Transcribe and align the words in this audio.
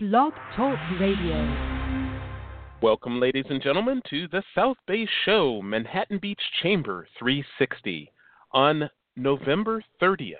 Blog 0.00 0.32
Talk 0.54 0.78
Radio. 1.00 1.34
Welcome, 2.80 3.18
ladies 3.18 3.46
and 3.50 3.60
gentlemen, 3.60 4.00
to 4.08 4.28
the 4.28 4.44
South 4.54 4.76
Bay 4.86 5.08
Show, 5.24 5.60
Manhattan 5.60 6.18
Beach 6.18 6.40
Chamber 6.62 7.08
360, 7.18 8.12
on 8.52 8.88
November 9.16 9.82
30th, 10.00 10.36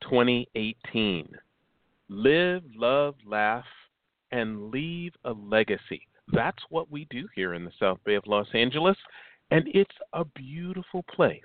2018. 0.00 1.28
Live, 2.08 2.62
love, 2.74 3.14
laugh, 3.26 3.66
and 4.30 4.70
leave 4.70 5.12
a 5.26 5.32
legacy. 5.32 6.08
That's 6.32 6.64
what 6.70 6.90
we 6.90 7.06
do 7.10 7.28
here 7.34 7.52
in 7.52 7.66
the 7.66 7.72
South 7.78 7.98
Bay 8.06 8.14
of 8.14 8.26
Los 8.26 8.48
Angeles, 8.54 8.96
and 9.50 9.68
it's 9.74 9.90
a 10.14 10.24
beautiful 10.24 11.02
place 11.14 11.42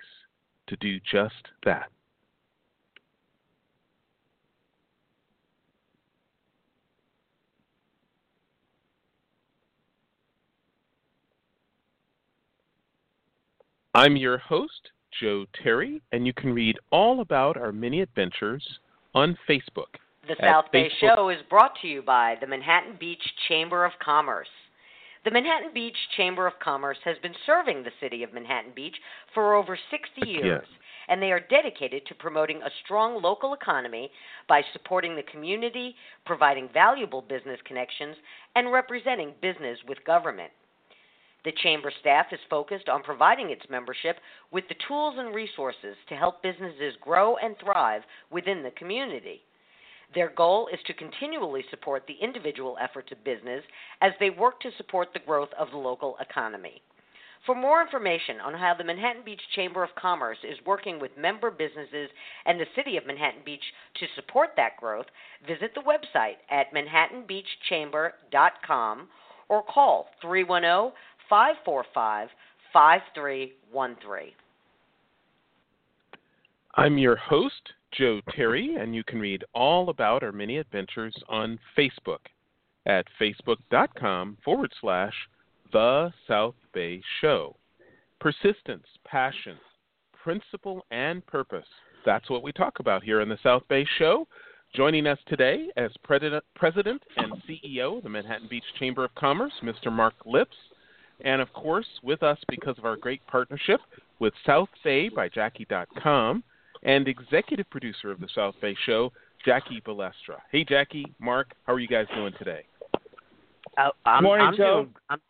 to 0.68 0.76
do 0.76 0.98
just 1.00 1.48
that. 1.66 1.90
I'm 13.98 14.14
your 14.14 14.38
host, 14.38 14.92
Joe 15.20 15.44
Terry, 15.60 16.00
and 16.12 16.24
you 16.24 16.32
can 16.32 16.52
read 16.52 16.78
all 16.92 17.20
about 17.20 17.56
our 17.56 17.72
mini 17.72 18.00
adventures 18.00 18.64
on 19.12 19.36
Facebook. 19.48 19.98
The 20.28 20.36
South 20.40 20.66
Bay 20.72 20.88
Facebook. 21.02 21.16
Show 21.16 21.28
is 21.30 21.38
brought 21.50 21.72
to 21.82 21.88
you 21.88 22.00
by 22.00 22.36
the 22.40 22.46
Manhattan 22.46 22.94
Beach 23.00 23.22
Chamber 23.48 23.84
of 23.84 23.90
Commerce. 24.00 24.46
The 25.24 25.32
Manhattan 25.32 25.70
Beach 25.74 25.96
Chamber 26.16 26.46
of 26.46 26.52
Commerce 26.62 26.98
has 27.04 27.16
been 27.24 27.34
serving 27.44 27.82
the 27.82 27.90
city 28.00 28.22
of 28.22 28.32
Manhattan 28.32 28.70
Beach 28.72 28.94
for 29.34 29.56
over 29.56 29.76
60 29.90 30.30
years, 30.30 30.62
yes. 30.62 30.78
and 31.08 31.20
they 31.20 31.32
are 31.32 31.40
dedicated 31.40 32.06
to 32.06 32.14
promoting 32.14 32.62
a 32.62 32.70
strong 32.84 33.20
local 33.20 33.52
economy 33.52 34.12
by 34.48 34.62
supporting 34.72 35.16
the 35.16 35.24
community, 35.24 35.96
providing 36.24 36.68
valuable 36.72 37.22
business 37.22 37.58
connections, 37.64 38.14
and 38.54 38.70
representing 38.70 39.32
business 39.42 39.76
with 39.88 39.98
government. 40.04 40.52
The 41.44 41.52
Chamber 41.62 41.92
staff 42.00 42.26
is 42.32 42.40
focused 42.50 42.88
on 42.88 43.02
providing 43.02 43.50
its 43.50 43.68
membership 43.70 44.16
with 44.50 44.64
the 44.68 44.76
tools 44.86 45.14
and 45.18 45.34
resources 45.34 45.96
to 46.08 46.16
help 46.16 46.42
businesses 46.42 46.94
grow 47.00 47.36
and 47.36 47.56
thrive 47.58 48.02
within 48.30 48.62
the 48.62 48.72
community. 48.72 49.42
Their 50.14 50.30
goal 50.30 50.68
is 50.72 50.80
to 50.86 50.94
continually 50.94 51.64
support 51.70 52.04
the 52.06 52.16
individual 52.20 52.76
efforts 52.80 53.12
of 53.12 53.22
business 53.24 53.62
as 54.00 54.12
they 54.18 54.30
work 54.30 54.58
to 54.60 54.70
support 54.76 55.12
the 55.12 55.20
growth 55.20 55.50
of 55.58 55.70
the 55.70 55.76
local 55.76 56.16
economy. 56.18 56.82
For 57.46 57.54
more 57.54 57.82
information 57.82 58.40
on 58.40 58.54
how 58.54 58.74
the 58.74 58.82
Manhattan 58.84 59.22
Beach 59.22 59.40
Chamber 59.54 59.84
of 59.84 59.94
Commerce 59.94 60.38
is 60.42 60.58
working 60.66 60.98
with 60.98 61.16
member 61.16 61.52
businesses 61.52 62.10
and 62.46 62.58
the 62.58 62.66
City 62.74 62.96
of 62.96 63.06
Manhattan 63.06 63.42
Beach 63.44 63.62
to 63.94 64.08
support 64.16 64.56
that 64.56 64.76
growth, 64.76 65.06
visit 65.46 65.72
the 65.74 65.82
website 65.82 66.38
at 66.50 66.74
manhattanbeachchamber.com 66.74 69.08
or 69.48 69.62
call 69.62 70.08
310 70.20 70.92
545 71.28 72.28
5313. 72.72 74.32
I'm 76.74 76.98
your 76.98 77.16
host, 77.16 77.72
Joe 77.92 78.20
Terry, 78.34 78.76
and 78.76 78.94
you 78.94 79.02
can 79.04 79.18
read 79.18 79.44
all 79.54 79.90
about 79.90 80.22
our 80.22 80.32
mini 80.32 80.58
adventures 80.58 81.14
on 81.28 81.58
Facebook 81.76 82.18
at 82.86 83.06
facebook.com 83.20 84.38
forward 84.44 84.72
slash 84.80 85.14
The 85.72 86.12
South 86.26 86.54
Bay 86.72 87.02
Show. 87.20 87.56
Persistence, 88.20 88.86
passion, 89.04 89.56
principle, 90.22 90.84
and 90.90 91.24
purpose. 91.26 91.66
That's 92.06 92.30
what 92.30 92.42
we 92.42 92.52
talk 92.52 92.80
about 92.80 93.02
here 93.02 93.20
in 93.20 93.28
the 93.28 93.38
South 93.42 93.62
Bay 93.68 93.86
Show. 93.98 94.26
Joining 94.74 95.06
us 95.06 95.18
today 95.26 95.68
as 95.76 95.90
President, 96.04 96.44
President 96.54 97.02
and 97.16 97.32
CEO 97.48 97.98
of 97.98 98.02
the 98.02 98.08
Manhattan 98.08 98.48
Beach 98.48 98.64
Chamber 98.78 99.04
of 99.04 99.14
Commerce, 99.14 99.52
Mr. 99.62 99.90
Mark 99.90 100.14
Lipps 100.26 100.56
and 101.24 101.40
of 101.42 101.52
course, 101.52 101.86
with 102.02 102.22
us 102.22 102.38
because 102.48 102.78
of 102.78 102.84
our 102.84 102.96
great 102.96 103.24
partnership 103.26 103.80
with 104.18 104.32
South 104.46 104.68
Bay 104.84 105.08
by 105.08 105.28
Jackie.com 105.28 106.42
and 106.82 107.08
executive 107.08 107.68
producer 107.70 108.10
of 108.10 108.20
the 108.20 108.28
South 108.34 108.54
Bay 108.60 108.76
Show, 108.86 109.12
Jackie 109.44 109.80
Balestra. 109.86 110.38
Hey, 110.50 110.64
Jackie, 110.64 111.06
Mark, 111.18 111.52
how 111.66 111.72
are 111.74 111.78
you 111.80 111.88
guys 111.88 112.06
doing 112.14 112.32
today? 112.38 112.64
Uh, 113.76 113.90
I'm, 114.04 114.24
Morning, 114.24 114.46
I'm 114.46 114.56
Joe. 114.56 114.82
Doing, 114.82 114.94
I'm, 115.10 115.20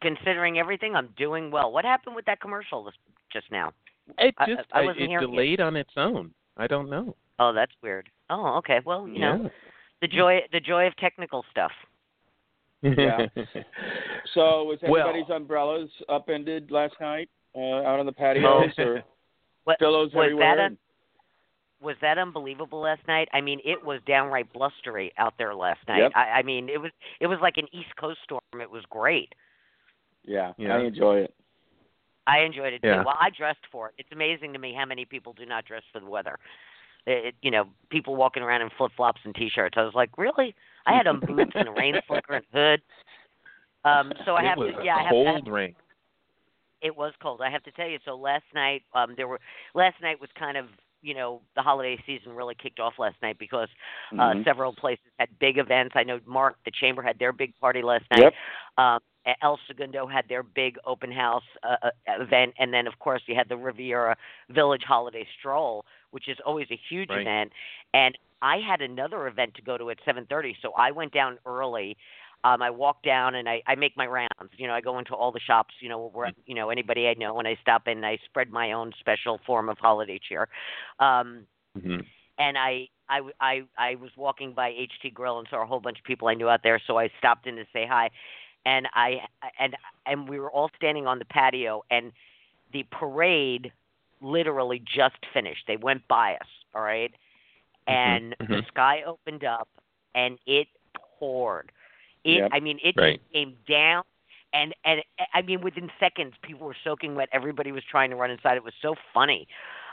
considering 0.00 0.58
everything, 0.58 0.94
I'm 0.96 1.08
doing 1.16 1.50
well. 1.50 1.70
What 1.72 1.84
happened 1.84 2.16
with 2.16 2.24
that 2.26 2.40
commercial 2.40 2.90
just 3.32 3.46
now? 3.50 3.72
It 4.18 4.34
I- 4.38 4.46
just 4.46 4.68
I 4.72 4.80
I- 4.80 4.84
wasn't 4.84 5.02
it 5.04 5.08
hearing 5.08 5.22
you. 5.28 5.30
delayed 5.34 5.60
on 5.60 5.76
its 5.76 5.92
own. 5.96 6.32
I 6.56 6.66
don't 6.66 6.90
know. 6.90 7.16
Oh, 7.38 7.52
that's 7.52 7.72
weird. 7.82 8.08
Oh, 8.30 8.56
okay. 8.58 8.80
Well, 8.84 9.08
you 9.08 9.18
know, 9.18 9.50
the 10.00 10.06
joy 10.06 10.40
the 10.52 10.60
joy 10.60 10.86
of 10.86 10.96
technical 10.96 11.44
stuff. 11.50 11.72
Yeah. 12.84 13.26
So 14.34 14.64
was 14.64 14.78
Well- 14.82 15.14
umbrellas 15.36 15.90
upended 16.08 16.70
last 16.70 16.94
night 17.00 17.28
uh, 17.54 17.82
out 17.82 18.00
on 18.00 18.06
the 18.06 18.12
patios 18.12 18.72
or 18.78 19.02
What 19.64 19.78
pillows 19.78 20.10
was 20.12 20.24
everywhere? 20.24 20.56
that? 20.56 20.62
Un- 20.64 20.78
was 21.80 21.96
that 22.00 22.18
unbelievable 22.18 22.80
last 22.80 23.00
night? 23.06 23.28
I 23.32 23.40
mean, 23.40 23.60
it 23.64 23.82
was 23.84 24.00
downright 24.06 24.50
blustery 24.52 25.12
out 25.18 25.34
there 25.38 25.54
last 25.54 25.80
night. 25.86 25.98
Yep. 25.98 26.12
I, 26.14 26.20
I 26.38 26.42
mean, 26.42 26.68
it 26.68 26.78
was 26.80 26.90
it 27.20 27.26
was 27.26 27.38
like 27.42 27.58
an 27.58 27.66
East 27.72 27.94
Coast 27.98 28.18
storm. 28.24 28.40
It 28.60 28.70
was 28.70 28.82
great. 28.90 29.34
yeah, 30.24 30.52
Yeah. 30.58 30.76
I 30.76 30.80
enjoy 30.84 31.16
it. 31.18 31.34
I 32.26 32.40
enjoyed 32.40 32.72
it 32.72 32.80
Yeah. 32.82 32.96
too. 32.98 33.02
Well, 33.06 33.16
I 33.20 33.28
dressed 33.36 33.64
for 33.70 33.88
it. 33.88 33.94
It's 33.98 34.08
amazing 34.12 34.52
to 34.54 34.58
me 34.58 34.74
how 34.76 34.86
many 34.86 35.04
people 35.04 35.32
do 35.34 35.44
not 35.46 35.64
dress 35.66 35.82
for 35.92 36.00
the 36.00 36.06
weather. 36.06 36.38
It, 37.06 37.26
it, 37.26 37.34
you 37.42 37.50
know, 37.50 37.64
people 37.90 38.16
walking 38.16 38.42
around 38.42 38.62
in 38.62 38.70
flip 38.76 38.92
flops 38.96 39.20
and 39.24 39.34
t-shirts. 39.34 39.74
I 39.76 39.82
was 39.82 39.94
like, 39.94 40.10
really? 40.16 40.54
I 40.86 40.94
had 40.94 41.06
on 41.06 41.20
boots 41.20 41.52
and 41.54 41.68
a 41.68 41.72
rain 41.72 41.94
slicker 42.06 42.34
and 42.34 42.44
hood. 42.52 42.82
Um, 43.84 44.12
so 44.24 44.34
I 44.36 44.42
it 44.42 44.48
have 44.48 44.58
was 44.58 44.72
to, 44.74 44.80
a 44.80 44.84
yeah, 44.84 44.96
I 44.96 45.02
have, 45.02 45.06
I 45.06 45.10
cold 45.10 45.46
have 45.46 45.52
rain. 45.52 45.74
it 46.80 46.96
was 46.96 47.12
cold. 47.22 47.40
I 47.42 47.50
have 47.50 47.62
to 47.64 47.70
tell 47.72 47.88
you. 47.88 47.98
So 48.04 48.14
last 48.16 48.44
night, 48.54 48.82
um, 48.94 49.14
there 49.16 49.28
were 49.28 49.40
last 49.74 49.96
night 50.02 50.20
was 50.20 50.30
kind 50.38 50.56
of 50.56 50.66
you 51.02 51.14
know 51.14 51.42
the 51.54 51.60
holiday 51.62 52.02
season 52.06 52.32
really 52.32 52.54
kicked 52.54 52.80
off 52.80 52.94
last 52.98 53.16
night 53.22 53.38
because 53.38 53.68
uh, 54.12 54.16
Mhm. 54.16 54.44
several 54.44 54.74
places 54.74 55.04
had 55.18 55.28
big 55.38 55.58
events. 55.58 55.92
I 55.96 56.02
know 56.02 56.18
Mark, 56.24 56.56
the 56.64 56.70
Chamber, 56.70 57.02
had 57.02 57.18
their 57.18 57.32
big 57.32 57.52
party 57.60 57.82
last 57.82 58.04
night. 58.10 58.22
Yep. 58.22 58.34
Um, 58.78 59.00
El 59.42 59.58
Segundo 59.66 60.06
had 60.06 60.28
their 60.28 60.42
big 60.42 60.76
open 60.84 61.10
house 61.10 61.42
uh, 61.62 61.76
uh, 61.82 61.90
event, 62.22 62.54
and 62.58 62.72
then 62.72 62.86
of 62.86 62.98
course 62.98 63.22
you 63.26 63.34
had 63.34 63.48
the 63.48 63.56
Riviera 63.56 64.16
Village 64.50 64.82
Holiday 64.86 65.26
Stroll, 65.38 65.84
which 66.10 66.28
is 66.28 66.36
always 66.44 66.66
a 66.70 66.78
huge 66.88 67.10
Right. 67.10 67.22
event. 67.22 67.52
And 67.94 68.16
I 68.42 68.58
had 68.58 68.80
another 68.82 69.26
event 69.26 69.54
to 69.54 69.62
go 69.62 69.78
to 69.78 69.90
at 69.90 69.98
7:30, 70.04 70.56
so 70.60 70.72
I 70.72 70.90
went 70.90 71.12
down 71.12 71.38
early. 71.46 71.96
Um, 72.44 72.60
I 72.60 72.68
walk 72.68 73.02
down 73.02 73.36
and 73.36 73.48
I, 73.48 73.62
I 73.66 73.74
make 73.74 73.96
my 73.96 74.06
rounds. 74.06 74.52
You 74.58 74.66
know, 74.66 74.74
I 74.74 74.82
go 74.82 74.98
into 74.98 75.14
all 75.14 75.32
the 75.32 75.40
shops. 75.40 75.74
You 75.80 75.88
know, 75.88 76.10
where 76.12 76.32
you 76.46 76.54
know 76.54 76.68
anybody 76.70 77.08
I 77.08 77.14
know, 77.14 77.38
and 77.38 77.48
I 77.48 77.56
stop 77.62 77.88
in. 77.88 77.98
and 77.98 78.06
I 78.06 78.18
spread 78.26 78.50
my 78.50 78.72
own 78.72 78.92
special 79.00 79.40
form 79.46 79.68
of 79.70 79.78
holiday 79.78 80.20
cheer. 80.28 80.48
Um, 80.98 81.46
hmm 81.74 82.00
and 82.38 82.58
I, 82.58 82.88
I, 83.08 83.20
I, 83.40 83.62
I 83.78 83.94
was 83.96 84.10
walking 84.16 84.52
by 84.54 84.70
HT 84.70 85.14
Grill 85.14 85.38
and 85.38 85.46
saw 85.50 85.62
a 85.62 85.66
whole 85.66 85.80
bunch 85.80 85.98
of 85.98 86.04
people 86.04 86.28
I 86.28 86.34
knew 86.34 86.48
out 86.48 86.60
there, 86.62 86.80
so 86.86 86.98
I 86.98 87.08
stopped 87.18 87.46
in 87.46 87.56
to 87.56 87.64
say 87.72 87.86
hi, 87.88 88.10
and 88.66 88.88
I, 88.94 89.20
and 89.58 89.76
and 90.06 90.28
we 90.28 90.38
were 90.38 90.50
all 90.50 90.70
standing 90.76 91.06
on 91.06 91.18
the 91.18 91.24
patio, 91.26 91.84
and 91.90 92.12
the 92.72 92.84
parade 92.90 93.72
literally 94.20 94.80
just 94.80 95.16
finished. 95.32 95.64
They 95.66 95.76
went 95.76 96.06
by 96.08 96.34
us, 96.34 96.48
all 96.74 96.82
right, 96.82 97.12
and 97.86 98.34
the 98.40 98.46
mhm. 98.46 98.66
sky 98.68 99.02
opened 99.06 99.44
up, 99.44 99.68
and 100.14 100.38
it 100.46 100.68
poured. 101.18 101.72
It, 102.24 102.38
Yep. 102.38 102.50
I 102.52 102.60
mean, 102.60 102.78
it 102.82 102.94
Right. 102.96 103.20
came 103.32 103.56
down. 103.68 104.04
And 104.52 104.72
and 104.84 105.02
I 105.34 105.42
mean, 105.42 105.60
within 105.62 105.90
seconds, 105.98 106.34
people 106.42 106.66
were 106.66 106.76
soaking 106.84 107.16
wet. 107.16 107.28
Everybody 107.32 107.72
was 107.72 107.82
trying 107.84 108.10
to 108.10 108.16
run 108.16 108.30
inside. 108.30 108.56
It 108.56 108.62
was 108.62 108.74
so 108.80 108.94
funny, 109.12 109.48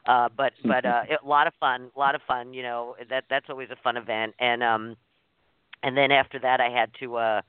uh, 0.05 0.29
but 0.29 0.53
but 0.63 0.85
uh, 0.85 1.03
a 1.23 1.27
lot 1.27 1.47
of 1.47 1.53
fun, 1.59 1.89
a 1.95 1.99
lot 1.99 2.13
of 2.13 2.21
fun. 2.27 2.53
You 2.53 2.61
know 2.61 2.95
that 3.09 3.25
that's 3.27 3.49
always 3.49 3.69
a 3.71 3.75
fun 3.77 3.97
event. 3.97 4.35
And 4.39 4.61
um, 4.63 4.95
and 5.81 5.97
then 5.97 6.11
after 6.11 6.37
that, 6.39 6.61
I 6.61 6.69
had 6.69 6.91
to. 6.99 7.17
Uh, 7.17 7.41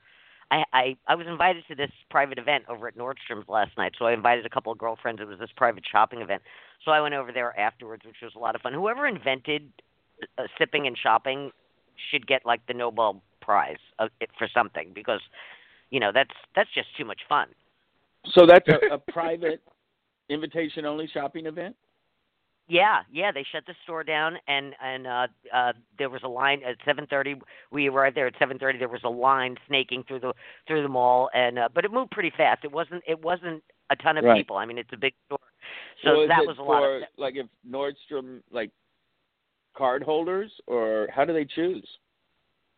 I, 0.52 0.64
I 0.72 0.96
I 1.08 1.14
was 1.14 1.26
invited 1.26 1.64
to 1.68 1.74
this 1.74 1.90
private 2.10 2.38
event 2.38 2.64
over 2.68 2.86
at 2.86 2.96
Nordstrom's 2.96 3.48
last 3.48 3.70
night. 3.78 3.92
So 3.98 4.04
I 4.04 4.12
invited 4.12 4.44
a 4.44 4.50
couple 4.50 4.70
of 4.70 4.78
girlfriends. 4.78 5.20
It 5.20 5.26
was 5.26 5.38
this 5.38 5.50
private 5.56 5.84
shopping 5.90 6.20
event. 6.20 6.42
So 6.84 6.90
I 6.90 7.00
went 7.00 7.14
over 7.14 7.32
there 7.32 7.58
afterwards, 7.58 8.04
which 8.04 8.16
was 8.22 8.32
a 8.36 8.38
lot 8.38 8.54
of 8.54 8.60
fun. 8.60 8.74
Whoever 8.74 9.06
invented 9.06 9.72
uh, 10.36 10.42
sipping 10.58 10.86
and 10.86 10.96
shopping 10.96 11.50
should 12.10 12.26
get 12.26 12.44
like 12.44 12.66
the 12.66 12.74
Nobel 12.74 13.22
Prize 13.40 13.78
uh, 13.98 14.08
for 14.38 14.46
something 14.54 14.92
because 14.94 15.20
you 15.90 16.00
know 16.00 16.10
that's 16.12 16.34
that's 16.54 16.70
just 16.74 16.88
too 16.98 17.06
much 17.06 17.20
fun. 17.28 17.48
So 18.34 18.46
that's 18.46 18.68
a, 18.68 18.94
a 18.94 18.98
private 18.98 19.62
invitation 20.28 20.84
only 20.84 21.08
shopping 21.08 21.46
event. 21.46 21.74
Yeah, 22.68 23.00
yeah, 23.10 23.32
they 23.32 23.44
shut 23.52 23.64
the 23.66 23.74
store 23.82 24.04
down, 24.04 24.36
and 24.46 24.74
and 24.82 25.06
uh, 25.06 25.26
uh, 25.52 25.72
there 25.98 26.08
was 26.08 26.22
a 26.22 26.28
line 26.28 26.62
at 26.64 26.76
7:30. 26.86 27.40
We 27.70 27.88
arrived 27.88 28.16
there 28.16 28.26
at 28.28 28.34
7:30. 28.38 28.78
There 28.78 28.88
was 28.88 29.02
a 29.04 29.08
line 29.10 29.56
snaking 29.66 30.04
through 30.06 30.20
the 30.20 30.32
through 30.66 30.82
the 30.82 30.88
mall, 30.88 31.28
and 31.34 31.58
uh, 31.58 31.68
but 31.74 31.84
it 31.84 31.92
moved 31.92 32.12
pretty 32.12 32.32
fast. 32.36 32.64
It 32.64 32.72
wasn't 32.72 33.02
it 33.06 33.20
wasn't 33.20 33.62
a 33.90 33.96
ton 33.96 34.16
of 34.16 34.24
Right. 34.24 34.38
people. 34.38 34.56
I 34.56 34.64
mean, 34.64 34.78
it's 34.78 34.92
a 34.92 34.96
big 34.96 35.12
store, 35.26 35.38
so 36.04 36.26
that 36.28 36.46
was 36.46 36.56
a 36.58 36.64
for, 36.64 36.80
lot 36.80 36.84
of. 36.84 37.02
like 37.18 37.34
if 37.36 37.46
Nordstrom 37.68 38.42
like 38.52 38.70
card 39.76 40.02
holders 40.02 40.52
or 40.66 41.08
how 41.14 41.24
do 41.24 41.32
they 41.32 41.44
choose? 41.44 41.86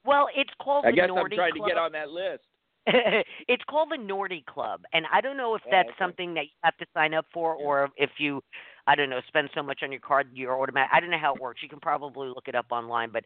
Well, 0.05 0.29
it's 0.35 0.51
called 0.61 0.87
I 0.87 0.91
the 0.91 0.97
guess 0.97 1.11
Nordy 1.11 1.19
I'm 1.19 1.31
trying 1.31 1.53
Club. 1.53 1.69
to 1.69 1.71
get 1.71 1.79
on 1.79 1.93
that 1.93 2.11
list. 2.11 2.45
it's 2.87 3.63
called 3.69 3.91
the 3.91 3.97
Nordy 3.97 4.45
Club, 4.45 4.83
and 4.93 5.07
I 5.13 5.21
don't 5.23 5.37
know 5.39 5.55
if 5.55 5.63
Oh, 5.67 5.71
that's 5.71 5.89
okay. 5.89 5.97
something 5.99 6.35
that 6.35 6.45
you 6.45 6.51
have 6.63 6.77
to 6.79 6.87
sign 6.93 7.15
up 7.15 7.27
for, 7.33 7.57
Yeah. 7.59 7.65
or 7.65 7.91
if 7.97 8.11
you, 8.19 8.43
I 8.87 8.95
don't 8.95 9.09
know, 9.11 9.21
spend 9.29 9.49
so 9.55 9.63
much 9.63 9.81
on 9.83 9.91
your 9.93 10.01
card, 10.01 10.29
you're 10.35 10.61
automatic. 10.61 10.91
I 10.93 11.01
don't 11.01 11.11
know 11.11 11.19
how 11.19 11.35
it 11.35 11.41
works. 11.41 11.63
You 11.63 11.69
can 11.69 11.81
probably 11.81 12.29
look 12.29 12.49
it 12.49 12.55
up 12.55 12.67
online, 12.71 13.11
but 13.13 13.25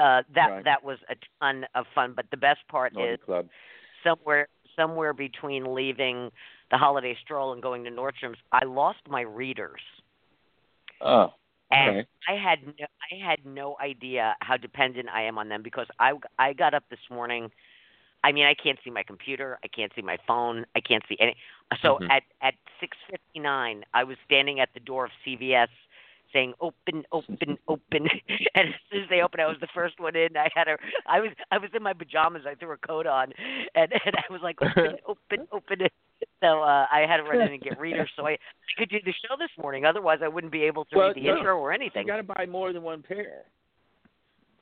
uh, 0.00 0.22
that 0.34 0.48
Right. 0.50 0.64
that 0.64 0.82
was 0.84 0.98
a 1.10 1.14
ton 1.40 1.64
of 1.74 1.86
fun. 1.94 2.12
But 2.14 2.26
the 2.30 2.36
best 2.36 2.60
part 2.68 2.92
Norton 2.92 3.14
is 3.14 3.20
Club. 3.24 3.48
somewhere 4.04 4.48
somewhere 4.76 5.12
between 5.12 5.74
leaving 5.74 6.30
the 6.70 6.76
holiday 6.76 7.16
stroll 7.22 7.52
and 7.52 7.62
going 7.62 7.84
to 7.84 7.90
Nordstrom's, 7.90 8.38
I 8.52 8.64
lost 8.64 9.00
my 9.08 9.22
readers. 9.22 9.80
Oh, 11.00 11.32
And 11.70 11.98
okay. 11.98 12.08
I 12.28 12.34
had 12.34 12.58
no, 12.66 12.86
I 13.12 13.26
had 13.28 13.44
no 13.44 13.76
idea 13.82 14.36
how 14.40 14.56
dependent 14.56 15.08
I 15.08 15.22
am 15.22 15.38
on 15.38 15.48
them 15.48 15.62
because 15.62 15.86
I 15.98 16.12
I 16.38 16.52
got 16.52 16.74
up 16.74 16.84
this 16.90 16.98
morning. 17.10 17.50
I 18.24 18.32
mean, 18.32 18.44
I 18.44 18.54
can't 18.54 18.78
see 18.84 18.90
my 18.90 19.02
computer, 19.02 19.58
I 19.64 19.68
can't 19.68 19.92
see 19.94 20.02
my 20.02 20.18
phone, 20.26 20.66
I 20.74 20.80
can't 20.80 21.04
see 21.08 21.16
any. 21.20 21.36
So 21.82 21.98
Mhm. 21.98 22.10
at 22.10 22.24
at 22.40 22.54
6:59, 22.80 23.84
I 23.94 24.04
was 24.04 24.16
standing 24.24 24.60
at 24.60 24.72
the 24.74 24.80
door 24.80 25.04
of 25.04 25.12
CVS 25.24 25.68
saying 26.32 26.54
open 26.60 27.04
open 27.12 27.58
open 27.68 28.08
and 28.54 28.68
as 28.68 28.74
soon 28.90 29.02
as 29.02 29.08
they 29.08 29.22
opened 29.22 29.40
I 29.40 29.46
was 29.46 29.58
the 29.60 29.68
first 29.68 29.98
one 29.98 30.16
in 30.16 30.36
I 30.36 30.48
had 30.54 30.68
a 30.68 30.76
I 31.06 31.20
was 31.20 31.30
I 31.50 31.58
was 31.58 31.70
in 31.74 31.82
my 31.82 31.92
pajamas 31.92 32.42
I 32.46 32.54
threw 32.54 32.72
a 32.72 32.76
coat 32.76 33.06
on 33.06 33.32
and 33.74 33.92
and 33.92 34.14
I 34.16 34.30
was 34.30 34.42
like 34.42 34.60
open 34.60 34.98
open 35.06 35.48
open 35.52 35.88
so 36.42 36.62
uh 36.62 36.86
I 36.90 37.06
had 37.08 37.18
to 37.18 37.22
run 37.22 37.40
in 37.40 37.52
and 37.52 37.62
get 37.62 37.78
readers 37.80 38.10
so 38.16 38.26
I, 38.26 38.36
could 38.76 38.90
do 38.90 38.98
the 39.04 39.12
show 39.12 39.36
this 39.38 39.50
morning 39.58 39.84
otherwise 39.84 40.18
I 40.22 40.28
wouldn't 40.28 40.52
be 40.52 40.62
able 40.64 40.84
to 40.86 40.96
Well, 40.96 41.08
read 41.08 41.16
the 41.16 41.28
no, 41.28 41.36
intro 41.36 41.58
or 41.58 41.72
anything. 41.72 42.06
You 42.06 42.12
got 42.12 42.18
to 42.18 42.22
buy 42.22 42.46
more 42.46 42.72
than 42.72 42.82
one 42.82 43.02
pair. 43.02 43.44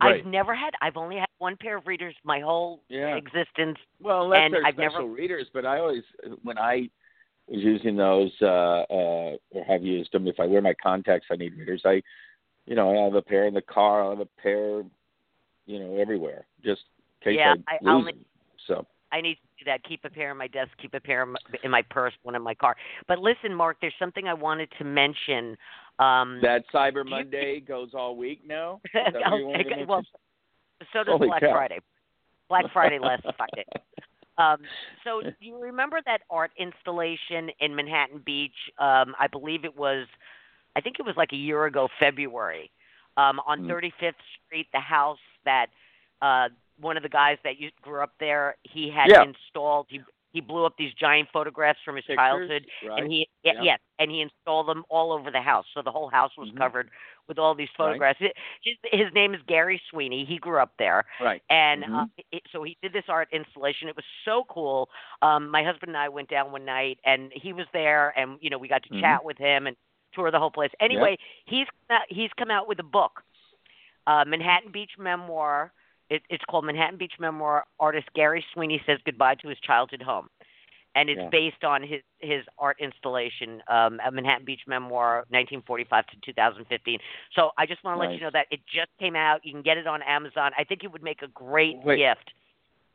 Right. 0.00 0.20
I've 0.20 0.26
never 0.26 0.54
had 0.54 0.74
I've 0.82 0.96
only 0.96 1.16
had 1.16 1.28
one 1.38 1.56
pair 1.56 1.78
of 1.78 1.86
readers 1.86 2.14
my 2.24 2.40
whole 2.40 2.82
Yeah. 2.88 3.16
existence 3.16 3.78
Well, 4.00 4.24
unless 4.24 4.42
And 4.44 4.54
they're 4.54 4.66
I've 4.66 4.74
special 4.74 5.00
never- 5.02 5.12
readers, 5.12 5.48
but 5.52 5.64
I 5.64 5.78
always, 5.78 6.04
when 6.42 6.58
I 6.58 6.90
was 7.46 7.62
using 7.62 7.96
those, 7.96 8.32
uh, 8.42 8.84
uh, 8.90 9.36
or 9.50 9.64
have 9.66 9.82
used 9.82 10.12
them, 10.12 10.26
if 10.26 10.38
I 10.40 10.46
wear 10.46 10.60
my 10.60 10.74
contacts, 10.74 11.28
I 11.30 11.36
need 11.36 11.56
readers. 11.56 11.82
I, 11.84 12.02
you 12.66 12.74
know, 12.74 12.90
I 12.92 13.04
have 13.04 13.14
a 13.14 13.22
pair 13.22 13.46
in 13.46 13.54
the 13.54 13.62
car, 13.62 14.04
I 14.04 14.10
have 14.10 14.20
a 14.20 14.26
pair, 14.26 14.82
you 15.66 15.78
know, 15.80 15.96
everywhere, 15.96 16.46
just 16.62 16.82
in 17.22 17.32
case 17.32 17.38
Yeah, 17.38 17.54
I, 17.68 17.74
I- 17.74 17.78
lose 17.80 17.88
I'll- 17.88 18.04
them. 18.04 18.24
So, 18.66 18.86
I 19.12 19.20
need 19.20 19.34
to 19.36 19.64
do 19.64 19.70
that. 19.70 19.84
Keep 19.84 20.04
a 20.04 20.10
pair 20.10 20.30
in 20.32 20.36
my 20.36 20.48
desk. 20.48 20.70
Keep 20.80 20.94
a 20.94 21.00
pair 21.00 21.22
in 21.22 21.30
my, 21.30 21.38
in 21.62 21.70
my 21.70 21.82
purse. 21.90 22.12
One 22.22 22.34
in 22.34 22.42
my 22.42 22.54
car. 22.54 22.76
But 23.06 23.18
listen, 23.18 23.54
Mark, 23.54 23.76
there's 23.80 23.94
something 23.98 24.26
I 24.26 24.34
wanted 24.34 24.68
to 24.78 24.84
mention. 24.84 25.56
Um, 25.98 26.40
that 26.42 26.64
Cyber 26.74 27.04
you- 27.04 27.10
Monday 27.10 27.60
goes 27.60 27.90
all 27.94 28.16
week 28.16 28.42
now? 28.46 28.80
Is 28.86 28.90
that 29.12 29.14
what 29.30 29.38
you 29.38 29.46
wanted 29.46 29.64
to 29.64 29.70
okay, 29.74 29.84
well, 29.86 30.02
so 30.92 31.04
does 31.04 31.06
Holy 31.08 31.28
Black 31.28 31.40
cow. 31.42 31.52
Friday. 31.52 31.78
Black 32.48 32.64
Friday 32.72 32.98
last 32.98 33.22
Friday. 33.36 33.64
Um, 34.38 34.58
so 35.04 35.22
do 35.22 35.30
you 35.40 35.58
remember 35.58 36.00
that 36.04 36.18
art 36.30 36.50
installation 36.58 37.50
in 37.60 37.74
Manhattan 37.74 38.22
Beach? 38.24 38.52
Um, 38.78 39.14
I 39.18 39.26
believe 39.30 39.64
it 39.64 39.76
was, 39.76 40.06
I 40.76 40.80
think 40.80 40.96
it 40.98 41.06
was 41.06 41.14
like 41.16 41.32
a 41.32 41.36
year 41.36 41.64
ago, 41.64 41.88
February, 41.98 42.70
um, 43.16 43.40
on 43.46 43.62
Mm. 43.62 43.70
35th 43.70 44.12
Street, 44.46 44.66
the 44.74 44.80
house 44.80 45.18
that 45.46 45.66
uh, 46.20 46.48
one 46.80 46.96
of 46.96 47.02
the 47.02 47.08
guys 47.08 47.38
that 47.44 47.58
you 47.58 47.70
grew 47.82 48.02
up 48.02 48.12
there, 48.20 48.56
he 48.62 48.90
had 48.90 49.08
Yeah. 49.10 49.22
installed. 49.22 49.86
He 49.88 50.00
he 50.32 50.40
blew 50.42 50.66
up 50.66 50.76
these 50.76 50.92
giant 50.92 51.30
photographs 51.32 51.78
from 51.82 51.96
his 51.96 52.04
Pictures, 52.04 52.16
childhood, 52.18 52.66
right? 52.86 53.02
and 53.02 53.10
he 53.10 53.26
yeah, 53.42 53.52
Yeah. 53.54 53.62
yes, 53.62 53.80
and 53.98 54.10
he 54.10 54.20
installed 54.20 54.68
them 54.68 54.84
all 54.90 55.10
over 55.10 55.30
the 55.30 55.40
house. 55.40 55.64
So 55.72 55.80
the 55.80 55.90
whole 55.90 56.08
house 56.10 56.36
was 56.36 56.50
Mhm. 56.50 56.58
covered 56.58 56.90
with 57.26 57.38
all 57.38 57.54
these 57.54 57.70
photographs. 57.76 58.20
It, 58.20 58.36
his, 58.60 58.76
his 58.92 59.12
name 59.14 59.32
is 59.34 59.40
Gary 59.46 59.80
Sweeney. 59.88 60.26
He 60.26 60.36
grew 60.36 60.58
up 60.58 60.74
there, 60.78 61.06
right. 61.20 61.42
and 61.48 61.84
uh, 61.84 61.86
Mhm. 61.88 62.10
it, 62.32 62.42
so 62.52 62.62
he 62.64 62.76
did 62.82 62.92
this 62.92 63.08
art 63.08 63.28
installation. 63.32 63.88
It 63.88 63.96
was 63.96 64.04
so 64.26 64.44
cool. 64.50 64.90
Um, 65.22 65.48
my 65.48 65.62
husband 65.64 65.88
and 65.90 65.96
I 65.96 66.10
went 66.10 66.28
down 66.28 66.52
one 66.52 66.66
night, 66.66 66.98
and 67.04 67.32
he 67.32 67.54
was 67.54 67.66
there, 67.72 68.12
and 68.18 68.36
you 68.42 68.50
know 68.50 68.58
we 68.58 68.68
got 68.68 68.82
to 68.82 68.90
Mhm. 68.90 69.00
chat 69.00 69.24
with 69.24 69.38
him 69.38 69.66
and 69.66 69.76
tour 70.12 70.30
the 70.30 70.38
whole 70.38 70.50
place. 70.50 70.72
Anyway, 70.80 71.16
he's 71.46 71.66
come 71.88 72.02
he's 72.10 72.32
come 72.34 72.50
out 72.50 72.68
with 72.68 72.78
a 72.78 72.82
book, 72.98 73.22
uh, 74.06 74.24
Manhattan 74.26 74.70
Beach 74.70 74.98
Memoir. 74.98 75.72
It, 76.10 76.22
it's 76.30 76.44
called 76.44 76.64
Manhattan 76.64 76.98
Beach 76.98 77.14
Memoir. 77.18 77.64
Artist 77.80 78.06
Gary 78.14 78.44
Sweeney 78.54 78.80
says 78.86 78.98
goodbye 79.04 79.34
to 79.36 79.48
his 79.48 79.58
childhood 79.60 80.02
home, 80.02 80.28
and 80.94 81.10
it's 81.10 81.20
Yeah. 81.20 81.28
based 81.30 81.64
on 81.64 81.82
his 81.82 82.02
his 82.20 82.44
art 82.58 82.78
installation, 82.80 83.62
um, 83.68 84.00
a 84.06 84.10
Manhattan 84.10 84.44
Beach 84.44 84.62
Memoir, 84.66 85.26
1945 85.30 86.06
to 86.06 86.16
2015. 86.24 86.98
So 87.34 87.50
I 87.58 87.66
just 87.66 87.82
want 87.84 88.00
to 88.00 88.06
let 88.06 88.14
you 88.14 88.20
know 88.20 88.30
that 88.32 88.46
it 88.50 88.60
just 88.66 88.90
came 88.98 89.16
out. 89.16 89.44
You 89.44 89.52
can 89.52 89.62
get 89.62 89.78
it 89.78 89.86
on 89.86 90.02
Amazon. 90.02 90.52
I 90.56 90.64
think 90.64 90.84
it 90.84 90.92
would 90.92 91.02
make 91.02 91.22
a 91.22 91.28
great 91.28 91.76
Wait. 91.84 91.98
gift 91.98 92.32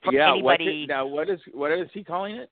for 0.03 0.13
yeah, 0.13 0.31
anybody. 0.31 0.83
it, 0.83 0.89
now 0.89 1.05
what 1.05 1.29
is 1.29 1.39
what 1.53 1.71
is 1.71 1.89
he 1.93 2.03
calling 2.03 2.35
it? 2.35 2.49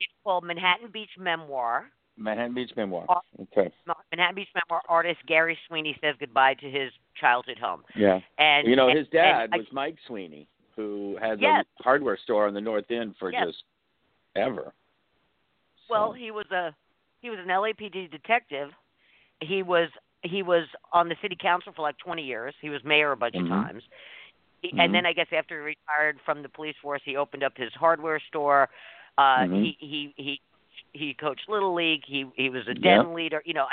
It's 0.00 0.12
called 0.24 0.44
Manhattan 0.44 0.90
Beach 0.90 1.10
Memoir. 1.18 1.90
Manhattan 2.16 2.54
Beach 2.54 2.72
Memoir. 2.76 3.06
Okay. 3.40 3.72
Manhattan 4.10 4.34
Beach 4.36 4.48
Memoir 4.54 4.82
artist 4.88 5.18
Gary 5.26 5.58
Sweeney 5.68 5.96
says 6.00 6.14
goodbye 6.18 6.54
to 6.54 6.70
his 6.70 6.92
childhood 7.20 7.58
home. 7.58 7.84
Yeah. 7.94 8.20
And 8.38 8.66
you 8.66 8.76
know, 8.76 8.88
and- 8.88 8.98
his 8.98 9.08
dad 9.08 9.50
and 9.52 9.58
was 9.62 9.66
Mike 9.72 9.96
Sweeney, 10.06 10.48
who 10.76 11.16
had 11.20 11.40
Yes. 11.40 11.64
a 11.80 11.82
hardware 11.82 12.16
store 12.16 12.46
on 12.46 12.54
the 12.54 12.60
North 12.60 12.90
End 12.90 13.16
for 13.18 13.30
Yes. 13.32 13.46
just 13.46 13.64
ever. 14.36 14.72
Well, 15.90 16.12
he 16.12 16.30
was 16.30 16.50
a 16.50 16.74
he 17.20 17.30
was 17.30 17.38
an 17.40 17.50
LAPD 17.50 18.06
detective. 18.10 18.72
He 19.40 19.62
was 19.62 19.90
he 20.22 20.42
was 20.42 20.66
on 20.92 21.08
the 21.08 21.16
city 21.22 21.36
council 21.40 21.72
for 21.72 21.82
like 21.82 21.96
20 21.98 22.22
years. 22.22 22.54
He 22.60 22.70
was 22.70 22.82
mayor 22.84 23.12
a 23.12 23.16
bunch 23.16 23.34
Mhm. 23.34 23.42
of 23.44 23.48
times. 23.48 23.84
He, 24.62 24.72
Mhm. 24.72 24.80
And 24.84 24.94
then 24.94 25.06
I 25.06 25.12
guess 25.12 25.28
after 25.32 25.60
he 25.60 25.64
retired 25.76 26.20
from 26.22 26.42
the 26.42 26.48
police 26.48 26.76
force, 26.78 27.00
he 27.04 27.16
opened 27.16 27.42
up 27.44 27.56
his 27.56 27.72
hardware 27.74 28.18
store. 28.20 28.68
Uh 29.16 29.38
Mhm. 29.40 29.62
he 29.64 29.76
he 29.80 30.14
he 30.16 30.40
he 30.92 31.14
coached 31.14 31.48
little 31.48 31.74
league. 31.74 32.04
He 32.04 32.26
he 32.36 32.48
was 32.50 32.66
a 32.68 32.74
Yep. 32.74 32.82
den 32.82 33.14
leader, 33.14 33.42
you 33.44 33.54
know, 33.54 33.68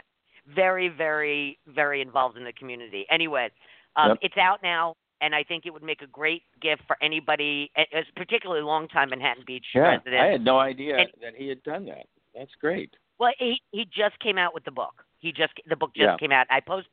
very 0.47 0.89
very 0.89 1.57
very 1.67 2.01
involved 2.01 2.37
in 2.37 2.43
the 2.43 2.53
community. 2.53 3.05
Anyway, 3.09 3.49
um 3.95 4.09
Yep. 4.09 4.17
it's 4.21 4.37
out 4.37 4.61
now 4.63 4.95
and 5.21 5.33
I 5.33 5.43
think 5.43 5.65
it 5.65 5.71
would 5.71 5.83
make 5.83 6.01
a 6.01 6.07
great 6.07 6.43
gift 6.61 6.81
for 6.87 6.97
anybody, 7.01 7.71
particularly 8.17 8.61
long-time 8.61 9.09
Manhattan 9.11 9.43
Beach 9.47 9.65
yeah. 9.73 9.97
I 10.05 10.25
had 10.25 10.43
no 10.43 10.59
idea 10.59 10.97
And- 10.97 11.11
that 11.21 11.35
he 11.35 11.47
had 11.47 11.63
done 11.63 11.85
that. 11.85 12.05
That's 12.35 12.53
great. 12.55 12.93
Well, 13.17 13.31
he 13.39 13.61
he 13.71 13.85
just 13.85 14.19
came 14.19 14.37
out 14.37 14.53
with 14.53 14.65
the 14.65 14.71
book. 14.71 15.05
He 15.19 15.31
just 15.31 15.53
the 15.67 15.75
book 15.77 15.91
just 15.95 16.03
Yeah. 16.03 16.17
came 16.17 16.33
out. 16.33 16.47
I 16.49 16.59
post 16.59 16.87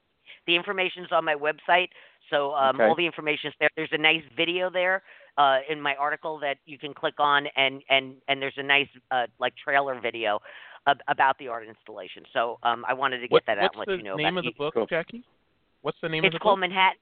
the 0.46 0.54
information's 0.54 1.10
on 1.10 1.24
my 1.24 1.34
website, 1.34 1.88
so 2.30 2.54
um, 2.54 2.76
Okay. 2.76 2.84
all 2.88 2.94
the 2.94 3.06
information's 3.06 3.54
there. 3.58 3.68
There's 3.76 3.92
a 3.92 3.98
nice 3.98 4.22
video 4.36 4.70
there 4.70 5.02
uh, 5.36 5.60
in 5.68 5.80
my 5.80 5.96
article 5.96 6.38
that 6.38 6.58
you 6.64 6.78
can 6.78 6.94
click 6.94 7.14
on, 7.18 7.48
and 7.56 7.82
and 7.88 8.22
and 8.28 8.40
there's 8.40 8.56
a 8.56 8.62
nice 8.62 8.88
uh, 9.10 9.26
like 9.40 9.54
trailer 9.56 9.98
video 10.00 10.40
ab- 10.86 11.00
about 11.08 11.38
the 11.38 11.48
art 11.48 11.66
installation. 11.66 12.24
So 12.32 12.58
um, 12.62 12.84
I 12.88 12.94
wanted 12.94 13.18
to 13.18 13.22
get 13.28 13.32
What, 13.32 13.42
that 13.46 13.58
out 13.58 13.70
and 13.74 13.84
let 13.86 13.96
you 13.96 14.02
know 14.02 14.16
name 14.16 14.36
about 14.38 14.46
of 14.46 14.52
the 14.54 14.58
book, 14.58 14.74
Cool. 14.74 14.86
Jackie? 14.86 15.22
What's 15.82 15.98
the 16.02 16.08
name 16.08 16.24
It's 16.24 16.34
of 16.34 16.38
the 16.40 16.42
called 16.42 16.56
book? 16.60 16.68
Manhattan. 16.70 16.98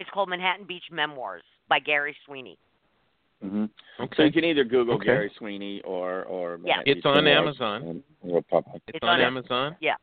It's 0.00 0.10
called 0.10 0.28
Manhattan 0.28 0.64
Beach 0.66 0.84
Memoirs 0.92 1.42
by 1.68 1.78
Gary 1.80 2.16
Sweeney. 2.26 2.56
hmm 3.42 3.66
So 3.96 4.04
Okay. 4.04 4.26
you 4.26 4.32
can 4.32 4.44
either 4.44 4.64
Google 4.64 4.94
Okay. 4.94 5.06
Gary 5.06 5.32
Sweeney 5.38 5.80
or 5.82 6.24
or 6.24 6.58
Yeah. 6.64 6.80
It's 6.86 7.04
on 7.04 7.26
Amazon. 7.26 7.82
and 7.82 8.02
It'll 8.24 8.42
pop 8.42 8.66
up. 8.68 8.76
It's, 8.86 8.96
It's 8.96 9.02
on, 9.02 9.10
on- 9.10 9.20
Amazon. 9.20 9.76
yeah. 9.80 9.94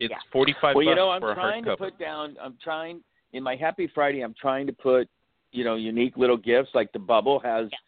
It's 0.00 0.10
Yeah. 0.10 0.16
forty-five 0.32 0.74
Well, 0.74 0.84
you 0.84 0.94
know, 0.94 1.10
I'm 1.10 1.20
trying 1.20 1.64
to 1.64 1.76
put 1.76 1.98
down. 1.98 2.36
I'm 2.40 2.56
trying 2.62 3.02
in 3.32 3.42
my 3.42 3.54
Happy 3.56 3.86
Friday. 3.94 4.20
I'm 4.22 4.34
trying 4.34 4.66
to 4.66 4.72
put, 4.72 5.08
you 5.52 5.64
know, 5.64 5.74
unique 5.76 6.16
little 6.16 6.36
gifts 6.36 6.70
like 6.74 6.90
the 6.92 6.98
bubble 6.98 7.38
has 7.40 7.68
Yeah. 7.70 7.78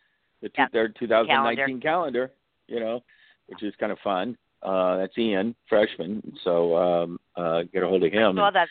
the 0.43 0.49
two, 0.51 0.55
Yeah. 0.63 0.69
their 0.73 0.89
2019 0.89 1.81
calendar. 1.81 2.31
You 2.69 2.81
know, 2.81 3.03
which 3.47 3.63
is 3.63 3.75
kind 3.79 3.93
of 3.93 3.99
fun. 4.01 4.37
Uh, 4.63 4.97
that's 4.99 5.17
Ian, 5.19 5.55
freshman. 5.69 6.23
So 6.43 6.77
um, 6.77 7.21
uh, 7.37 7.63
get 7.73 7.83
a 7.83 7.87
hold 7.87 8.03
of 8.05 8.13
I 8.13 8.17
him. 8.17 8.37
saw 8.37 8.47
and- 8.49 8.57
that. 8.57 8.69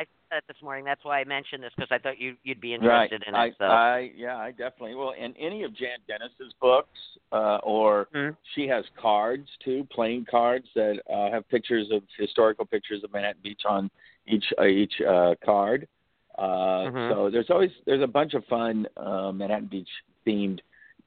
I 0.00 0.04
saw 0.04 0.36
that 0.36 0.44
this 0.46 0.56
morning. 0.62 0.84
That's 0.84 1.04
why 1.04 1.20
I 1.20 1.24
mentioned 1.24 1.60
this 1.62 1.72
because 1.76 1.90
I 1.90 1.98
thought 1.98 2.20
you 2.20 2.36
you'd 2.44 2.60
be 2.60 2.76
Right. 2.76 3.10
interested 3.10 3.24
in 3.28 3.34
I, 3.34 3.46
it. 3.46 3.54
So. 3.58 3.64
I, 3.64 4.10
yeah, 4.16 4.36
I 4.36 4.50
definitely 4.52 4.94
will. 4.94 5.12
And 5.18 5.34
any 5.38 5.64
of 5.64 5.74
Jan 5.74 5.98
Dennis's 6.06 6.52
books, 6.60 6.98
uh, 7.32 7.58
or 7.64 8.06
Mhm. 8.14 8.36
she 8.54 8.68
has 8.68 8.84
cards 9.00 9.48
too, 9.64 9.86
playing 9.90 10.26
cards 10.30 10.68
that 10.76 11.00
uh, 11.12 11.30
have 11.32 11.48
pictures 11.48 11.88
of 11.90 12.02
historical 12.16 12.64
pictures 12.64 13.02
of 13.02 13.12
Manhattan 13.12 13.40
Beach 13.42 13.62
on 13.68 13.90
each 14.28 14.44
uh, 14.60 14.66
each 14.66 15.00
uh, 15.00 15.34
card. 15.44 15.88
Uh, 16.36 16.84
Mhm. 16.90 17.10
So 17.12 17.30
there's 17.30 17.50
always 17.50 17.72
there's 17.86 18.02
a 18.02 18.06
bunch 18.06 18.34
of 18.34 18.44
fun 18.46 18.86
uh, 18.96 19.32
Manhattan 19.32 19.66
Beach 19.66 19.90
themed 20.24 20.60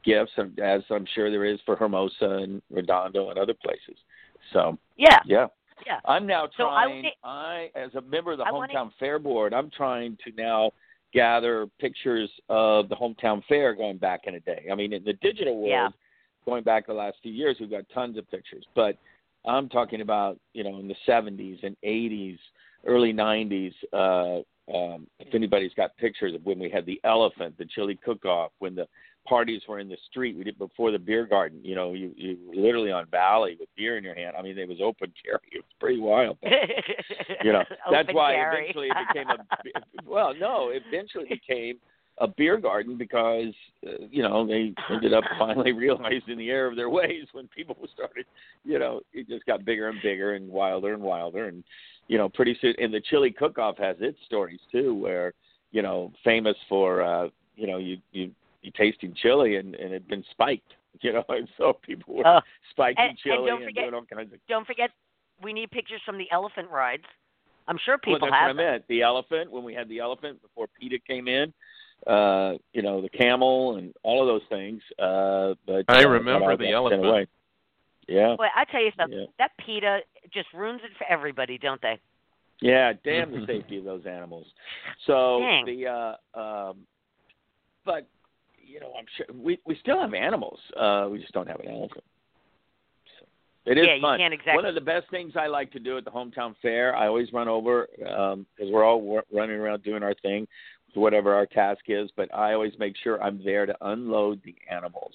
gifts, 0.04 0.32
as 0.62 0.82
I'm 0.90 1.06
sure 1.14 1.30
there 1.30 1.46
is 1.46 1.60
for 1.66 1.76
Hermosa 1.76 2.30
and 2.42 2.62
Redondo 2.70 3.30
and 3.30 3.40
other 3.40 3.54
places. 3.54 3.98
So 4.54 4.78
yeah. 4.98 5.20
yeah. 5.26 5.48
Yeah. 5.86 6.00
I'm 6.06 6.28
now 6.28 6.48
So 6.58 6.68
I 6.70 6.86
trying. 6.86 7.04
wanna- 7.04 7.10
I, 7.24 7.72
as 7.76 7.96
a 7.96 8.02
member 8.02 8.32
of 8.34 8.38
the 8.38 8.44
I 8.44 8.52
wanna- 8.52 8.74
hometown 8.74 8.92
fair 9.00 9.18
board, 9.20 9.54
I'm 9.54 9.70
trying 9.72 10.18
to 10.24 10.32
now 10.38 10.72
gather 11.12 11.68
pictures 11.80 12.30
of 12.50 12.88
the 12.88 12.96
hometown 12.96 13.44
fair 13.46 13.74
going 13.74 13.98
back 13.98 14.22
in 14.28 14.36
a 14.36 14.40
day. 14.40 14.68
I 14.72 14.76
mean, 14.76 14.94
in 14.94 15.04
the 15.04 15.14
digital 15.14 15.56
world, 15.58 15.70
Yeah. 15.70 15.90
going 16.46 16.64
back 16.64 16.86
the 16.88 16.94
last 16.94 17.18
few 17.22 17.32
years, 17.34 17.60
we've 17.60 17.70
got 17.72 17.88
tons 17.90 18.18
of 18.18 18.30
pictures. 18.30 18.66
But 18.76 18.96
I'm 19.46 19.68
talking 19.70 20.02
about, 20.02 20.40
you 20.54 20.64
know, 20.64 20.78
in 20.78 20.88
the 20.88 20.96
70s 21.06 21.64
and 21.64 21.76
80s, 21.84 22.40
early 22.86 23.12
90s, 23.12 23.74
uh, 23.92 24.42
um, 24.74 25.08
if 25.20 25.34
anybody's 25.34 25.74
got 25.74 25.98
pictures 25.98 26.34
of 26.36 26.46
when 26.46 26.60
we 26.60 26.70
had 26.70 26.86
the 26.86 27.02
elephant, 27.04 27.58
the 27.58 27.66
chili 27.66 27.96
cook-off, 27.96 28.52
when 28.60 28.76
the 28.76 28.88
parties 29.28 29.62
were 29.68 29.80
in 29.80 29.90
the 29.90 29.98
street, 30.10 30.38
we 30.38 30.44
did 30.44 30.58
before 30.58 30.92
the 30.92 31.00
beer 31.00 31.26
garden. 31.26 31.60
You 31.64 31.76
know, 31.76 31.94
you 31.94 32.12
you 32.16 32.38
were 32.48 32.56
literally 32.56 32.92
on 32.92 33.06
Valley 33.08 33.56
with 33.60 33.70
beer 33.76 33.98
in 33.98 34.04
your 34.04 34.16
hand. 34.16 34.36
I 34.38 34.42
mean, 34.42 34.58
it 34.58 34.68
was 34.68 34.80
open 34.84 35.14
carry. 35.26 35.40
It 35.52 35.60
was 35.60 35.76
pretty 35.80 36.00
wild. 36.00 36.38
But, 36.42 36.52
you 37.44 37.54
know, 37.54 37.64
that's 37.92 38.14
why 38.14 38.34
carry. 38.34 38.64
eventually 38.64 38.88
it 38.88 39.08
became 39.08 39.30
a. 39.30 39.38
Well, 40.06 40.34
no, 40.34 40.72
eventually 40.74 41.26
it 41.30 41.42
became 41.48 41.78
a 42.18 42.28
beer 42.28 42.58
garden 42.58 42.98
because 42.98 43.54
uh, 43.88 44.06
you 44.10 44.22
know 44.22 44.46
they 44.46 44.74
ended 44.90 45.14
up 45.14 45.24
finally 45.40 45.72
realizing 45.72 46.38
the 46.38 46.50
error 46.50 46.68
of 46.68 46.76
their 46.76 46.90
ways 46.90 47.26
when 47.32 47.48
people 47.48 47.76
started 47.94 48.26
you 48.64 48.78
know 48.78 49.02
it 49.14 49.28
just 49.28 49.46
got 49.46 49.66
bigger 49.66 49.90
and 49.90 50.02
bigger 50.02 50.34
and 50.34 50.48
wilder 50.50 50.94
and 50.94 51.02
wilder 51.02 51.48
and 51.48 51.64
you 52.08 52.18
know 52.18 52.28
pretty 52.30 52.58
soon 52.62 52.74
and 52.80 52.94
the 52.94 53.02
chili 53.10 53.32
cook 53.32 53.58
off 53.58 53.78
has 53.78 53.96
its 54.00 54.18
stories 54.26 54.60
too 54.72 54.94
where 54.94 55.34
you 55.72 55.82
know 55.82 56.12
famous 56.24 56.56
for 56.68 57.02
uh 57.02 57.28
you 57.56 57.66
know 57.68 57.78
you 57.78 57.98
you 58.12 58.32
tasting 58.70 59.16
chili 59.20 59.56
and 59.56 59.74
and 59.76 59.88
it'd 59.94 60.08
been 60.08 60.24
spiked 60.30 60.74
you 61.02 61.12
know 61.14 61.24
and 61.30 61.48
so 61.58 61.74
people 61.82 62.14
were 62.16 62.28
Oh. 62.28 62.42
spiking 62.70 63.00
And- 63.00 63.10
and 63.12 63.18
chili 63.18 63.48
don't 63.50 63.64
forget- 63.64 63.84
doing 63.86 63.94
all 63.96 64.06
kinds 64.06 64.32
of 64.34 64.40
Don't 64.48 64.68
forget, 64.68 64.92
we 65.42 65.54
need 65.54 65.72
pictures 65.72 66.02
from 66.06 66.18
the 66.20 66.30
elephant 66.32 66.70
rides. 66.70 67.06
I'm 67.68 67.80
sure 67.84 67.98
people 67.98 68.20
well, 68.22 68.32
that's 68.32 68.40
have 68.50 68.56
what 68.58 68.64
I 68.64 68.72
meant. 68.74 68.88
The 68.88 69.02
elephant 69.02 69.52
when 69.52 69.64
we 69.64 69.74
had 69.74 69.88
the 69.90 70.00
elephant 70.00 70.42
before 70.42 70.68
PETA 70.80 71.00
came 71.08 71.28
in, 71.28 71.54
uh, 72.06 72.54
you 72.74 72.82
know, 72.82 73.02
the 73.02 73.10
camel 73.10 73.78
and 73.78 73.94
all 74.04 74.22
of 74.22 74.28
those 74.28 74.48
things. 74.50 74.82
Uh, 75.00 75.54
but 75.66 75.86
I 75.88 76.04
uh, 76.04 76.10
remember 76.10 76.58
the 76.58 76.72
elephant. 76.72 77.02
sent 77.02 77.10
away. 77.12 77.28
Yeah, 78.08 78.36
Boy, 78.36 78.48
I 78.56 78.66
tell 78.66 78.84
you 78.84 78.92
something. 78.98 79.20
Yeah. 79.20 79.26
That 79.38 79.52
PETA 79.66 80.00
just 80.34 80.48
ruins 80.54 80.82
it 80.84 80.92
for 80.98 81.06
everybody, 81.10 81.58
don't 81.58 81.82
they? 81.82 82.00
yeah. 82.62 82.94
Damn 83.04 83.32
the 83.32 83.46
safety 83.48 83.78
of 83.78 83.86
those 83.86 84.06
animals. 84.06 84.48
So 85.08 85.40
Dang. 85.40 85.66
the, 85.66 85.88
uh, 85.88 86.40
um, 86.40 86.78
but 87.86 88.08
you 88.72 88.80
know, 88.80 88.94
I'm 88.98 89.06
sure 89.18 89.26
we 89.36 89.60
we 89.66 89.78
still 89.82 90.00
have 90.00 90.14
animals. 90.14 90.60
Uh, 90.80 91.08
we 91.12 91.20
just 91.20 91.34
don't 91.34 91.48
have 91.48 91.60
an 91.60 91.70
elephant. 91.70 92.04
So, 93.20 93.26
it 93.66 93.78
is 93.78 93.86
yeah, 93.88 93.96
you 93.96 94.02
fun. 94.02 94.20
can't 94.20 94.34
exactly. 94.34 94.56
One 94.56 94.66
of 94.66 94.76
the 94.76 94.82
best 94.82 95.10
things 95.12 95.34
I 95.36 95.48
like 95.48 95.72
to 95.74 95.80
do 95.80 95.98
at 95.98 96.06
the 96.06 96.12
hometown 96.12 96.56
fair, 96.62 96.96
I 96.96 97.08
always 97.08 97.32
run 97.34 97.48
over 97.48 97.88
um, 98.10 98.46
because 98.56 98.72
we're 98.72 98.84
all 98.84 99.02
wor- 99.02 99.26
running 99.34 99.58
around 99.58 99.84
doing 99.84 100.04
our 100.04 100.16
thing, 100.22 100.48
whatever 100.94 101.34
our 101.34 101.46
task 101.46 101.82
is. 101.88 102.10
But 102.16 102.34
I 102.34 102.54
always 102.54 102.74
make 102.80 102.96
sure 103.04 103.22
I'm 103.22 103.44
there 103.44 103.66
to 103.66 103.76
unload 103.82 104.42
the 104.44 104.56
animals 104.70 105.14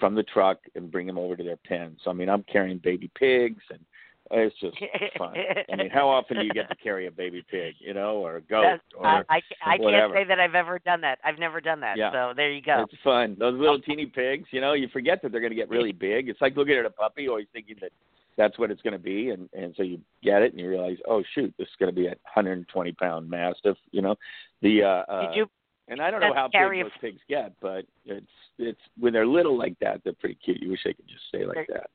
from 0.00 0.14
the 0.14 0.22
truck 0.24 0.58
and 0.74 0.90
bring 0.90 1.06
them 1.06 1.18
over 1.18 1.36
to 1.36 1.42
their 1.42 1.56
pen. 1.56 1.96
So 2.04 2.10
I 2.10 2.14
mean, 2.14 2.28
I'm 2.28 2.44
carrying 2.44 2.78
baby 2.78 3.10
pigs, 3.14 3.62
and 3.70 3.80
it's 4.30 4.56
just 4.60 4.76
fun. 5.18 5.34
I 5.72 5.76
mean, 5.76 5.90
how 5.90 6.08
often 6.08 6.38
do 6.38 6.44
you 6.44 6.52
get 6.52 6.68
to 6.68 6.76
carry 6.82 7.06
a 7.06 7.10
baby 7.10 7.44
pig, 7.50 7.74
you 7.78 7.94
know, 7.94 8.16
or 8.16 8.36
a 8.36 8.40
goat, 8.40 8.62
That's- 8.62 8.80
or 8.96 9.06
I, 9.06 9.22
I, 9.28 9.40
I 9.64 9.78
can't 9.78 10.12
say 10.12 10.24
that 10.24 10.38
I've 10.38 10.54
ever 10.54 10.78
done 10.78 11.00
that. 11.02 11.18
I've 11.24 11.38
never 11.38 11.60
done 11.60 11.80
that. 11.80 11.96
Yeah. 11.96 12.12
So 12.12 12.32
there 12.36 12.52
you 12.52 12.62
go. 12.62 12.84
It's 12.84 13.02
fun. 13.02 13.36
Those 13.38 13.58
little 13.58 13.80
teeny 13.80 14.06
pigs, 14.06 14.48
you 14.50 14.60
know, 14.60 14.74
you 14.74 14.88
forget 14.92 15.22
that 15.22 15.32
they're 15.32 15.40
going 15.40 15.52
to 15.52 15.56
get 15.56 15.68
really 15.68 15.92
big. 15.92 16.28
It's 16.28 16.40
like 16.40 16.56
looking 16.56 16.74
at 16.74 16.84
a 16.84 16.90
puppy, 16.90 17.28
always 17.28 17.46
thinking 17.52 17.76
that 17.80 17.90
that's 18.36 18.58
what 18.58 18.70
it's 18.70 18.82
going 18.82 18.92
to 18.92 18.98
be, 18.98 19.30
and 19.30 19.48
and 19.52 19.74
so 19.76 19.82
you 19.82 20.00
get 20.22 20.42
it 20.42 20.52
and 20.52 20.60
you 20.60 20.68
realize, 20.68 20.96
oh 21.08 21.22
shoot, 21.34 21.52
this 21.58 21.66
is 21.66 21.74
going 21.78 21.92
to 21.92 21.94
be 21.94 22.06
a 22.06 22.10
120 22.10 22.92
pound 22.92 23.28
mastiff. 23.28 23.76
You 23.90 24.02
know, 24.02 24.14
the 24.62 24.82
uh, 24.82 25.12
uh 25.12 25.28
Did 25.28 25.36
you? 25.36 25.46
and 25.88 26.00
I 26.00 26.10
don't 26.10 26.20
know 26.20 26.34
how 26.34 26.48
big 26.48 26.84
those 26.84 26.92
pigs 27.00 27.20
get, 27.28 27.52
but 27.60 27.84
it's 28.06 28.26
it's 28.58 28.80
when 28.98 29.12
they're 29.12 29.26
little 29.26 29.58
like 29.58 29.78
that, 29.80 30.02
they're 30.04 30.12
pretty 30.12 30.38
cute. 30.44 30.60
You 30.60 30.70
wish 30.70 30.80
they 30.84 30.92
could 30.92 31.08
just 31.08 31.26
stay 31.28 31.44
like 31.44 31.66
that. 31.68 31.90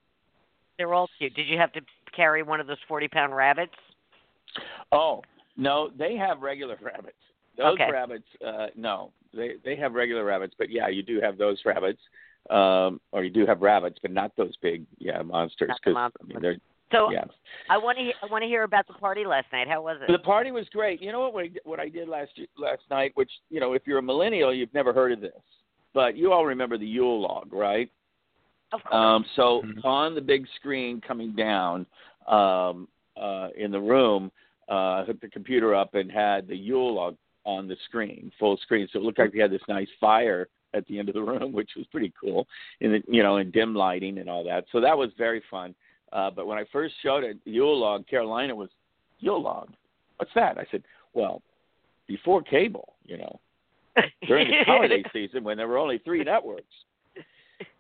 They're 0.77 0.94
all 0.94 1.10
cute. 1.18 1.34
Did 1.36 1.48
you 1.48 1.58
have 1.58 1.72
to 1.74 1.82
carry 2.15 2.44
one 2.44 2.60
of 2.60 2.68
those 2.68 2.77
forty 2.88 3.08
pound 3.08 3.36
rabbits? 3.36 3.74
Oh 4.92 5.22
no, 5.58 5.89
they 5.98 6.15
have 6.15 6.42
regular 6.42 6.77
rabbits. 6.82 7.18
Those 7.58 7.74
Okay. 7.74 7.92
rabbits, 7.92 8.25
uh, 8.46 8.68
no, 8.75 9.12
they 9.34 9.56
they 9.63 9.75
have 9.75 9.94
regular 9.94 10.24
rabbits, 10.24 10.56
but 10.58 10.70
yeah, 10.70 10.88
you 10.88 11.03
do 11.03 11.22
have 11.22 11.38
those 11.38 11.62
rabbits, 11.65 12.01
um, 12.50 13.00
or 13.12 13.24
you 13.24 13.30
do 13.30 13.46
have 13.46 13.62
rabbits, 13.62 14.00
but 14.01 14.12
not 14.12 14.36
those 14.36 14.56
big, 14.58 14.86
yeah, 14.98 15.22
monsters. 15.22 15.70
Not 15.70 15.77
the 15.84 15.92
'cause, 15.92 15.94
monster 15.94 16.20
I 16.22 16.25
mean, 16.25 16.42
they're 16.42 16.58
So 16.92 17.12
yeah. 17.12 17.25
I 17.70 17.77
want 17.77 17.98
to. 17.98 18.12
I 18.22 18.27
want 18.32 18.44
to 18.44 18.48
hear 18.48 18.63
about 18.63 18.88
the 18.88 18.94
party 18.94 19.25
last 19.25 19.48
night. 19.51 19.68
How 19.68 19.82
was 19.82 19.98
it? 20.01 20.12
The 20.12 20.20
party 20.20 20.51
was 20.51 20.68
great. 20.70 21.01
You 21.01 21.12
know 21.12 21.22
what? 21.22 21.34
What 21.34 21.44
I, 21.46 21.50
what 21.63 21.80
I 21.80 21.89
did 21.89 22.08
last 22.08 22.32
last 22.58 22.84
night, 22.89 23.12
which 23.15 23.32
you 23.50 23.60
know, 23.60 23.74
if 23.74 23.84
you're 23.86 24.00
a 24.00 24.03
millennial, 24.03 24.53
you've 24.53 24.74
never 24.74 24.94
heard 24.94 25.12
of 25.12 25.22
this, 25.22 25.42
but 25.94 26.15
you 26.18 26.32
all 26.32 26.46
remember 26.46 26.77
the 26.77 26.86
Yule 26.88 27.22
log, 27.22 27.51
right? 27.53 27.89
Of 28.74 28.84
course. 28.84 28.94
Um, 28.94 29.25
so 29.36 29.62
Mhm. 29.62 29.86
on 29.86 30.15
the 30.15 30.22
big 30.22 30.48
screen 30.56 31.00
coming 31.01 31.32
down 31.32 31.86
um, 32.27 32.88
uh, 33.15 33.50
in 33.56 33.72
the 33.72 33.80
room, 33.80 34.32
uh, 34.70 35.01
I 35.01 35.03
hooked 35.06 35.22
the 35.22 35.30
computer 35.30 35.75
up 35.75 35.94
and 35.96 36.12
had 36.12 36.48
the 36.48 36.56
Yule 36.56 36.94
log 36.94 37.18
on 37.46 37.68
the 37.68 37.75
screen, 37.86 38.32
full 38.39 38.58
screen. 38.58 38.88
So 38.92 39.00
it 39.00 39.03
looked 39.03 39.20
like 39.20 39.34
we 39.34 39.39
had 39.39 39.51
this 39.51 39.62
nice 39.68 39.89
fire 40.00 40.48
at 40.74 40.86
the 40.88 40.98
end 40.98 41.10
of 41.10 41.15
the 41.15 41.22
room, 41.34 41.51
which 41.51 41.75
was 41.75 41.86
pretty 41.88 42.12
cool, 42.20 42.48
in 42.80 42.94
the, 42.94 43.03
you 43.08 43.22
know, 43.22 43.38
in 43.38 43.51
dim 43.51 43.75
lighting 43.75 44.18
and 44.20 44.30
all 44.30 44.44
that. 44.46 44.65
So 44.72 44.80
that 44.82 44.98
was 44.98 45.12
very 45.18 45.42
fun. 45.51 45.75
Uh, 46.12 46.30
but 46.32 46.48
when 46.48 46.58
I 46.58 46.63
first 46.72 46.96
showed 47.01 47.24
it, 47.24 47.38
Yule 47.46 47.77
log, 47.77 48.08
Carolina 48.08 48.56
was 48.56 48.70
Yule 49.20 49.42
log. 49.42 49.70
What's 50.18 50.34
that? 50.36 50.58
I 50.58 50.65
said, 50.72 50.84
well, 51.13 51.42
before 52.08 52.42
cable, 52.42 52.94
you 53.06 53.18
know, 53.18 53.39
during 54.27 54.48
the 54.48 54.63
holiday 54.65 55.03
season 55.12 55.44
when 55.44 55.58
there 55.58 55.68
were 55.68 55.77
only 55.77 55.98
three 56.00 56.24
networks. 56.24 56.63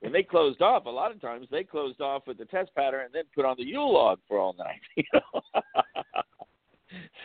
When 0.01 0.11
they 0.11 0.23
closed 0.23 0.61
off, 0.61 0.85
a 0.85 0.89
lot 0.89 1.11
of 1.11 1.21
times 1.21 1.47
they 1.51 1.63
closed 1.63 2.01
off 2.01 2.23
with 2.27 2.37
the 2.37 2.45
test 2.45 2.73
pattern 2.75 3.05
and 3.05 3.13
then 3.13 3.23
put 3.35 3.45
on 3.45 3.55
the 3.57 3.63
Yule 3.63 3.93
log 3.93 4.19
for 4.27 4.37
all 4.39 4.53
night. 4.57 4.81
You 4.95 5.03
know? 5.13 5.41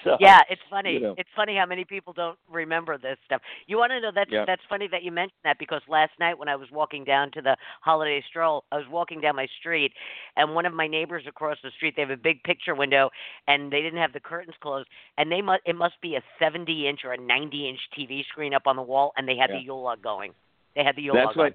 so, 0.05 0.17
yeah, 0.19 0.39
it's 0.49 0.63
funny. 0.71 0.95
you 0.95 1.01
know. 1.01 1.15
It's 1.19 1.29
funny 1.37 1.55
how 1.57 1.67
many 1.67 1.85
people 1.85 2.13
don't 2.15 2.39
remember 2.51 2.97
this 2.97 3.19
stuff. 3.27 3.43
You 3.67 3.77
want 3.77 3.91
to 3.91 4.01
know 4.01 4.11
that's 4.15 4.31
Yeah. 4.31 4.45
that's 4.47 4.63
funny 4.69 4.89
that 4.89 5.03
you 5.03 5.13
mentioned 5.13 5.39
that 5.45 5.59
because 5.59 5.83
last 5.89 6.13
night 6.19 6.39
when 6.39 6.49
I 6.49 6.57
was 6.57 6.71
walking 6.71 7.05
down 7.05 7.31
to 7.33 7.43
the 7.43 7.57
holiday 7.83 8.23
stroll, 8.31 8.65
I 8.73 8.77
was 8.77 8.87
walking 8.89 9.21
down 9.21 9.37
my 9.37 9.47
street, 9.61 9.93
and 10.37 10.55
one 10.55 10.65
of 10.65 10.73
my 10.73 10.87
neighbors 10.87 11.25
across 11.27 11.59
the 11.63 11.71
street 11.77 11.95
they 11.97 12.03
have 12.03 12.11
a 12.11 12.17
big 12.17 12.43
picture 12.45 12.75
window, 12.75 13.11
and 13.47 13.71
they 13.71 13.83
didn't 13.83 14.01
have 14.01 14.13
the 14.15 14.21
curtains 14.21 14.55
closed, 14.63 14.89
and 15.19 15.31
they 15.31 15.43
must 15.43 15.61
it 15.67 15.77
must 15.77 16.01
be 16.01 16.15
a 16.17 16.23
70 16.39 16.89
inch 16.89 17.01
or 17.05 17.13
a 17.13 17.19
90 17.19 17.69
inch 17.69 17.81
TV 17.99 18.25
screen 18.29 18.55
up 18.55 18.63
on 18.67 18.77
the 18.77 18.83
wall, 18.83 19.13
and 19.19 19.29
they 19.29 19.37
had 19.37 19.51
Yeah. 19.51 19.57
the 19.59 19.65
Yule 19.65 19.83
log 19.83 20.01
going. 20.03 20.33
They 20.75 20.85
had 20.85 20.97
the 20.97 21.03
Yule 21.03 21.17
that's 21.17 21.37
log. 21.37 21.37
what, 21.37 21.55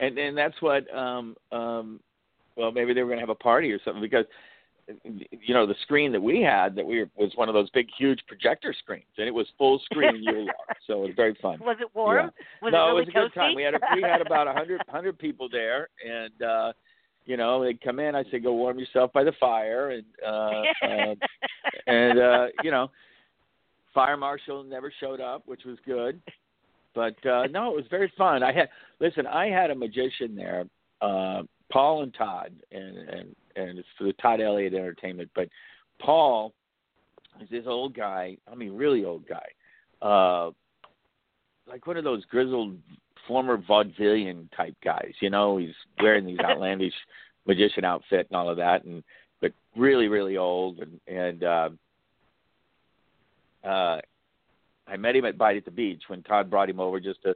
and 0.00 0.18
and 0.18 0.36
that's 0.36 0.60
what. 0.60 0.92
um 0.94 1.36
um 1.52 2.00
Well, 2.56 2.72
maybe 2.72 2.94
they 2.94 3.02
were 3.02 3.08
going 3.08 3.18
to 3.18 3.26
have 3.26 3.30
a 3.30 3.34
party 3.34 3.72
or 3.72 3.80
something 3.84 4.02
because. 4.02 4.26
You 5.40 5.52
know 5.52 5.66
the 5.66 5.74
screen 5.82 6.12
that 6.12 6.22
we 6.22 6.40
had 6.40 6.76
that 6.76 6.86
we 6.86 7.00
were, 7.00 7.10
was 7.16 7.32
one 7.34 7.48
of 7.48 7.54
those 7.54 7.68
big, 7.70 7.88
huge 7.98 8.20
projector 8.28 8.72
screens, 8.72 9.02
and 9.18 9.26
it 9.26 9.34
was 9.34 9.48
full 9.58 9.80
screen 9.80 10.22
Yule 10.22 10.44
log, 10.44 10.76
so 10.86 11.02
it 11.02 11.06
was 11.08 11.16
very 11.16 11.36
fun. 11.42 11.58
Was 11.58 11.78
it 11.80 11.88
warm? 11.92 12.30
Was 12.62 12.70
no, 12.72 12.84
it 12.84 12.90
really 12.90 13.00
was 13.00 13.08
a 13.08 13.10
good 13.10 13.34
time. 13.34 13.56
We 13.56 13.64
had 13.64 13.74
a, 13.74 13.80
we 13.96 14.02
had 14.02 14.20
about 14.20 14.46
a 14.46 14.52
hundred 14.56 14.80
hundred 14.88 15.18
people 15.18 15.48
there, 15.50 15.88
and 16.08 16.40
uh, 16.40 16.72
you 17.24 17.36
know 17.36 17.64
they'd 17.64 17.80
come 17.80 17.98
in. 17.98 18.14
I 18.14 18.22
said, 18.30 18.44
"Go 18.44 18.54
warm 18.54 18.78
yourself 18.78 19.12
by 19.12 19.24
the 19.24 19.32
fire," 19.40 19.90
and 19.90 20.04
uh, 20.24 20.62
uh, 20.86 21.14
and 21.88 22.20
uh, 22.20 22.46
you 22.62 22.70
know, 22.70 22.88
fire 23.92 24.16
marshal 24.16 24.62
never 24.62 24.92
showed 25.00 25.20
up, 25.20 25.42
which 25.46 25.64
was 25.64 25.78
good. 25.84 26.20
But 26.96 27.14
uh, 27.26 27.46
no, 27.48 27.70
it 27.70 27.76
was 27.76 27.84
very 27.90 28.10
fun. 28.16 28.42
I 28.42 28.52
had 28.52 28.70
listen. 29.00 29.26
I 29.26 29.48
had 29.48 29.70
a 29.70 29.74
magician 29.74 30.34
there, 30.34 30.64
uh, 31.02 31.42
Paul 31.70 32.04
and 32.04 32.14
Todd, 32.14 32.52
and 32.72 32.96
and 32.96 33.36
and 33.54 33.78
it's 33.78 33.88
for 33.98 34.04
the 34.04 34.14
Todd 34.14 34.40
Elliott 34.40 34.72
Entertainment. 34.72 35.30
But 35.34 35.48
Paul 36.00 36.54
is 37.42 37.50
this 37.50 37.64
old 37.66 37.94
guy. 37.94 38.38
I 38.50 38.54
mean, 38.54 38.72
really 38.74 39.04
old 39.04 39.24
guy. 39.28 39.46
Uh, 40.00 40.52
like 41.68 41.86
one 41.86 41.98
of 41.98 42.04
those 42.04 42.24
grizzled 42.24 42.78
former 43.28 43.58
vaudevillian 43.58 44.48
type 44.56 44.74
guys. 44.82 45.12
You 45.20 45.28
know, 45.28 45.58
he's 45.58 45.74
wearing 46.00 46.24
these 46.24 46.38
outlandish 46.44 46.94
magician 47.46 47.84
outfit 47.84 48.26
and 48.30 48.38
all 48.38 48.48
of 48.48 48.56
that, 48.56 48.84
and 48.84 49.04
but 49.42 49.52
really, 49.76 50.08
really 50.08 50.38
old. 50.38 50.78
And 50.78 50.98
and 51.06 51.44
uh, 51.44 51.68
uh, 53.68 54.00
I 54.88 54.96
met 54.96 55.16
him 55.16 55.24
at 55.24 55.38
Bite 55.38 55.56
at 55.56 55.64
the 55.64 55.70
Beach 55.70 56.02
when 56.08 56.22
Todd 56.22 56.50
brought 56.50 56.70
him 56.70 56.80
over 56.80 57.00
just 57.00 57.22
to 57.22 57.34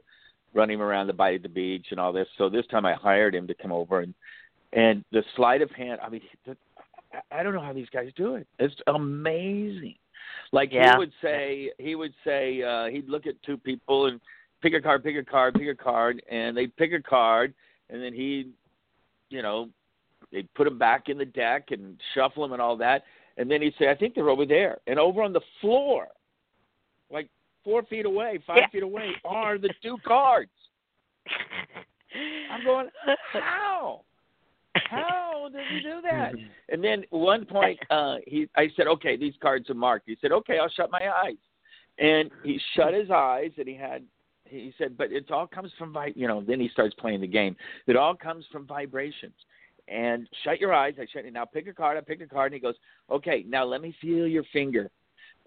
run 0.53 0.69
him 0.69 0.81
around 0.81 1.07
the 1.07 1.13
Bite 1.13 1.35
at 1.35 1.43
the 1.43 1.49
Beach 1.49 1.87
and 1.91 1.99
all 1.99 2.13
this. 2.13 2.27
So 2.37 2.49
this 2.49 2.65
time 2.67 2.85
I 2.85 2.93
hired 2.93 3.35
him 3.35 3.47
to 3.47 3.53
come 3.53 3.71
over 3.71 3.99
and 4.01 4.13
and 4.73 5.03
the 5.11 5.21
sleight 5.35 5.61
of 5.61 5.69
hand. 5.71 5.99
I 6.01 6.07
mean, 6.09 6.21
the, 6.45 6.55
I- 7.31 7.43
don't 7.43 7.53
know 7.53 7.61
how 7.61 7.73
these 7.73 7.89
guys 7.89 8.09
do 8.15 8.35
it. 8.35 8.47
It's 8.59 8.75
amazing. 8.87 9.95
Like 10.53 10.71
Yeah. 10.71 10.93
he 10.93 10.97
would 10.97 11.11
say, 11.21 11.71
he 11.77 11.95
would 11.95 12.13
say, 12.23 12.61
uh, 12.63 12.85
he'd 12.85 13.09
look 13.09 13.27
at 13.27 13.41
two 13.43 13.57
people 13.57 14.05
and 14.07 14.19
pick 14.61 14.73
a 14.73 14.81
card, 14.81 15.03
pick 15.03 15.17
a 15.17 15.23
card, 15.23 15.55
pick 15.55 15.67
a 15.67 15.75
card, 15.75 16.21
and 16.29 16.55
they'd 16.55 16.75
pick 16.77 16.93
a 16.93 17.01
card, 17.01 17.53
and 17.89 18.01
then 18.01 18.13
he'd, 18.13 18.51
you 19.29 19.41
know, 19.41 19.69
they'd 20.31 20.53
put 20.53 20.65
them 20.65 20.77
back 20.77 21.09
in 21.09 21.17
the 21.17 21.25
deck 21.25 21.71
and 21.71 21.99
shuffle 22.13 22.43
them 22.43 22.53
and 22.53 22.61
all 22.61 22.77
that, 22.77 23.03
and 23.37 23.49
then 23.51 23.61
he'd 23.61 23.73
say, 23.79 23.89
I 23.89 23.95
think 23.95 24.13
they're 24.15 24.29
over 24.29 24.45
there, 24.45 24.77
and 24.87 24.99
over 24.99 25.21
on 25.21 25.33
the 25.33 25.41
floor, 25.59 26.07
like 27.09 27.27
four 27.63 27.83
feet 27.83 28.05
away, 28.05 28.39
five 28.45 28.57
Yeah. 28.57 28.67
feet 28.67 28.83
away, 28.83 29.15
are 29.25 29.57
the 29.57 29.69
two 29.81 29.97
cards. 29.99 30.51
I'm 32.49 32.63
going, 32.63 32.89
how? 33.33 34.01
How 34.75 35.49
did 35.51 35.67
he 35.67 35.79
do 35.79 36.01
that? 36.01 36.33
And 36.69 36.83
then 36.83 37.05
one 37.09 37.45
point, 37.45 37.79
uh, 37.89 38.17
he, 38.27 38.47
I 38.55 38.69
said, 38.75 38.87
okay, 38.87 39.15
these 39.17 39.33
cards 39.41 39.69
are 39.69 39.73
marked. 39.75 40.07
He 40.07 40.17
said, 40.19 40.31
okay, 40.31 40.59
I'll 40.59 40.69
shut 40.69 40.91
my 40.91 41.09
eyes. 41.23 41.37
and 41.97 42.31
he 42.43 42.59
shut 42.75 42.93
his 42.93 43.09
eyes 43.11 43.51
and 43.57 43.67
he 43.67 43.75
had 43.75 44.03
he 44.45 44.73
said, 44.77 44.97
but 44.97 45.13
it 45.13 45.31
all 45.31 45.47
comes 45.47 45.71
from 45.77 45.93
vi 45.93 46.11
you 46.15 46.27
know, 46.27 46.41
then 46.41 46.59
he 46.59 46.67
starts 46.69 46.93
playing 46.95 47.21
the 47.21 47.27
game. 47.27 47.55
It 47.87 47.95
all 47.95 48.15
comes 48.15 48.45
from 48.51 48.65
vibrations. 48.67 49.35
And 49.87 50.27
shut 50.43 50.59
your 50.59 50.73
eyes. 50.73 50.95
I 50.99 51.05
shut 51.11 51.25
it. 51.25 51.33
Now 51.33 51.45
pick 51.45 51.67
a 51.67 51.73
card. 51.73 51.97
I 51.97 52.01
picked 52.01 52.21
a 52.21 52.27
card, 52.27 52.51
and 52.51 52.53
he 52.53 52.59
goes, 52.61 52.75
"Okay, 53.09 53.43
now 53.47 53.65
let 53.65 53.81
me 53.81 53.93
feel 53.99 54.27
your 54.27 54.43
finger." 54.53 54.89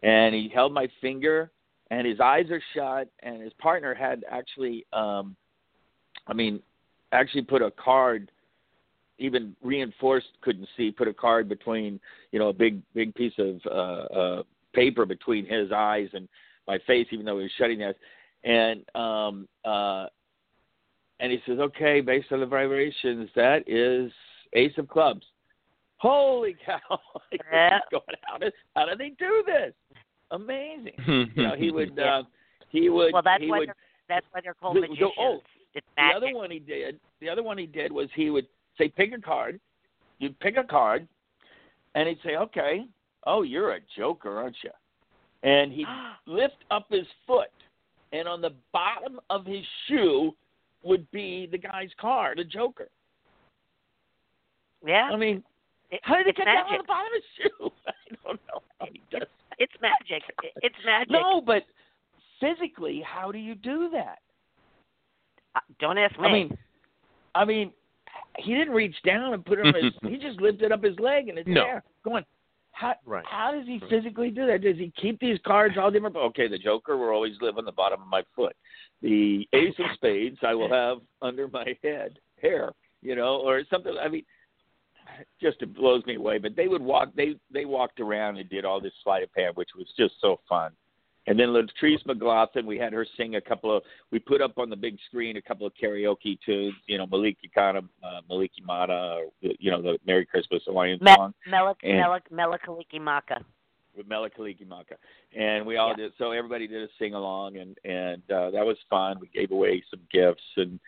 And 0.02 0.34
he 0.34 0.48
held 0.52 0.72
my 0.72 0.88
finger, 1.00 1.50
and 1.90 2.06
his 2.06 2.20
eyes 2.20 2.46
are 2.50 2.62
shut. 2.74 3.08
And 3.22 3.42
his 3.42 3.52
partner 3.54 3.94
had 3.94 4.24
actually, 4.30 4.86
um, 4.92 5.36
I 6.26 6.32
mean, 6.32 6.60
actually 7.12 7.42
put 7.42 7.62
a 7.62 7.70
card, 7.70 8.30
even 9.18 9.54
reinforced, 9.62 10.28
couldn't 10.40 10.68
see, 10.76 10.90
put 10.90 11.08
a 11.08 11.14
card 11.14 11.48
between, 11.48 12.00
you 12.32 12.38
know, 12.38 12.48
a 12.48 12.52
big 12.52 12.80
big 12.94 13.14
piece 13.14 13.34
of 13.38 13.60
uh, 13.66 14.14
uh, 14.14 14.42
paper 14.74 15.06
between 15.06 15.46
his 15.46 15.70
eyes 15.72 16.08
and 16.12 16.28
my 16.66 16.78
face, 16.86 17.06
even 17.12 17.24
though 17.24 17.38
he 17.38 17.44
was 17.44 17.52
shutting 17.58 17.80
his 17.80 17.94
and 18.44 18.84
um 18.94 19.48
uh 19.64 20.06
and 21.20 21.30
he 21.30 21.38
says, 21.46 21.58
Okay, 21.58 22.00
based 22.00 22.32
on 22.32 22.40
the 22.40 22.46
vibrations, 22.46 23.30
that 23.36 23.62
is 23.68 24.12
Ace 24.54 24.76
of 24.78 24.88
Clubs. 24.88 25.24
Holy 25.98 26.56
cow! 26.64 26.78
Yeah. 27.52 27.78
going, 27.90 28.02
how 28.22 28.38
did 28.38 28.52
how 28.74 28.84
do 28.86 28.96
they 28.96 29.10
do 29.10 29.42
this? 29.46 29.72
Amazing. 30.34 30.92
you 31.36 31.42
know, 31.42 31.54
he 31.56 31.70
would 31.70 31.92
Yeah. 31.96 32.18
uh 32.18 32.22
he 32.70 32.88
would 32.90 33.12
Well, 33.12 33.22
that's 33.22 33.42
he 33.42 33.48
why 33.50 33.58
would 33.60 33.68
they're 33.68 33.76
that's 34.08 34.26
why 34.32 34.40
they're 34.42 34.54
called 34.54 34.76
the- 34.76 34.80
the- 34.82 34.88
magicians. 34.88 35.12
oh, 35.18 35.40
it's 35.74 35.86
the 35.96 36.02
other 36.16 36.34
one 36.34 36.50
he 36.50 36.58
did 36.58 36.98
the 37.20 37.28
other 37.28 37.42
one 37.42 37.56
he 37.58 37.66
did 37.66 37.90
was 37.92 38.08
he 38.14 38.30
would 38.30 38.46
say 38.78 38.88
pick 38.88 39.12
a 39.12 39.20
card. 39.20 39.60
You'd 40.18 40.38
pick 40.40 40.56
a 40.56 40.64
card 40.64 41.06
and 41.94 42.08
he'd 42.08 42.18
say 42.24 42.36
okay 42.36 42.84
oh 43.26 43.42
you're 43.42 43.72
a 43.74 43.80
joker 43.96 44.36
aren't 44.38 44.56
you? 44.62 44.70
And 45.42 45.72
he'd 45.72 45.86
lift 46.26 46.56
up 46.70 46.86
his 46.90 47.06
foot 47.26 47.50
and 48.12 48.26
on 48.28 48.40
the 48.40 48.52
bottom 48.72 49.20
of 49.30 49.44
his 49.46 49.64
shoe 49.88 50.32
would 50.82 51.10
be 51.12 51.48
the 51.50 51.58
guy's 51.58 51.90
card 52.00 52.38
a 52.38 52.44
joker. 52.44 52.88
Yeah, 54.86 55.08
i 55.12 55.16
mean 55.16 55.42
it- 55.90 56.00
how 56.02 56.16
did 56.16 56.26
it 56.26 56.30
it's 56.30 56.38
get 56.38 56.44
down 56.46 56.66
on 56.66 56.78
the 56.78 56.84
bottom 56.84 57.06
of 57.06 57.22
his 57.22 57.24
shoe? 57.38 57.70
I 57.86 57.92
don't 58.24 58.40
know. 58.48 58.62
How 58.80 58.86
he 58.92 59.00
does 59.10 59.28
It's 59.58 59.72
magic. 59.80 60.22
It's 60.62 60.74
magic. 60.84 61.10
no 61.10 61.40
but 61.40 61.64
physically 62.40 63.02
how 63.06 63.30
do 63.32 63.38
you 63.38 63.54
do 63.54 63.90
that 63.92 64.18
Uh, 65.54 65.60
Don't 65.78 65.98
ask 65.98 66.18
me. 66.18 66.26
I 66.28 66.32
mean, 66.32 66.58
I 67.36 67.44
mean, 67.44 67.72
he 68.38 68.54
didn't 68.54 68.74
reach 68.74 68.96
down 69.04 69.34
and 69.34 69.44
put 69.44 69.58
it 69.60 69.66
on 69.66 69.74
his. 69.74 69.92
he 70.02 70.16
just 70.18 70.40
lifted 70.40 70.72
up 70.72 70.82
his 70.82 70.98
leg 70.98 71.28
and 71.28 71.38
it's 71.38 71.48
No. 71.48 71.62
there. 71.64 71.82
Going, 72.04 72.24
how 72.72 72.96
Right. 73.06 73.24
how 73.24 73.52
does 73.52 73.66
he 73.66 73.78
Right. 73.78 73.88
physically 73.90 74.30
do 74.30 74.46
that? 74.46 74.62
Does 74.62 74.76
he 74.76 74.90
keep 74.96 75.20
these 75.20 75.38
cards 75.46 75.76
all 75.78 75.90
different? 75.92 76.16
Okay, 76.16 76.48
the 76.48 76.58
Joker 76.58 76.96
will 76.96 77.10
always 77.10 77.40
live 77.40 77.56
on 77.58 77.64
the 77.64 77.72
bottom 77.72 78.02
of 78.02 78.08
my 78.08 78.22
foot. 78.34 78.56
The 79.00 79.48
Ace 79.52 79.78
of 79.78 79.86
Spades 79.94 80.38
I 80.42 80.54
will 80.54 80.68
have 80.70 80.98
under 81.22 81.46
my 81.48 81.76
head, 81.82 82.18
hair, 82.42 82.72
you 83.02 83.14
know, 83.14 83.36
or 83.38 83.62
something. 83.70 83.96
I 83.96 84.08
mean, 84.08 84.24
just 85.40 85.62
it 85.62 85.74
blows 85.74 86.04
me 86.06 86.16
away. 86.16 86.38
But 86.38 86.56
they 86.56 86.68
would 86.68 86.82
walk. 86.82 87.10
They 87.16 87.36
they 87.52 87.64
walked 87.64 88.00
around 88.00 88.38
and 88.38 88.48
did 88.48 88.64
all 88.64 88.80
this 88.80 88.92
sleight 89.02 89.22
of 89.22 89.30
hand, 89.36 89.56
which 89.56 89.70
was 89.76 89.86
just 89.96 90.14
so 90.20 90.40
fun. 90.48 90.72
And 91.26 91.40
then 91.40 91.48
Latrice 91.48 92.04
McLaughlin, 92.04 92.66
we 92.66 92.76
had 92.76 92.92
her 92.92 93.06
sing 93.16 93.36
a 93.36 93.40
couple 93.40 93.74
of. 93.74 93.82
We 94.10 94.18
put 94.18 94.42
up 94.42 94.58
on 94.58 94.68
the 94.68 94.76
big 94.76 94.98
screen 95.06 95.38
a 95.38 95.42
couple 95.42 95.66
of 95.66 95.72
karaoke 95.82 96.38
tunes. 96.44 96.74
You 96.86 96.98
know, 96.98 97.06
Maliki 97.06 97.50
Kana, 97.54 97.78
uh, 98.02 98.20
Maliki 98.30 98.62
Mata, 98.62 99.26
you 99.40 99.70
know, 99.70 99.80
the 99.80 99.98
Merry 100.06 100.26
Christmas 100.26 100.62
Hawaiian 100.66 100.98
Me- 101.00 101.14
song 101.14 101.32
Melik 101.50 101.76
Melik 101.82 102.22
Melikaliki 102.30 103.00
Maka. 103.00 103.42
with 103.96 104.06
Mela 104.08 104.28
Kaliki 104.28 104.66
Maka. 104.66 104.96
And 105.34 105.64
we 105.64 105.76
all 105.76 105.90
Yeah. 105.90 105.96
did 106.08 106.12
so 106.18 106.32
everybody 106.32 106.66
did 106.66 106.82
a 106.82 106.92
sing 106.98 107.14
along 107.14 107.56
and 107.56 107.78
and 107.84 108.22
uh 108.30 108.50
that 108.50 108.66
was 108.66 108.76
fun. 108.90 109.18
We 109.20 109.28
gave 109.28 109.50
away 109.52 109.82
some 109.90 110.00
gifts 110.12 110.42
and 110.56 110.78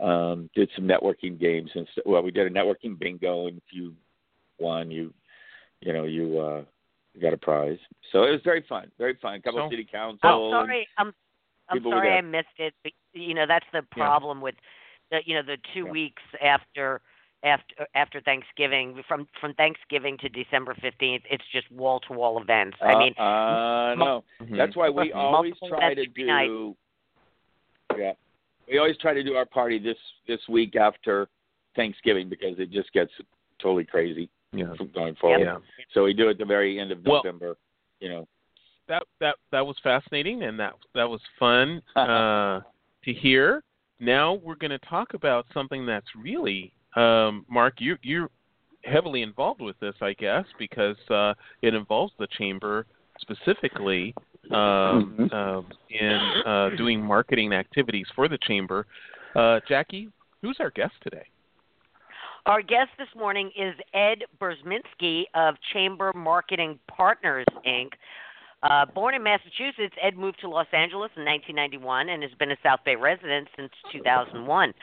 um 0.00 0.50
did 0.54 0.68
some 0.76 0.86
networking 0.86 1.38
games 1.40 1.70
and 1.74 1.86
st- 1.92 2.06
well 2.06 2.22
we 2.22 2.30
did 2.30 2.46
a 2.46 2.50
networking 2.50 2.98
bingo 2.98 3.46
and 3.46 3.56
if 3.56 3.64
you 3.72 3.94
won 4.58 4.90
you 4.90 5.12
you 5.80 5.92
know 5.92 6.04
you 6.04 6.38
uh 6.38 6.62
you 7.14 7.22
got 7.22 7.32
a 7.32 7.38
prize. 7.38 7.78
So 8.12 8.24
it 8.24 8.30
was 8.30 8.42
very 8.44 8.62
fun, 8.68 8.90
very 8.98 9.14
fun. 9.22 9.34
A 9.34 9.40
couple 9.40 9.60
So- 9.60 9.64
of 9.64 9.70
city 9.70 9.88
council. 9.90 10.18
I'm 10.22 10.66
sorry. 10.66 10.86
I'm 10.98 11.14
I'm 11.70 11.78
people 11.78 11.92
were 11.92 11.96
sorry. 11.98 12.12
I 12.12 12.20
missed 12.20 12.58
it. 12.58 12.74
But, 12.84 12.92
you 13.14 13.32
know 13.34 13.46
that's 13.46 13.64
the 13.72 13.82
Yeah. 13.96 14.04
problem 14.04 14.40
with 14.42 14.54
the 15.10 15.20
you 15.24 15.34
know 15.34 15.42
the 15.42 15.56
two 15.72 15.86
Yeah. 15.86 15.90
weeks 15.92 16.22
after 16.42 17.00
after 17.42 17.86
after 17.94 18.20
Thanksgiving 18.20 19.02
from 19.08 19.26
from 19.40 19.54
Thanksgiving 19.54 20.18
to 20.18 20.28
December 20.28 20.74
15th 20.74 21.22
it's 21.30 21.44
just 21.52 21.70
wall 21.70 22.00
to 22.00 22.12
wall 22.12 22.38
events. 22.40 22.76
I 22.82 22.98
mean 22.98 23.14
uh, 23.14 23.94
no. 23.96 24.24
Mhm. 24.42 24.56
That's 24.58 24.76
why 24.76 24.90
we 24.90 25.12
always 25.12 25.54
try 25.58 25.94
to 25.94 26.00
events 26.02 26.10
every 26.10 26.24
night. 26.24 26.46
do. 26.48 26.76
Yeah, 27.96 28.12
we 28.70 28.78
always 28.78 28.96
try 28.98 29.14
to 29.14 29.22
do 29.22 29.34
our 29.34 29.46
party 29.46 29.78
this 29.78 29.96
this 30.26 30.40
week 30.48 30.76
after 30.76 31.28
Thanksgiving 31.74 32.28
because 32.28 32.58
it 32.58 32.70
just 32.70 32.92
gets 32.92 33.12
totally 33.60 33.84
crazy 33.84 34.28
yeah. 34.52 34.74
going 34.94 35.14
forward. 35.16 35.40
Yeah. 35.44 35.58
So 35.92 36.04
we 36.04 36.14
do 36.14 36.28
it 36.28 36.32
at 36.32 36.38
the 36.38 36.44
very 36.44 36.78
end 36.78 36.92
of 36.92 36.98
Well- 37.04 37.22
November. 37.24 37.56
You 38.00 38.10
know. 38.10 38.28
that 38.88 39.04
that 39.20 39.36
that 39.52 39.66
was 39.66 39.76
fascinating 39.82 40.42
and 40.42 40.60
that 40.60 40.74
that 40.94 41.08
was 41.08 41.20
fun 41.38 41.82
uh, 41.96 42.60
to 43.04 43.12
hear. 43.12 43.62
Now 43.98 44.34
we're 44.34 44.56
going 44.56 44.70
to 44.70 44.78
talk 44.80 45.14
about 45.14 45.46
something 45.54 45.86
that's 45.86 46.06
really 46.14 46.74
um, 46.94 47.46
Mark. 47.48 47.74
You 47.78 47.96
you're 48.02 48.30
heavily 48.84 49.22
involved 49.22 49.60
with 49.60 49.78
this, 49.80 49.94
I 50.00 50.12
guess, 50.12 50.44
because 50.58 50.96
uh, 51.10 51.34
it 51.62 51.74
involves 51.74 52.12
the 52.18 52.26
chamber 52.38 52.86
specifically 53.20 54.14
um, 54.50 55.16
Mhm. 55.18 55.32
um, 55.32 55.66
in 55.90 56.12
uh, 56.46 56.70
doing 56.76 57.02
marketing 57.02 57.52
activities 57.52 58.06
for 58.14 58.28
the 58.28 58.38
chamber. 58.38 58.86
Uh, 59.34 59.60
Jackie, 59.68 60.08
who's 60.42 60.58
our 60.60 60.70
guest 60.70 60.94
today? 61.02 61.26
Our 62.46 62.62
guest 62.62 62.90
this 62.96 63.08
morning 63.16 63.50
is 63.56 63.74
Ed 63.92 64.24
Burzminski 64.40 65.24
of 65.34 65.56
Chamber 65.72 66.12
Marketing 66.14 66.78
Partners, 66.86 67.46
Inc. 67.66 67.90
Uh, 68.68 68.84
born 68.84 69.14
in 69.14 69.22
Massachusetts, 69.22 69.94
Ed 70.02 70.16
moved 70.16 70.40
to 70.40 70.48
Los 70.48 70.66
Angeles 70.72 71.12
in 71.16 71.24
1991 71.24 72.08
and 72.08 72.20
has 72.22 72.32
been 72.36 72.50
a 72.50 72.56
South 72.64 72.80
Bay 72.84 72.96
resident 72.96 73.46
since 73.56 73.70
2001. 73.92 74.74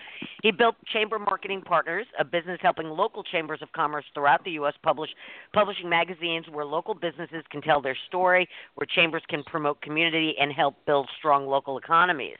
He 0.41 0.52
built 0.52 0.76
Chamber 0.93 1.19
Marketing 1.19 1.62
Partners, 1.62 2.06
a 2.17 2.24
business 2.24 2.60
helping 2.62 2.88
local 2.88 3.24
chambers 3.24 3.62
of 3.62 3.69
commerce 3.74 4.06
throughout 4.13 4.46
the 4.46 4.52
U.S. 4.52 4.74
publish 4.84 5.10
publishing 5.54 5.89
magazines 5.89 6.46
where 6.50 6.63
local 6.63 6.93
businesses 6.93 7.43
can 7.52 7.62
tell 7.62 7.82
their 7.82 7.98
story, 8.08 8.48
where 8.76 8.88
chambers 8.88 9.24
can 9.28 9.43
promote 9.43 9.82
community 9.82 10.34
and 10.39 10.54
help 10.54 10.76
build 10.86 11.10
strong 11.17 11.46
local 11.46 11.78
economies. 11.78 12.38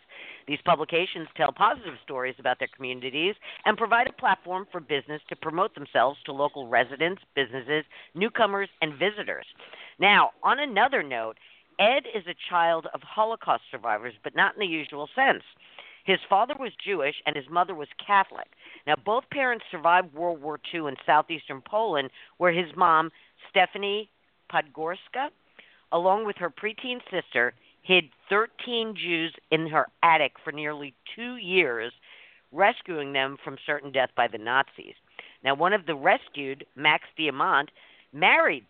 These 0.48 0.60
publications 0.64 1.28
tell 1.36 1.52
positive 1.52 1.96
stories 2.04 2.36
about 2.40 2.60
their 2.60 2.68
communities 2.74 3.36
and 3.66 3.78
provide 3.78 4.08
a 4.08 4.14
platform 4.14 4.66
for 4.72 4.80
business 4.80 5.22
to 5.30 5.36
promote 5.36 5.76
themselves 5.76 6.20
to 6.26 6.32
local 6.32 6.68
residents, 6.68 7.22
businesses, 7.36 7.84
newcomers, 8.16 8.70
and 8.82 8.94
visitors. 8.94 9.46
Now, 10.00 10.32
on 10.44 10.60
another 10.60 11.04
note, 11.04 11.38
Ed 11.80 12.04
is 12.14 12.24
a 12.28 12.36
child 12.50 12.88
of 12.94 13.02
Holocaust 13.02 13.64
survivors, 13.72 14.14
but 14.24 14.36
not 14.36 14.54
in 14.56 14.60
the 14.60 14.66
usual 14.66 15.10
sense. 15.16 15.44
His 16.04 16.20
father 16.30 16.56
was 16.60 16.72
Jewish 16.84 17.16
and 17.26 17.36
his 17.36 17.50
mother 17.50 17.74
was 17.74 17.88
Catholic. 18.06 18.48
Now, 18.86 18.96
both 18.96 19.30
parents 19.32 19.66
survived 19.72 20.14
World 20.14 20.42
War 20.42 20.60
II 20.74 20.88
in 20.88 20.96
southeastern 21.06 21.62
Poland, 21.62 22.10
where 22.38 22.52
his 22.52 22.76
mom, 22.76 23.12
Stephanie 23.50 24.10
Podgorska, 24.52 25.30
along 25.92 26.26
with 26.26 26.36
her 26.38 26.50
preteen 26.50 27.00
sister, 27.10 27.54
hid 27.84 28.06
13 28.30 28.96
Jews 28.96 29.34
in 29.52 29.68
her 29.68 29.88
attic 30.02 30.34
for 30.44 30.52
nearly 30.52 30.94
two 31.16 31.38
years, 31.38 31.94
rescuing 32.52 33.14
them 33.14 33.38
from 33.44 33.58
certain 33.66 33.92
death 33.92 34.10
by 34.16 34.28
the 34.28 34.38
Nazis. 34.38 34.96
Now, 35.44 35.56
one 35.56 35.74
of 35.74 35.86
the 35.86 35.96
rescued, 35.96 36.66
Maks 36.76 37.08
Diamant, 37.18 37.70
married 38.12 38.66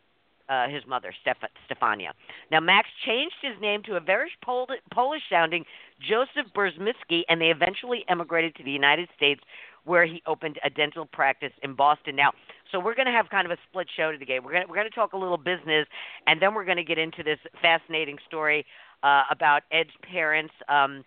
uh, 0.54 0.70
his 0.70 0.84
mother, 0.88 1.14
Steph- 1.22 1.50
Stefania. 1.68 2.12
Now, 2.52 2.60
Maks 2.60 2.90
changed 3.06 3.36
his 3.42 3.60
name 3.62 3.82
to 3.84 3.96
a 3.96 4.00
very 4.00 4.32
Pol- 4.44 4.68
Polish 4.92 5.24
sounding 5.30 5.66
Joseph 6.00 6.52
Burzminski, 6.56 7.22
and 7.28 7.42
they 7.42 7.48
eventually 7.48 8.06
emigrated 8.08 8.56
to 8.56 8.64
the 8.64 8.72
United 8.72 9.10
States, 9.16 9.42
where 9.86 10.06
he 10.06 10.22
opened 10.28 10.60
a 10.64 10.70
dental 10.70 11.06
practice 11.06 11.52
in 11.62 11.74
Boston. 11.76 12.16
Now, 12.16 12.32
so 12.72 12.80
we're 12.80 12.96
going 12.96 13.08
to 13.08 13.12
have 13.12 13.30
kind 13.30 13.46
of 13.46 13.52
a 13.52 13.58
split 13.70 13.88
show 13.96 14.12
today. 14.12 14.40
We're 14.40 14.52
going 14.52 14.64
to, 14.64 14.70
we're 14.70 14.76
going 14.76 14.90
to 14.90 14.96
talk 14.96 15.14
a 15.14 15.18
little 15.18 15.38
business, 15.38 15.88
and 16.28 16.42
then 16.42 16.54
we're 16.54 16.66
going 16.66 16.78
to 16.78 16.84
get 16.84 16.98
into 16.98 17.24
this 17.24 17.40
fascinating 17.62 18.18
story 18.28 18.66
uh, 19.02 19.24
about 19.32 19.64
Ed's 19.72 19.90
parents. 20.10 20.54
Um, 20.70 21.04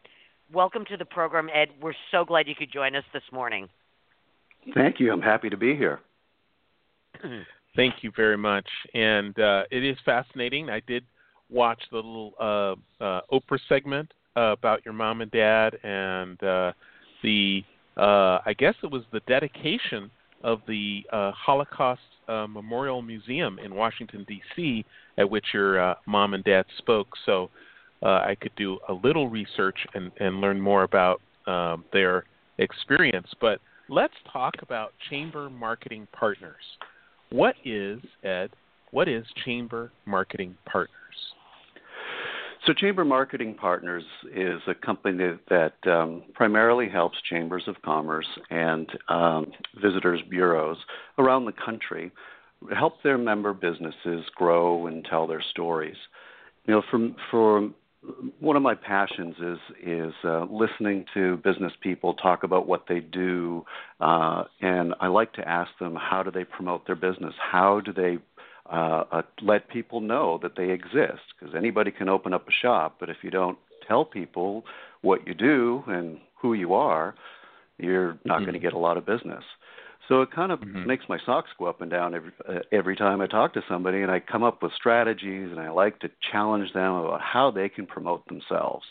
welcome 0.52 0.84
to 0.86 0.96
the 0.96 1.06
program, 1.06 1.48
Ed. 1.54 1.68
We're 1.80 1.94
so 2.10 2.24
glad 2.24 2.48
you 2.48 2.54
could 2.54 2.72
join 2.72 2.96
us 2.96 3.04
this 3.12 3.22
morning. 3.32 3.68
Thank 4.74 4.98
you. 4.98 5.12
I'm 5.12 5.22
happy 5.22 5.48
to 5.48 5.56
be 5.56 5.76
here. 5.76 6.00
Thank 7.76 8.02
you 8.02 8.10
very 8.16 8.38
much. 8.38 8.66
And 8.94 9.38
uh, 9.38 9.64
it 9.70 9.84
is 9.84 9.96
fascinating. 10.04 10.70
I 10.70 10.80
did 10.80 11.04
watch 11.50 11.80
the 11.90 11.96
little 11.96 12.32
uh, 12.40 13.04
uh, 13.04 13.20
Oprah 13.30 13.60
segment 13.68 14.12
uh, 14.36 14.52
about 14.52 14.84
your 14.84 14.94
mom 14.94 15.20
and 15.20 15.30
dad, 15.30 15.76
and 15.82 16.42
uh, 16.42 16.72
the 17.22 17.62
uh, 17.96 18.40
I 18.44 18.54
guess 18.58 18.74
it 18.82 18.90
was 18.90 19.02
the 19.12 19.20
dedication 19.26 20.10
of 20.42 20.60
the 20.68 21.02
uh, 21.12 21.32
Holocaust 21.32 22.00
uh, 22.28 22.46
Memorial 22.46 23.02
Museum 23.02 23.58
in 23.58 23.74
Washington 23.74 24.24
D.C. 24.28 24.84
at 25.18 25.28
which 25.28 25.46
your 25.54 25.80
uh, 25.80 25.94
mom 26.06 26.34
and 26.34 26.44
dad 26.44 26.66
spoke. 26.78 27.08
So 27.24 27.50
uh, 28.02 28.20
I 28.26 28.36
could 28.40 28.54
do 28.56 28.78
a 28.88 28.92
little 28.92 29.28
research 29.28 29.78
and, 29.94 30.10
and 30.20 30.40
learn 30.40 30.60
more 30.60 30.82
about 30.82 31.22
um, 31.46 31.84
their 31.92 32.24
experience. 32.58 33.28
But 33.40 33.60
let's 33.88 34.14
talk 34.30 34.54
about 34.60 34.92
Chamber 35.08 35.48
Marketing 35.48 36.06
Partners. 36.12 36.54
What 37.30 37.56
is, 37.64 38.00
Ed, 38.22 38.50
what 38.90 39.08
is 39.08 39.24
Chamber 39.44 39.90
Marketing 40.06 40.56
Partners? 40.64 40.92
So, 42.66 42.72
Chamber 42.72 43.04
Marketing 43.04 43.54
Partners 43.54 44.04
is 44.34 44.60
a 44.66 44.74
company 44.74 45.38
that 45.48 45.74
um, 45.86 46.24
primarily 46.34 46.88
helps 46.88 47.16
chambers 47.30 47.62
of 47.68 47.76
commerce 47.82 48.26
and 48.50 48.88
um, 49.08 49.52
visitors 49.80 50.20
bureaus 50.28 50.78
around 51.18 51.44
the 51.44 51.52
country 51.52 52.10
help 52.76 53.02
their 53.02 53.18
member 53.18 53.52
businesses 53.52 54.24
grow 54.34 54.86
and 54.86 55.04
tell 55.04 55.26
their 55.26 55.42
stories. 55.50 55.96
You 56.66 56.74
know, 56.74 56.82
for 56.90 57.10
for 57.30 57.70
one 58.40 58.56
of 58.56 58.62
my 58.62 58.74
passions 58.74 59.36
is 59.40 59.58
is 59.84 60.12
uh, 60.24 60.44
listening 60.44 61.04
to 61.14 61.36
business 61.38 61.72
people 61.80 62.14
talk 62.14 62.42
about 62.42 62.66
what 62.66 62.84
they 62.88 63.00
do, 63.00 63.64
uh, 64.00 64.44
and 64.60 64.94
I 65.00 65.08
like 65.08 65.32
to 65.34 65.48
ask 65.48 65.70
them 65.80 65.96
how 65.96 66.22
do 66.22 66.30
they 66.30 66.44
promote 66.44 66.86
their 66.86 66.96
business? 66.96 67.34
How 67.40 67.80
do 67.80 67.92
they 67.92 68.18
uh, 68.70 69.04
uh, 69.12 69.22
let 69.42 69.68
people 69.68 70.00
know 70.00 70.38
that 70.42 70.56
they 70.56 70.70
exist 70.70 71.22
because 71.38 71.54
anybody 71.54 71.90
can 71.90 72.08
open 72.08 72.32
up 72.32 72.48
a 72.48 72.52
shop, 72.52 72.96
but 72.98 73.08
if 73.08 73.18
you 73.22 73.30
don't 73.30 73.58
tell 73.86 74.04
people 74.04 74.64
what 75.02 75.26
you 75.26 75.34
do 75.34 75.84
and 75.86 76.18
who 76.40 76.54
you 76.54 76.74
are, 76.74 77.14
you're 77.78 78.18
not 78.24 78.36
mm-hmm. 78.36 78.44
going 78.44 78.54
to 78.54 78.58
get 78.58 78.72
a 78.72 78.78
lot 78.78 78.96
of 78.96 79.06
business. 79.06 79.44
So 80.08 80.22
it 80.22 80.30
kind 80.30 80.52
of 80.52 80.60
mm-hmm. 80.60 80.86
makes 80.86 81.04
my 81.08 81.18
socks 81.26 81.50
go 81.58 81.66
up 81.66 81.80
and 81.80 81.90
down 81.90 82.14
every 82.14 82.32
uh, 82.48 82.60
every 82.72 82.96
time 82.96 83.20
I 83.20 83.26
talk 83.26 83.54
to 83.54 83.62
somebody, 83.68 84.02
and 84.02 84.10
I 84.10 84.20
come 84.20 84.42
up 84.44 84.62
with 84.62 84.72
strategies, 84.72 85.50
and 85.50 85.58
I 85.58 85.70
like 85.70 85.98
to 86.00 86.10
challenge 86.30 86.72
them 86.72 86.92
about 86.92 87.20
how 87.20 87.50
they 87.50 87.68
can 87.68 87.86
promote 87.86 88.26
themselves. 88.28 88.84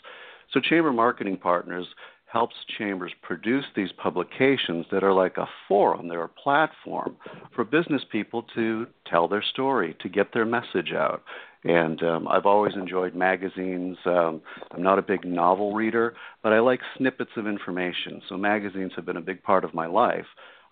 So 0.52 0.60
Chamber 0.60 0.92
Marketing 0.92 1.36
Partners 1.36 1.86
helps 2.26 2.54
chambers 2.76 3.12
produce 3.22 3.64
these 3.74 3.92
publications 3.92 4.84
that 4.90 5.04
are 5.04 5.12
like 5.12 5.36
a 5.38 5.48
forum, 5.68 6.08
they're 6.08 6.24
a 6.24 6.28
platform 6.28 7.16
for 7.54 7.64
business 7.64 8.02
people 8.10 8.44
to 8.54 8.86
tell 9.06 9.28
their 9.28 9.42
story, 9.42 9.96
to 10.00 10.08
get 10.08 10.34
their 10.34 10.44
message 10.44 10.92
out. 10.92 11.22
And 11.64 12.02
um, 12.02 12.28
I've 12.28 12.46
always 12.46 12.74
enjoyed 12.74 13.14
magazines. 13.14 13.96
Um, 14.04 14.40
I'm 14.70 14.82
not 14.82 14.98
a 14.98 15.02
big 15.02 15.24
novel 15.24 15.74
reader, 15.74 16.14
but 16.42 16.52
I 16.52 16.60
like 16.60 16.80
snippets 16.96 17.30
of 17.36 17.46
information. 17.46 18.20
So 18.28 18.36
magazines 18.36 18.92
have 18.96 19.06
been 19.06 19.16
a 19.16 19.22
big 19.22 19.42
part 19.42 19.64
of 19.64 19.72
my 19.72 19.86
life. 19.86 20.26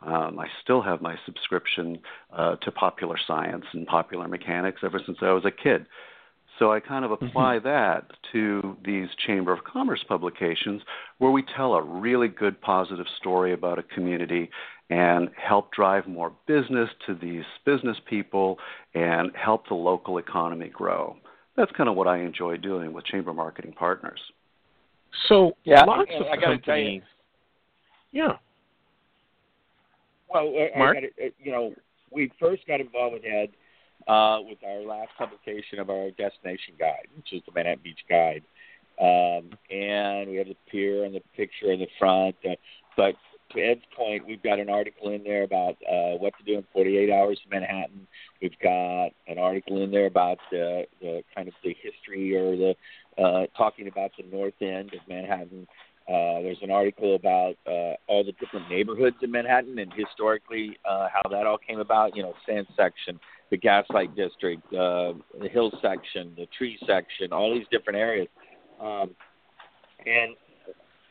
Um, 0.05 0.38
I 0.38 0.47
still 0.62 0.83
have 0.83 1.01
my 1.01 1.17
subscription 1.25 1.99
uh, 2.33 2.57
to 2.57 2.71
Popular 2.71 3.17
Science 3.27 3.64
and 3.73 3.87
Popular 3.87 4.29
Mechanics 4.29 4.81
ever 4.85 5.01
since 5.05 5.19
I 5.23 5.33
was 5.33 5.45
a 5.45 5.51
kid. 5.51 5.87
So 6.59 6.73
I 6.73 6.81
kind 6.81 7.05
of 7.05 7.11
mm-hmm. 7.11 7.27
apply 7.27 7.57
mm-hmm. 7.57 7.69
that 7.69 8.12
to 8.33 8.77
these 8.85 9.09
Chamber 9.27 9.53
of 9.53 9.64
Commerce 9.64 10.05
publications 10.07 10.83
where 11.19 11.31
we 11.31 11.43
tell 11.57 11.75
a 11.75 11.83
really 11.83 12.29
good 12.29 12.61
positive 12.61 13.07
story 13.19 13.53
about 13.53 13.79
a 13.79 13.83
community 13.83 14.51
and 14.90 15.31
help 15.37 15.73
drive 15.73 16.07
more 16.07 16.33
business 16.47 16.90
to 17.07 17.14
these 17.14 17.45
business 17.64 17.97
people 18.09 18.59
and 18.95 19.31
help 19.35 19.67
the 19.69 19.75
local 19.75 20.19
economy 20.19 20.69
grow. 20.69 21.17
That's 21.57 21.73
kind 21.73 21.88
of 21.88 21.97
what 21.97 22.07
I 22.07 22.19
enjoy 22.19 22.59
doing 22.59 22.93
with 22.93 23.05
Chamber 23.07 23.33
Marketing 23.33 23.73
Partners. 23.73 24.21
So 25.29 25.57
yeah, 25.64 25.85
lots 25.85 26.11
of 26.21 26.27
I 26.27 26.37
companies. 26.37 26.62
Tell 26.64 26.77
you, 26.77 27.03
yeah. 28.12 28.33
Well, 30.35 30.68
Mark? 30.77 30.94
gotta, 30.94 31.33
you 31.38 31.53
know, 31.53 31.75
we 32.11 32.31
first 32.40 32.66
got 32.66 32.81
involved 32.81 33.14
with 33.14 33.25
Ed 33.25 33.51
uh, 34.07 34.38
with 34.42 34.59
our 34.66 34.81
last 34.81 35.11
publication 35.16 35.79
of 35.79 35.90
our 35.90 36.11
destination 36.11 36.75
guide, 36.79 37.09
which 37.16 37.33
is 37.33 37.42
the 37.47 37.53
Manhattan 37.55 37.81
Beach 37.83 38.05
Guide. 38.09 38.42
Um, 39.01 39.51
and 39.70 40.31
we 40.31 40.37
have 40.37 40.47
the 40.47 40.57
pier 40.70 41.05
and 41.05 41.14
the 41.14 41.23
picture 41.37 41.73
in 41.73 41.81
the 41.81 41.88
front. 41.99 42.37
Uh, 42.44 42.55
but 42.97 43.14
to 43.53 43.61
Ed's 43.61 43.83
point, 43.97 44.27
we've 44.27 44.42
got 44.42 44.59
an 44.59 44.68
article 44.68 45.11
in 45.11 45.25
there 45.25 45.42
about 45.42 45.77
uh, 45.88 46.16
what 46.18 46.35
to 46.38 46.44
do 46.44 46.59
in 46.59 46.64
48 46.73 47.11
hours 47.11 47.38
in 47.44 47.51
Manhattan. 47.51 48.07
We've 48.40 48.59
got 48.62 49.11
an 49.27 49.38
article 49.38 49.83
in 49.83 49.90
there 49.90 50.07
about 50.07 50.38
the, 50.51 50.85
the 51.01 51.23
kind 51.35 51.49
of 51.49 51.55
the 51.62 51.75
history 51.81 52.37
or 52.37 52.57
the 52.57 52.75
uh, 53.20 53.47
talking 53.57 53.88
about 53.88 54.11
the 54.18 54.25
north 54.37 54.55
end 54.61 54.92
of 54.94 55.01
Manhattan. 55.09 55.66
Uh, 56.07 56.43
there's 56.43 56.59
an 56.61 56.71
article 56.71 57.14
about 57.14 57.55
uh, 57.67 57.95
all 58.09 58.23
the 58.25 58.33
different 58.33 58.69
neighborhoods 58.69 59.17
in 59.23 59.31
Manhattan 59.31 59.79
and 59.79 59.90
historically 59.95 60.77
uh, 60.85 61.09
how 61.12 61.29
that 61.31 61.47
all 61.47 61.57
came 61.57 61.81
about. 61.81 62.14
You 62.14 62.23
know, 62.23 62.35
Sand 62.47 62.67
Section, 62.77 63.19
the 63.51 63.57
Gaslight 63.57 64.14
District, 64.14 64.62
uh, 64.75 65.14
the 65.40 65.49
Hill 65.51 65.73
Section, 65.81 66.35
the 66.37 66.47
Tree 66.57 66.79
Section, 66.87 67.33
all 67.33 67.55
these 67.55 67.67
different 67.71 67.99
areas. 67.99 68.29
Um, 68.81 69.11
and 70.05 70.37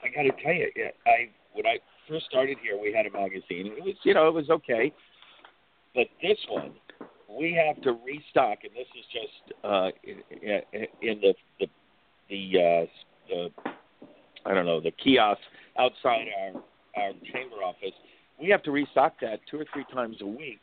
I 0.04 0.10
got 0.14 0.24
to 0.24 0.44
tell 0.44 0.54
you, 0.54 0.70
I 1.08 1.30
when 1.54 1.66
I 1.66 1.78
first 2.08 2.26
started 2.26 2.58
here, 2.62 2.80
we 2.80 2.94
had 2.94 3.08
a 3.08 3.12
magazine. 3.12 3.74
It 3.76 3.84
was, 3.84 3.96
you 4.04 4.14
know, 4.14 4.28
it 4.28 4.34
was 4.34 4.50
okay, 4.50 4.94
but 5.96 6.06
this 6.22 6.38
one 6.50 6.74
we 7.30 7.54
have 7.54 7.82
to 7.84 7.94
restock, 8.06 8.60
and 8.64 8.74
this 8.74 8.88
is 8.98 9.06
just 9.12 9.60
uh, 9.64 9.90
in, 10.04 10.86
in 11.02 11.22
the 11.22 11.34
the 11.60 11.68
the, 12.30 12.60
uh, 12.60 12.86
the 13.30 13.73
I 14.46 14.54
don't 14.54 14.66
know 14.66 14.80
the 14.80 14.92
kiosk 14.92 15.42
outside 15.78 16.28
our 16.40 16.62
our 16.96 17.12
chamber 17.32 17.58
office. 17.64 17.94
We 18.40 18.50
have 18.50 18.64
to 18.64 18.72
restock 18.72 19.14
that 19.22 19.40
two 19.50 19.60
or 19.60 19.66
three 19.74 19.86
times 19.94 20.18
a 20.22 20.26
week 20.26 20.60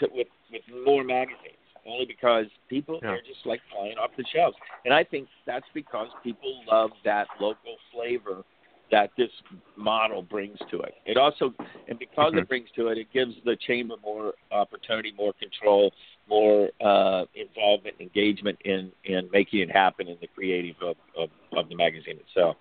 to, 0.00 0.08
with 0.12 0.28
with 0.52 0.62
more 0.84 1.04
magazines. 1.04 1.54
Only 1.86 2.04
because 2.04 2.46
people 2.68 3.00
yeah. 3.02 3.10
are 3.10 3.18
just 3.18 3.46
like 3.46 3.60
flying 3.72 3.96
off 3.96 4.10
the 4.16 4.24
shelves, 4.34 4.56
and 4.84 4.92
I 4.92 5.04
think 5.04 5.28
that's 5.46 5.64
because 5.72 6.08
people 6.22 6.62
love 6.70 6.90
that 7.04 7.28
local 7.40 7.76
flavor 7.92 8.44
that 8.90 9.10
this 9.16 9.30
model 9.76 10.22
brings 10.22 10.58
to 10.70 10.80
it. 10.80 10.94
It 11.06 11.16
also, 11.16 11.54
and 11.88 11.98
because 11.98 12.30
mm-hmm. 12.30 12.38
it 12.38 12.48
brings 12.48 12.68
to 12.76 12.88
it, 12.88 12.98
it 12.98 13.08
gives 13.12 13.34
the 13.44 13.56
chamber 13.66 13.94
more 14.02 14.34
opportunity, 14.50 15.12
more 15.16 15.32
control, 15.34 15.92
more 16.28 16.70
uh, 16.84 17.24
involvement, 17.34 17.96
engagement 18.00 18.58
in 18.64 18.92
in 19.04 19.28
making 19.32 19.60
it 19.60 19.70
happen 19.70 20.08
in 20.08 20.16
the 20.20 20.26
creative 20.26 20.76
of, 20.82 20.96
of, 21.16 21.30
of 21.56 21.68
the 21.68 21.74
magazine 21.74 22.18
itself. 22.28 22.56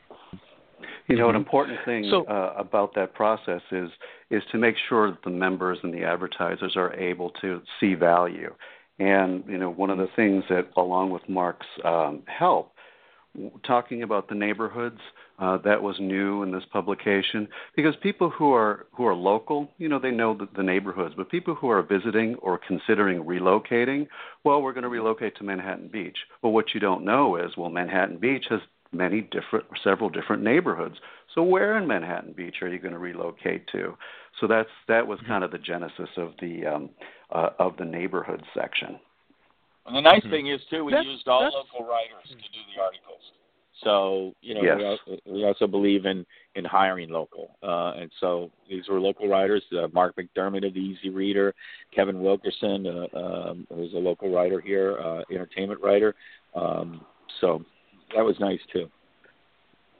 You 1.08 1.16
know, 1.16 1.30
an 1.30 1.36
important 1.36 1.80
thing 1.86 2.08
so, 2.10 2.26
uh, 2.26 2.54
about 2.58 2.94
that 2.96 3.13
process 3.13 3.62
is 3.72 3.90
is 4.30 4.44
to 4.52 4.58
make 4.58 4.76
sure 4.90 5.12
that 5.12 5.24
the 5.24 5.30
members 5.30 5.80
and 5.84 5.94
the 5.94 6.04
advertisers 6.04 6.76
are 6.76 6.94
able 6.94 7.32
to 7.42 7.62
see 7.80 7.94
value. 7.94 8.54
And 9.00 9.44
you 9.48 9.58
know, 9.58 9.70
one 9.70 9.90
of 9.90 9.98
the 9.98 10.10
things 10.16 10.44
that, 10.50 10.68
along 10.76 11.12
with 11.12 11.28
Mark's 11.30 11.68
um, 11.86 12.24
help, 12.26 12.74
talking 13.66 14.04
about 14.04 14.28
the 14.30 14.36
neighborhoods 14.36 15.00
uh, 15.40 15.58
that 15.63 15.82
was 15.82 15.96
new 16.00 16.42
in 16.42 16.52
this 16.52 16.63
publication 16.74 17.48
because 17.76 17.94
people 18.02 18.30
who 18.30 18.54
are 18.54 18.88
who 18.94 19.06
are 19.06 19.13
local, 19.13 19.70
you 19.78 19.88
know, 19.88 20.00
they 20.00 20.10
know 20.10 20.36
the, 20.36 20.48
the 20.56 20.63
neighborhoods, 20.63 21.13
but 21.16 21.30
people 21.30 21.54
who 21.54 21.70
are 21.70 21.84
visiting 21.84 22.36
or 22.36 22.60
considering 22.68 23.24
relocating, 23.24 24.08
well, 24.44 24.62
we're 24.62 24.74
going 24.74 24.84
to 24.84 24.90
relocate 24.90 25.38
to 25.38 25.44
Manhattan 25.44 25.90
Beach. 25.90 26.18
Well, 26.42 26.54
what 26.54 26.74
you 26.74 26.80
don't 26.80 27.06
know 27.06 27.36
is, 27.36 27.52
well, 27.56 27.70
Manhattan 27.70 28.18
Beach 28.18 28.46
has 28.50 28.62
many 28.91 29.21
different, 29.21 29.65
several 29.84 30.10
different 30.10 30.43
neighborhoods. 30.43 30.95
So 31.36 31.43
where 31.43 31.78
in 31.78 31.88
Manhattan 31.88 32.34
Beach 32.34 32.56
are 32.62 32.67
you 32.67 32.80
going 32.80 32.93
to 32.93 33.00
relocate 33.00 33.67
to? 33.73 33.95
So 34.39 34.47
that's 34.47 34.69
that 34.88 35.06
was 35.06 35.19
mm-hmm. 35.19 35.28
kind 35.28 35.43
of 35.43 35.52
the 35.52 35.58
genesis 35.58 36.10
of 36.17 36.32
the 36.41 36.65
um, 36.65 36.89
uh, 37.32 37.50
of 37.60 37.78
the 37.78 37.86
neighborhood 37.86 38.43
section. 38.54 39.00
And 39.86 39.95
the 39.95 40.02
nice 40.02 40.21
mm-hmm. 40.21 40.32
thing 40.32 40.47
is 40.47 40.62
too, 40.69 40.84
we 40.84 40.91
that's, 40.91 41.06
used 41.06 41.28
all 41.28 41.43
local 41.43 41.88
writers 41.88 42.28
to 42.30 42.36
do 42.36 42.60
the 42.76 42.82
articles. 42.82 43.21
So 43.84 44.34
you 44.41 44.56
know, 44.56 44.62
yes. 44.63 44.78
we, 44.78 44.86
also, 44.86 45.21
we 45.28 45.45
also 45.45 45.67
believe 45.67 46.06
in 46.06 46.26
in 46.56 46.65
hiring 46.65 47.10
local, 47.10 47.56
uh, 47.62 47.93
and 48.00 48.12
so 48.19 48.50
these 48.67 48.88
were 48.89 49.00
local 49.00 49.28
writers. 49.28 49.62
Uh, 49.71 49.88
Mark 49.93 50.15
McDermott 50.15 50.65
of 50.65 50.73
the 50.73 50.80
Easy 50.80 51.10
Reader, 51.10 51.54
Kevin 51.93 52.21
Wilkerson, 52.21 52.88
uh, 52.88 53.17
um, 53.17 53.67
who's 53.71 53.93
a 53.93 53.97
local 53.97 54.34
writer 54.34 54.60
here, 54.60 54.97
uh, 54.97 55.21
entertainment 55.32 55.80
writer. 55.82 56.15
Um, 56.56 57.02
so 57.39 57.63
that 58.15 58.24
was 58.24 58.36
nice 58.39 58.60
too. 58.72 58.89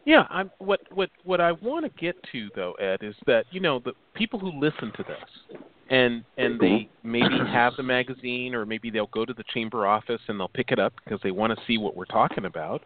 Yeah, 0.06 0.26
I'm, 0.30 0.50
what 0.60 0.80
what 0.94 1.10
what 1.26 1.42
I 1.42 1.52
want 1.52 1.86
to 1.86 1.92
get 2.00 2.16
to 2.32 2.50
though, 2.56 2.74
Ed, 2.74 3.00
is 3.02 3.14
that 3.26 3.46
you 3.52 3.60
know 3.60 3.80
the 3.84 3.92
people 4.16 4.40
who 4.40 4.58
listen 4.58 4.94
to 4.96 5.04
this, 5.04 5.60
and 5.90 6.24
and 6.38 6.58
they 6.60 6.66
mm-hmm. 6.66 7.12
maybe 7.12 7.38
have 7.52 7.74
the 7.76 7.84
magazine, 7.84 8.56
or 8.56 8.66
maybe 8.66 8.90
they'll 8.90 9.08
go 9.08 9.26
to 9.26 9.34
the 9.34 9.44
chamber 9.54 9.86
office 9.86 10.22
and 10.30 10.40
they'll 10.40 10.48
pick 10.48 10.72
it 10.72 10.80
up 10.80 10.94
because 11.04 11.20
they 11.24 11.32
want 11.32 11.58
to 11.58 11.66
see 11.66 11.78
what 11.78 11.96
we're 11.98 12.06
talking 12.06 12.46
about. 12.46 12.84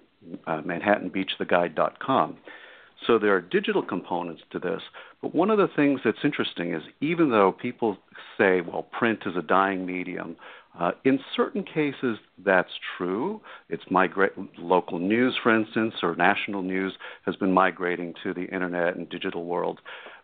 uh, 0.47 0.61
ManhattanBeachTheGuide.com. 0.61 2.37
So 3.07 3.17
there 3.17 3.33
are 3.33 3.41
digital 3.41 3.81
components 3.81 4.41
to 4.51 4.59
this, 4.59 4.81
but 5.21 5.33
one 5.33 5.49
of 5.49 5.57
the 5.57 5.69
things 5.73 6.01
that's 6.03 6.17
interesting 6.23 6.73
is 6.73 6.81
even 6.99 7.29
though 7.29 7.53
people 7.53 7.97
say, 8.37 8.59
well, 8.59 8.83
print 8.83 9.19
is 9.25 9.37
a 9.37 9.41
dying 9.41 9.85
medium, 9.85 10.35
uh, 10.77 10.91
in 11.05 11.19
certain 11.35 11.63
cases 11.63 12.17
that's 12.45 12.69
true. 12.97 13.41
It's 13.69 13.83
migrate 13.89 14.33
local 14.57 14.99
news, 14.99 15.37
for 15.41 15.55
instance, 15.55 15.95
or 16.03 16.15
national 16.15 16.61
news 16.61 16.93
has 17.25 17.35
been 17.35 17.51
migrating 17.51 18.13
to 18.23 18.33
the 18.33 18.45
internet 18.45 18.95
and 18.95 19.09
digital 19.09 19.45
world. 19.45 19.79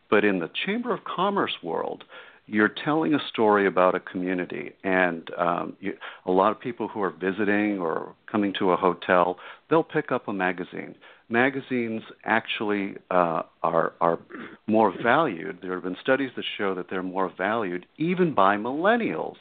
But 0.09 0.23
in 0.23 0.39
the 0.39 0.49
Chamber 0.65 0.93
of 0.93 1.03
Commerce 1.03 1.57
world, 1.63 2.03
you're 2.47 2.69
telling 2.69 3.13
a 3.15 3.19
story 3.29 3.65
about 3.65 3.95
a 3.95 3.99
community, 3.99 4.73
and 4.83 5.29
um, 5.37 5.75
you, 5.79 5.93
a 6.25 6.31
lot 6.31 6.51
of 6.51 6.59
people 6.59 6.87
who 6.87 7.01
are 7.01 7.09
visiting 7.09 7.79
or 7.79 8.13
coming 8.31 8.53
to 8.59 8.71
a 8.71 8.77
hotel, 8.77 9.37
they'll 9.69 9.83
pick 9.83 10.11
up 10.11 10.27
a 10.27 10.33
magazine. 10.33 10.95
Magazines 11.27 12.03
actually 12.23 12.97
uh, 13.09 13.41
are 13.63 13.93
are 13.99 14.19
more 14.67 14.93
valued. 15.01 15.57
There 15.63 15.73
have 15.73 15.83
been 15.83 15.97
studies 15.99 16.29
that 16.35 16.45
show 16.55 16.75
that 16.75 16.87
they're 16.87 17.01
more 17.01 17.31
valued 17.35 17.87
even 17.97 18.35
by 18.35 18.57
millennials. 18.57 19.37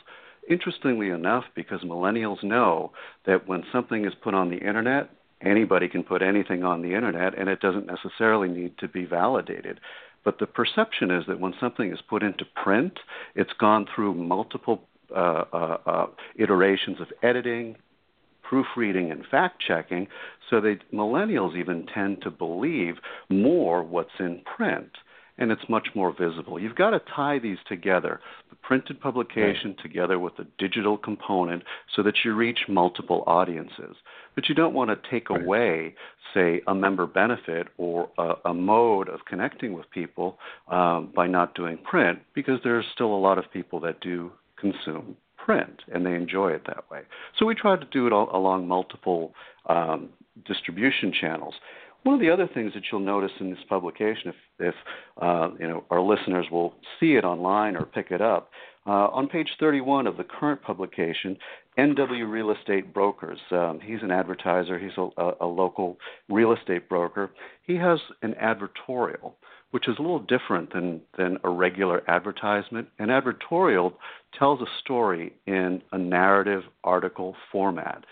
Interestingly 0.48 1.10
enough, 1.10 1.44
because 1.54 1.80
millennials 1.82 2.42
know 2.42 2.92
that 3.26 3.46
when 3.46 3.64
something 3.70 4.06
is 4.06 4.12
put 4.22 4.34
on 4.34 4.50
the 4.50 4.58
internet, 4.58 5.10
anybody 5.42 5.88
can 5.88 6.02
put 6.02 6.22
anything 6.22 6.64
on 6.64 6.80
the 6.80 6.94
internet, 6.94 7.38
and 7.38 7.48
it 7.48 7.60
doesn't 7.60 7.86
necessarily 7.86 8.48
need 8.48 8.78
to 8.78 8.88
be 8.88 9.04
validated. 9.04 9.80
But 10.24 10.38
the 10.38 10.46
perception 10.46 11.10
is 11.10 11.24
that 11.26 11.40
when 11.40 11.54
something 11.60 11.92
is 11.92 12.00
put 12.08 12.22
into 12.22 12.44
print, 12.44 12.98
it's 13.34 13.52
gone 13.52 13.86
through 13.94 14.14
multiple 14.14 14.82
uh, 15.14 15.44
uh, 15.52 15.76
uh, 15.86 16.06
iterations 16.36 17.00
of 17.00 17.08
editing, 17.22 17.76
proofreading, 18.42 19.10
and 19.10 19.24
fact 19.26 19.60
checking. 19.60 20.08
So 20.48 20.60
they 20.60 20.76
millennials 20.92 21.56
even 21.56 21.86
tend 21.86 22.22
to 22.22 22.30
believe 22.30 22.96
more 23.28 23.82
what's 23.82 24.18
in 24.18 24.40
print 24.56 24.90
and 25.38 25.50
it's 25.50 25.68
much 25.68 25.88
more 25.94 26.12
visible. 26.12 26.60
You've 26.60 26.76
got 26.76 26.90
to 26.90 27.00
tie 27.14 27.38
these 27.38 27.58
together 27.66 28.20
the 28.50 28.56
printed 28.56 29.00
publication 29.00 29.70
right. 29.70 29.82
together 29.82 30.18
with 30.18 30.36
the 30.36 30.46
digital 30.58 30.96
component 30.96 31.62
so 31.94 32.02
that 32.02 32.14
you 32.24 32.34
reach 32.34 32.60
multiple 32.68 33.24
audiences. 33.26 33.96
But 34.34 34.48
you 34.48 34.54
don't 34.54 34.74
want 34.74 34.90
to 34.90 35.10
take 35.10 35.30
right. 35.30 35.42
away, 35.42 35.94
say, 36.32 36.60
a 36.66 36.74
member 36.74 37.06
benefit 37.06 37.68
or 37.78 38.10
a, 38.18 38.34
a 38.46 38.54
mode 38.54 39.08
of 39.08 39.24
connecting 39.26 39.72
with 39.72 39.90
people 39.90 40.38
um, 40.68 41.12
by 41.14 41.26
not 41.26 41.54
doing 41.54 41.78
print 41.78 42.20
because 42.34 42.60
there's 42.62 42.86
still 42.92 43.14
a 43.14 43.18
lot 43.18 43.38
of 43.38 43.44
people 43.52 43.80
that 43.80 44.00
do 44.00 44.32
consume 44.58 45.16
print 45.44 45.82
and 45.92 46.06
they 46.06 46.14
enjoy 46.14 46.50
it 46.50 46.62
that 46.66 46.90
way. 46.90 47.00
So 47.38 47.44
we 47.44 47.54
try 47.54 47.76
to 47.76 47.86
do 47.86 48.06
it 48.06 48.12
all 48.12 48.34
along 48.34 48.66
multiple 48.66 49.34
um, 49.68 50.08
distribution 50.46 51.12
channels. 51.18 51.54
One 52.04 52.14
of 52.14 52.20
the 52.20 52.30
other 52.30 52.48
things 52.52 52.72
that 52.74 52.84
you'll 52.90 53.00
notice 53.00 53.32
in 53.40 53.50
this 53.50 53.64
publication, 53.68 54.28
if, 54.28 54.34
if 54.58 54.74
uh, 55.20 55.48
you 55.58 55.66
know 55.66 55.84
our 55.90 56.00
listeners 56.00 56.46
will 56.50 56.74
see 57.00 57.14
it 57.14 57.24
online 57.24 57.76
or 57.76 57.86
pick 57.86 58.10
it 58.10 58.20
up, 58.20 58.50
uh, 58.86 59.08
on 59.08 59.26
page 59.28 59.48
31 59.58 60.06
of 60.06 60.18
the 60.18 60.24
current 60.24 60.62
publication, 60.62 61.36
NW 61.78 62.30
Real 62.30 62.50
Estate 62.50 62.92
Brokers. 62.92 63.38
Um, 63.50 63.80
he's 63.82 64.02
an 64.02 64.10
advertiser. 64.10 64.78
He's 64.78 64.96
a, 64.98 65.32
a, 65.40 65.46
local 65.46 65.96
real 66.28 66.52
estate 66.52 66.88
broker. 66.88 67.30
He 67.62 67.76
has 67.76 67.98
an 68.20 68.34
advertorial, 68.34 69.32
which 69.70 69.88
is 69.88 69.96
a 69.98 70.02
little 70.02 70.20
different 70.20 70.72
than 70.74 71.00
than 71.16 71.38
a 71.42 71.48
regular 71.48 72.08
advertisement. 72.08 72.88
An 72.98 73.08
advertorial 73.08 73.94
tells 74.38 74.60
a 74.60 74.66
story 74.80 75.32
in 75.46 75.82
a 75.92 75.98
narrative 75.98 76.62
article 76.84 77.34
format. 77.50 78.04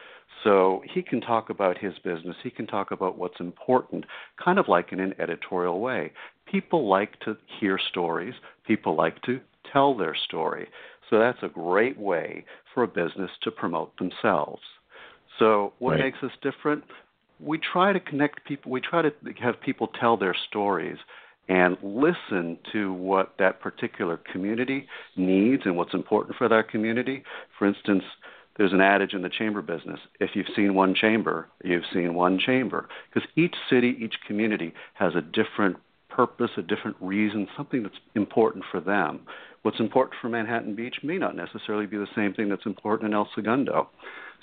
So 0.44 0.82
he 0.92 1.02
can 1.02 1.20
talk 1.20 1.50
about 1.50 1.78
his 1.78 1.94
business, 2.04 2.36
he 2.42 2.50
can 2.50 2.66
talk 2.66 2.90
about 2.90 3.18
what's 3.18 3.38
important, 3.40 4.04
kind 4.42 4.58
of 4.58 4.68
like 4.68 4.92
in 4.92 5.00
an 5.00 5.14
editorial 5.18 5.80
way. 5.80 6.12
People 6.50 6.88
like 6.88 7.18
to 7.20 7.36
hear 7.60 7.78
stories, 7.90 8.34
people 8.66 8.96
like 8.96 9.22
to 9.22 9.40
tell 9.72 9.96
their 9.96 10.16
story. 10.16 10.66
So 11.08 11.18
that's 11.18 11.42
a 11.42 11.48
great 11.48 11.98
way 11.98 12.44
for 12.74 12.82
a 12.82 12.88
business 12.88 13.30
to 13.42 13.50
promote 13.50 13.96
themselves. 13.98 14.62
So 15.38 15.72
what 15.78 15.92
right. 15.92 16.00
makes 16.00 16.18
us 16.22 16.32
different? 16.42 16.84
We 17.38 17.58
try 17.58 17.92
to 17.92 18.00
connect 18.00 18.44
people, 18.44 18.72
we 18.72 18.80
try 18.80 19.02
to 19.02 19.12
have 19.40 19.60
people 19.60 19.88
tell 20.00 20.16
their 20.16 20.34
stories 20.48 20.98
and 21.48 21.76
listen 21.82 22.56
to 22.72 22.92
what 22.92 23.34
that 23.38 23.60
particular 23.60 24.18
community 24.32 24.86
needs 25.16 25.62
and 25.64 25.76
what's 25.76 25.94
important 25.94 26.36
for 26.36 26.48
that 26.48 26.68
community. 26.70 27.24
For 27.58 27.66
instance, 27.66 28.04
there's 28.56 28.72
an 28.72 28.80
adage 28.80 29.14
in 29.14 29.22
the 29.22 29.28
chamber 29.28 29.62
business 29.62 30.00
if 30.20 30.30
you've 30.34 30.46
seen 30.54 30.74
one 30.74 30.94
chamber, 30.94 31.48
you've 31.64 31.84
seen 31.92 32.14
one 32.14 32.38
chamber. 32.38 32.88
Because 33.12 33.28
each 33.36 33.54
city, 33.70 33.96
each 33.98 34.14
community 34.26 34.74
has 34.94 35.14
a 35.14 35.22
different 35.22 35.76
purpose, 36.08 36.50
a 36.56 36.62
different 36.62 36.96
reason, 37.00 37.48
something 37.56 37.82
that's 37.82 37.98
important 38.14 38.64
for 38.70 38.80
them. 38.80 39.20
What's 39.62 39.80
important 39.80 40.16
for 40.20 40.28
Manhattan 40.28 40.74
Beach 40.74 40.96
may 41.02 41.18
not 41.18 41.36
necessarily 41.36 41.86
be 41.86 41.96
the 41.96 42.08
same 42.14 42.34
thing 42.34 42.48
that's 42.48 42.66
important 42.66 43.08
in 43.08 43.14
El 43.14 43.28
Segundo. 43.34 43.88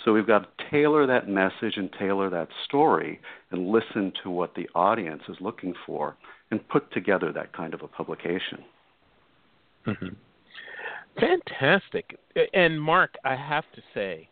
So 0.03 0.13
we've 0.13 0.25
got 0.25 0.57
to 0.57 0.65
tailor 0.71 1.05
that 1.07 1.27
message 1.27 1.75
and 1.75 1.91
tailor 1.91 2.29
that 2.29 2.47
story 2.65 3.19
and 3.51 3.67
listen 3.67 4.13
to 4.23 4.29
what 4.29 4.55
the 4.55 4.69
audience 4.73 5.23
is 5.27 5.35
looking 5.41 5.73
for 5.85 6.15
and 6.51 6.67
put 6.69 6.91
together 6.93 7.31
that 7.33 7.53
kind 7.53 7.73
of 7.73 7.81
a 7.83 7.87
publication. 7.87 8.63
Mm-hmm. 9.85 10.07
Fantastic. 11.17 12.19
And 12.53 12.79
Mark, 12.81 13.15
I 13.23 13.35
have 13.35 13.65
to 13.75 13.81
say, 13.93 14.27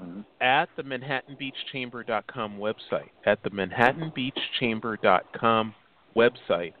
mm-hmm. 0.00 0.20
at 0.40 0.68
the 0.76 0.82
ManhattanBeachChamber.com 0.82 2.58
website, 2.58 3.10
at 3.26 3.42
the 3.42 3.50
ManhattanBeachChamber.com 3.50 5.74
website, 6.16 6.72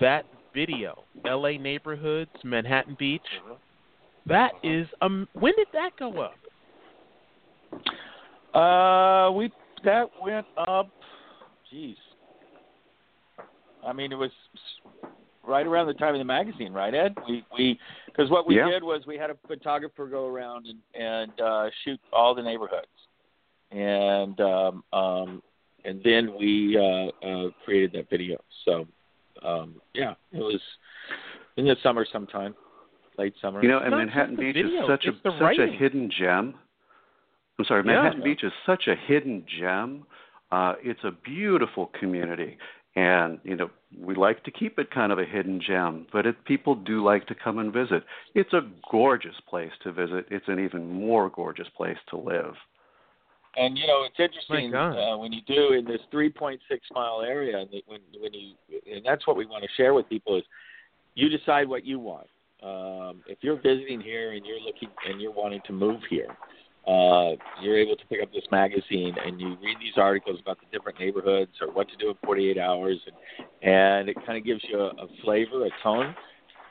that 0.00 0.24
video, 0.54 1.04
LA 1.24 1.58
neighborhoods, 1.58 2.30
Manhattan 2.44 2.96
Beach, 2.98 3.22
mm-hmm. 3.44 3.54
that 4.26 4.52
is 4.62 4.86
um. 5.00 5.26
When 5.34 5.54
did 5.56 5.68
that 5.72 5.90
go 5.98 6.20
up? 6.20 6.34
Uh, 8.54 9.30
we 9.32 9.50
that 9.84 10.06
went 10.22 10.46
up. 10.56 10.90
Jeez. 11.72 11.96
I 13.86 13.92
mean, 13.92 14.12
it 14.12 14.16
was 14.16 14.30
right 15.48 15.66
around 15.66 15.86
the 15.86 15.94
time 15.94 16.14
of 16.14 16.18
the 16.18 16.24
magazine, 16.24 16.72
right, 16.72 16.94
Ed? 16.94 17.14
We 17.26 17.44
we 17.56 17.78
because 18.06 18.30
what 18.30 18.46
we 18.46 18.56
yeah. 18.56 18.68
did 18.68 18.82
was 18.82 19.02
we 19.06 19.16
had 19.16 19.30
a 19.30 19.36
photographer 19.46 20.06
go 20.06 20.26
around 20.26 20.66
and 20.66 20.78
and 20.94 21.40
uh, 21.40 21.70
shoot 21.84 21.98
all 22.12 22.34
the 22.34 22.42
neighborhoods, 22.42 22.86
and 23.70 24.38
um, 24.40 24.84
um, 24.92 25.42
and 25.84 26.00
then 26.04 26.34
we 26.38 26.76
uh, 26.76 27.26
uh, 27.26 27.50
created 27.64 27.92
that 27.92 28.10
video. 28.10 28.36
So 28.64 28.86
um, 29.42 29.76
yeah, 29.94 30.14
it 30.32 30.38
was 30.38 30.60
in 31.56 31.66
the 31.66 31.76
summer 31.82 32.06
sometime, 32.12 32.54
late 33.16 33.34
summer. 33.40 33.62
You 33.62 33.68
know, 33.68 33.78
and 33.78 33.90
Manhattan 33.90 34.36
Beach 34.36 34.54
video, 34.54 34.82
is 34.82 34.88
such 34.88 35.06
a 35.06 35.12
such 35.24 35.40
writing. 35.40 35.74
a 35.74 35.76
hidden 35.76 36.10
gem. 36.16 36.54
I'm 37.58 37.64
sorry, 37.64 37.82
Manhattan 37.82 38.20
yeah. 38.20 38.24
Beach 38.24 38.44
is 38.44 38.52
such 38.66 38.86
a 38.86 38.94
hidden 38.94 39.44
gem. 39.58 40.04
Uh, 40.50 40.74
it's 40.82 41.00
a 41.04 41.10
beautiful 41.10 41.90
community, 41.98 42.56
and 42.98 43.38
you 43.44 43.54
know 43.54 43.70
we 43.96 44.14
like 44.14 44.42
to 44.44 44.50
keep 44.50 44.78
it 44.78 44.90
kind 44.90 45.12
of 45.12 45.18
a 45.18 45.24
hidden 45.24 45.60
gem 45.64 46.06
but 46.12 46.26
it, 46.26 46.44
people 46.44 46.74
do 46.74 47.04
like 47.04 47.26
to 47.26 47.34
come 47.34 47.58
and 47.58 47.72
visit 47.72 48.02
it's 48.34 48.52
a 48.52 48.60
gorgeous 48.90 49.34
place 49.48 49.72
to 49.82 49.92
visit. 49.92 50.26
It's 50.30 50.46
an 50.48 50.60
even 50.60 50.90
more 50.90 51.30
gorgeous 51.30 51.68
place 51.76 51.96
to 52.10 52.16
live. 52.16 52.54
And 53.56 53.76
you 53.76 53.86
know 53.86 54.04
it's 54.04 54.18
interesting 54.20 54.74
uh, 54.74 55.16
when 55.16 55.32
you 55.32 55.40
do 55.46 55.72
in 55.72 55.84
this 55.84 56.00
3.6 56.12 56.58
mile 56.94 57.22
area 57.22 57.58
and 57.58 57.68
when 57.86 58.00
when 58.20 58.32
you 58.32 58.54
and 58.70 59.04
that's 59.04 59.26
what 59.26 59.36
we 59.36 59.46
want 59.46 59.64
to 59.64 59.70
share 59.76 59.94
with 59.94 60.08
people 60.08 60.36
is 60.36 60.44
you 61.14 61.28
decide 61.28 61.68
what 61.68 61.84
you 61.84 61.98
want. 61.98 62.26
Um, 62.62 63.22
if 63.26 63.38
you're 63.40 63.60
visiting 63.60 64.00
here 64.00 64.32
and 64.32 64.44
you're 64.44 64.60
looking 64.60 64.88
and 65.08 65.20
you're 65.20 65.32
wanting 65.32 65.60
to 65.66 65.72
move 65.72 66.00
here 66.10 66.28
uh, 66.88 67.36
you're 67.60 67.76
able 67.76 67.96
to 67.96 68.06
pick 68.06 68.22
up 68.22 68.32
this 68.32 68.44
magazine 68.50 69.14
and 69.22 69.38
you 69.38 69.48
read 69.62 69.76
these 69.78 69.96
articles 69.96 70.38
about 70.40 70.56
the 70.58 70.66
different 70.76 70.98
neighborhoods 70.98 71.50
or 71.60 71.70
what 71.70 71.86
to 71.90 71.96
do 71.96 72.08
in 72.08 72.14
48 72.24 72.56
hours, 72.56 72.98
and, 73.06 73.70
and 73.70 74.08
it 74.08 74.16
kind 74.24 74.38
of 74.38 74.44
gives 74.44 74.62
you 74.66 74.78
a, 74.78 74.86
a 74.86 75.06
flavor, 75.22 75.66
a 75.66 75.70
tone. 75.82 76.14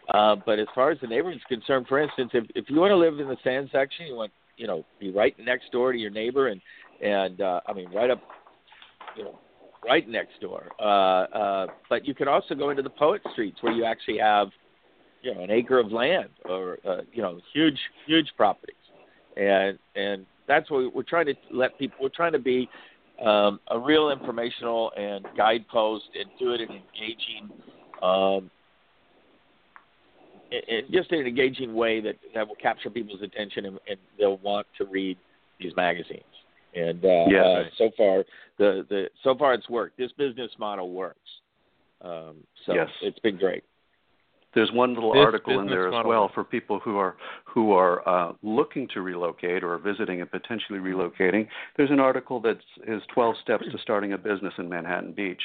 Uh, 0.09 0.35
but 0.43 0.57
as 0.57 0.65
far 0.73 0.89
as 0.89 0.97
the 1.01 1.07
neighborhood's 1.07 1.43
concerned, 1.47 1.85
for 1.87 1.99
instance, 1.99 2.31
if 2.33 2.45
if 2.55 2.65
you 2.69 2.79
want 2.79 2.91
to 2.91 2.95
live 2.95 3.19
in 3.19 3.27
the 3.27 3.37
sand 3.43 3.69
section, 3.71 4.07
you 4.07 4.15
want 4.15 4.31
you 4.55 4.65
know 4.65 4.83
be 4.99 5.11
right 5.11 5.35
next 5.37 5.71
door 5.71 5.91
to 5.91 5.97
your 5.99 6.09
neighbor, 6.09 6.47
and 6.47 6.61
and 7.03 7.41
uh, 7.41 7.59
I 7.67 7.73
mean 7.73 7.91
right 7.93 8.09
up, 8.09 8.21
you 9.17 9.25
know, 9.25 9.37
right 9.85 10.07
next 10.07 10.39
door. 10.39 10.69
Uh, 10.79 10.83
uh, 10.83 11.67
but 11.89 12.07
you 12.07 12.15
can 12.15 12.27
also 12.27 12.55
go 12.55 12.69
into 12.69 12.81
the 12.81 12.89
poet 12.89 13.21
streets 13.33 13.57
where 13.61 13.73
you 13.73 13.83
actually 13.83 14.17
have, 14.17 14.47
you 15.21 15.35
know, 15.35 15.43
an 15.43 15.51
acre 15.51 15.77
of 15.77 15.91
land 15.91 16.29
or 16.45 16.77
uh, 16.87 17.01
you 17.11 17.21
know 17.21 17.39
huge 17.53 17.77
huge 18.07 18.31
properties 18.37 18.75
and 19.37 19.79
and 19.95 20.25
that's 20.47 20.69
what 20.71 20.93
we're 20.95 21.03
trying 21.03 21.27
to 21.27 21.35
let 21.51 21.77
people. 21.77 21.97
We're 22.01 22.09
trying 22.09 22.31
to 22.33 22.39
be 22.39 22.69
um, 23.23 23.59
a 23.69 23.79
real 23.79 24.09
informational 24.09 24.91
and 24.97 25.25
guidepost, 25.35 26.05
and 26.19 26.29
do 26.39 26.53
it 26.53 26.61
in 26.61 26.69
engaging, 26.69 27.49
um, 28.01 28.49
in, 30.51 30.59
in 30.67 30.91
just 30.91 31.11
in 31.11 31.19
an 31.19 31.27
engaging 31.27 31.73
way 31.73 32.01
that 32.01 32.15
that 32.33 32.47
will 32.47 32.55
capture 32.55 32.89
people's 32.89 33.21
attention, 33.21 33.65
and, 33.65 33.79
and 33.89 33.97
they'll 34.17 34.37
want 34.37 34.67
to 34.77 34.85
read 34.85 35.17
these 35.59 35.75
magazines. 35.75 36.23
And 36.75 37.03
uh, 37.03 37.25
yeah, 37.27 37.41
uh, 37.41 37.63
so 37.77 37.91
far, 37.97 38.23
the 38.57 38.85
the 38.89 39.05
so 39.23 39.35
far 39.35 39.53
it's 39.53 39.69
worked. 39.69 39.97
This 39.97 40.11
business 40.17 40.51
model 40.57 40.91
works. 40.91 41.19
Um, 42.01 42.35
so 42.65 42.75
Yes. 42.75 42.89
it's 43.01 43.17
been 43.19 43.37
great. 43.37 43.63
There's 44.57 44.71
one 44.71 44.95
little 44.95 45.13
This 45.13 45.23
article 45.23 45.59
in 45.59 45.67
there 45.67 45.87
as 45.87 45.91
model. 45.91 46.09
well 46.09 46.31
for 46.33 46.43
people 46.43 46.79
who 46.79 46.97
are 46.97 47.15
who 47.45 47.73
are 47.73 48.07
uh, 48.09 48.33
looking 48.41 48.87
to 48.95 49.01
relocate 49.01 49.63
or 49.63 49.77
visiting 49.77 50.19
and 50.19 50.31
potentially 50.31 50.79
relocating. 50.79 51.47
There's 51.75 51.91
an 51.91 51.99
article 51.99 52.39
that 52.41 52.57
is 52.87 53.03
12 53.13 53.35
steps 53.43 53.65
to 53.71 53.77
starting 53.77 54.13
a 54.13 54.17
business 54.17 54.55
in 54.57 54.67
Manhattan 54.67 55.11
Beach. 55.11 55.41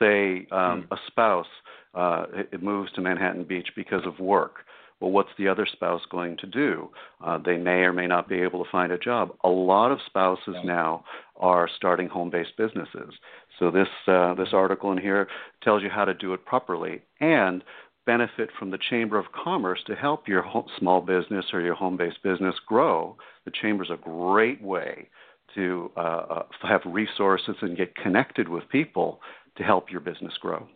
Say 0.00 0.48
um, 0.50 0.88
a 0.90 0.96
spouse 1.06 1.46
uh, 1.94 2.24
it, 2.34 2.48
it 2.54 2.62
moves 2.62 2.90
to 2.92 3.00
Manhattan 3.00 3.44
Beach 3.44 3.68
because 3.76 4.04
of 4.04 4.18
work. 4.18 4.56
Well, 5.00 5.12
what's 5.12 5.30
the 5.38 5.46
other 5.46 5.66
spouse 5.70 6.02
going 6.10 6.36
to 6.38 6.46
do? 6.46 6.90
Uh, 7.24 7.38
they 7.38 7.56
may 7.56 7.82
or 7.82 7.92
may 7.92 8.08
not 8.08 8.28
be 8.28 8.40
able 8.40 8.64
to 8.64 8.70
find 8.70 8.90
a 8.90 8.98
job. 8.98 9.32
A 9.44 9.48
lot 9.48 9.92
of 9.92 10.00
spouses 10.06 10.56
Yeah. 10.56 10.62
now 10.64 11.04
are 11.36 11.68
starting 11.76 12.08
home-based 12.08 12.56
businesses. 12.56 13.14
So 13.60 13.70
this 13.70 13.88
uh, 14.08 14.34
this 14.34 14.52
article 14.52 14.90
in 14.92 14.98
here 14.98 15.28
tells 15.62 15.82
you 15.82 15.90
how 15.90 16.04
to 16.04 16.14
do 16.14 16.34
it 16.34 16.44
properly 16.44 17.02
and 17.20 17.62
benefit 18.08 18.48
from 18.58 18.70
the 18.70 18.78
Chamber 18.90 19.18
of 19.18 19.26
Commerce 19.44 19.80
to 19.86 19.94
help 19.94 20.26
your 20.26 20.40
ho- 20.40 20.64
small 20.78 21.02
business 21.02 21.44
or 21.52 21.60
your 21.60 21.74
home-based 21.74 22.22
business 22.22 22.54
grow. 22.66 23.16
The 23.44 23.52
Chamber's 23.60 23.90
a 23.90 23.98
great 24.02 24.60
way 24.62 25.10
to 25.54 25.90
uh, 25.94 26.00
uh, 26.00 26.42
have 26.62 26.80
resources 26.86 27.56
and 27.60 27.76
get 27.76 27.94
connected 27.96 28.48
with 28.48 28.64
people 28.70 29.20
to 29.58 29.62
help 29.62 29.90
your 29.92 30.00
business 30.00 30.32
grow. 30.40 30.66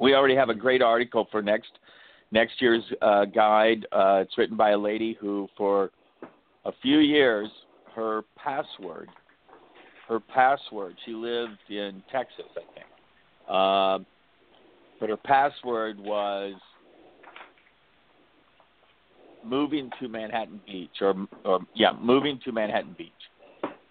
we 0.00 0.14
already 0.14 0.34
have 0.34 0.48
a 0.48 0.54
great 0.66 0.82
article 0.82 1.28
for 1.30 1.40
next 1.42 1.72
next 2.32 2.54
year's 2.60 2.82
uh, 3.02 3.24
guide. 3.26 3.86
Uh, 3.92 4.22
it's 4.24 4.36
written 4.36 4.56
by 4.56 4.70
a 4.70 4.78
lady 4.90 5.16
who, 5.20 5.46
for 5.56 5.90
a 6.64 6.72
few 6.82 6.98
years, 6.98 7.48
her 7.94 8.22
password, 8.36 9.08
her 10.08 10.18
password. 10.18 10.94
She 11.04 11.12
lived 11.12 11.62
in 11.68 12.02
Texas, 12.10 12.50
I 12.56 12.64
think, 12.74 12.88
um, 13.56 14.06
but 15.02 15.10
her 15.10 15.16
password 15.16 15.98
was 15.98 16.54
moving 19.42 19.90
to 20.00 20.06
Manhattan 20.06 20.60
Beach, 20.64 20.94
or, 21.00 21.26
or 21.44 21.58
yeah, 21.74 21.90
moving 22.00 22.38
to 22.44 22.52
Manhattan 22.52 22.94
Beach. 22.96 23.10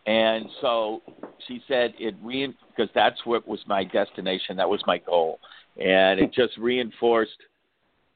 And 0.06 0.50
so 0.62 1.02
she 1.50 1.62
said 1.68 1.94
it 2.00 2.16
re 2.24 2.56
because 2.70 2.90
that's 2.96 3.20
what 3.26 3.46
was 3.46 3.60
my 3.68 3.84
destination, 3.84 4.56
that 4.56 4.70
was 4.70 4.82
my 4.88 5.00
goal, 5.00 5.42
and 5.76 6.18
it 6.18 6.34
just 6.34 6.58
reinforced 6.58 7.32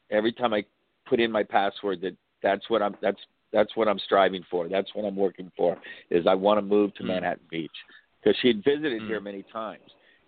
every 0.09 0.31
time 0.31 0.53
I 0.53 0.63
put 1.05 1.19
in 1.19 1.29
my 1.29 1.43
password 1.43 1.99
that 1.99 2.15
that's 2.41 2.69
what 2.69 2.81
I'm 2.81 2.95
that's 3.01 3.19
that's 3.51 3.75
what 3.75 3.89
I'm 3.89 3.99
striving 3.99 4.45
for. 4.49 4.69
That's 4.69 4.95
what 4.95 5.03
I'm 5.03 5.17
working 5.17 5.51
for. 5.57 5.77
Is 6.11 6.25
I 6.27 6.33
want 6.33 6.59
to 6.59 6.61
move 6.61 6.93
to 6.95 7.03
Mm. 7.03 7.07
Manhattan 7.07 7.43
Beach 7.49 7.75
because 8.23 8.39
she 8.39 8.47
had 8.47 8.63
visited 8.63 9.01
Mm. 9.01 9.07
here 9.07 9.19
many 9.19 9.43
times, 9.51 9.83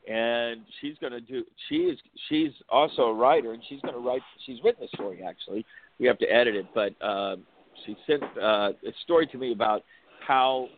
and 0.08 0.62
she's 0.80 0.96
going 1.00 1.14
to 1.14 1.22
do. 1.22 1.44
She 1.68 1.76
is 1.76 1.98
she's 2.30 2.52
also 2.70 3.04
a 3.04 3.14
writer, 3.14 3.54
and 3.54 3.62
she's 3.68 3.82
going 3.82 3.94
to 3.94 4.00
write. 4.00 4.22
She's 4.46 4.58
written 4.64 4.84
a 4.84 4.88
story 4.96 5.24
actually. 5.24 5.66
We 6.00 6.08
have 6.08 6.18
to 6.20 6.26
edit 6.26 6.56
it, 6.56 6.66
but 6.74 6.94
uh, 7.02 7.38
she 7.86 7.96
sent 8.06 8.24
uh, 8.42 8.72
a 8.86 8.94
story 9.04 9.28
to 9.28 9.38
me 9.38 9.52
about 9.52 9.84
how 10.26 10.70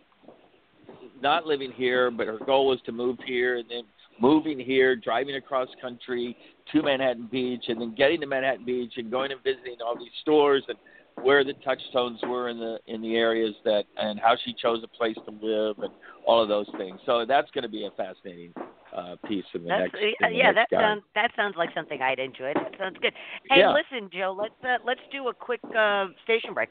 not 1.21 1.45
living 1.45 1.71
here, 1.71 2.09
but 2.09 2.27
her 2.27 2.39
goal 2.45 2.67
was 2.67 2.79
to 2.85 2.91
move 2.91 3.17
here, 3.25 3.57
and 3.57 3.69
then 3.69 3.83
moving 4.19 4.59
here, 4.59 4.95
driving 4.95 5.35
across 5.35 5.67
country 5.81 6.35
to 6.71 6.81
Manhattan 6.81 7.27
Beach, 7.31 7.65
and 7.67 7.79
then 7.79 7.95
getting 7.95 8.21
to 8.21 8.27
Manhattan 8.27 8.65
Beach 8.65 8.93
and 8.97 9.09
going 9.09 9.31
and 9.31 9.41
visiting 9.43 9.77
all 9.85 9.97
these 9.97 10.11
stores 10.21 10.63
and 10.67 10.77
where 11.23 11.43
the 11.43 11.53
touchstones 11.65 12.19
were 12.27 12.49
in 12.49 12.57
the 12.59 12.79
in 12.87 13.01
the 13.01 13.15
areas 13.15 13.53
that 13.65 13.83
and 13.97 14.19
how 14.19 14.35
she 14.45 14.53
chose 14.53 14.81
a 14.83 14.87
place 14.87 15.17
to 15.25 15.31
live 15.45 15.77
and 15.79 15.93
all 16.25 16.41
of 16.41 16.47
those 16.47 16.67
things. 16.77 16.99
So 17.05 17.25
that's 17.27 17.49
going 17.51 17.63
to 17.63 17.69
be 17.69 17.85
a 17.85 17.91
fascinating 17.91 18.53
uh, 18.99 19.15
piece 19.27 19.45
in 19.53 19.63
the 19.63 19.69
That's, 19.69 19.93
next. 19.93 19.95
uh, 19.95 20.27
in 20.27 20.33
the 20.33 20.37
yeah, 20.37 20.47
that 20.47 20.55
next 20.55 20.71
guide. 20.71 20.81
sounds 20.81 21.03
that 21.15 21.31
sounds 21.35 21.55
like 21.57 21.69
something 21.73 22.01
I'd 22.01 22.19
enjoy. 22.19 22.51
That 22.53 22.73
sounds 22.77 22.97
good. 23.01 23.13
Hey, 23.49 23.59
Yeah. 23.59 23.73
listen, 23.73 24.09
Joe, 24.11 24.35
let's 24.37 24.53
uh, 24.63 24.77
let's 24.85 25.01
do 25.11 25.27
a 25.29 25.33
quick 25.33 25.61
uh, 25.77 26.07
station 26.23 26.53
break. 26.53 26.69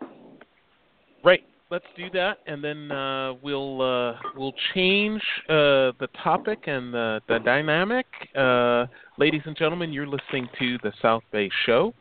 Right. 1.24 1.42
Let's 1.70 1.84
do 1.98 2.08
that, 2.14 2.38
and 2.46 2.64
then 2.64 2.90
uh, 2.90 3.34
we'll 3.42 3.82
uh, 3.82 4.14
we'll 4.34 4.54
change 4.74 5.20
uh, 5.50 5.92
the 6.00 6.08
topic 6.24 6.60
and 6.66 6.94
the, 6.94 7.20
the 7.28 7.40
dynamic. 7.40 8.06
Uh, 8.34 8.86
ladies 9.18 9.42
and 9.44 9.54
gentlemen, 9.54 9.92
you're 9.92 10.06
listening 10.06 10.48
to 10.58 10.78
the 10.82 10.92
South 11.02 11.22
Bay 11.30 11.50
Show, 11.66 11.92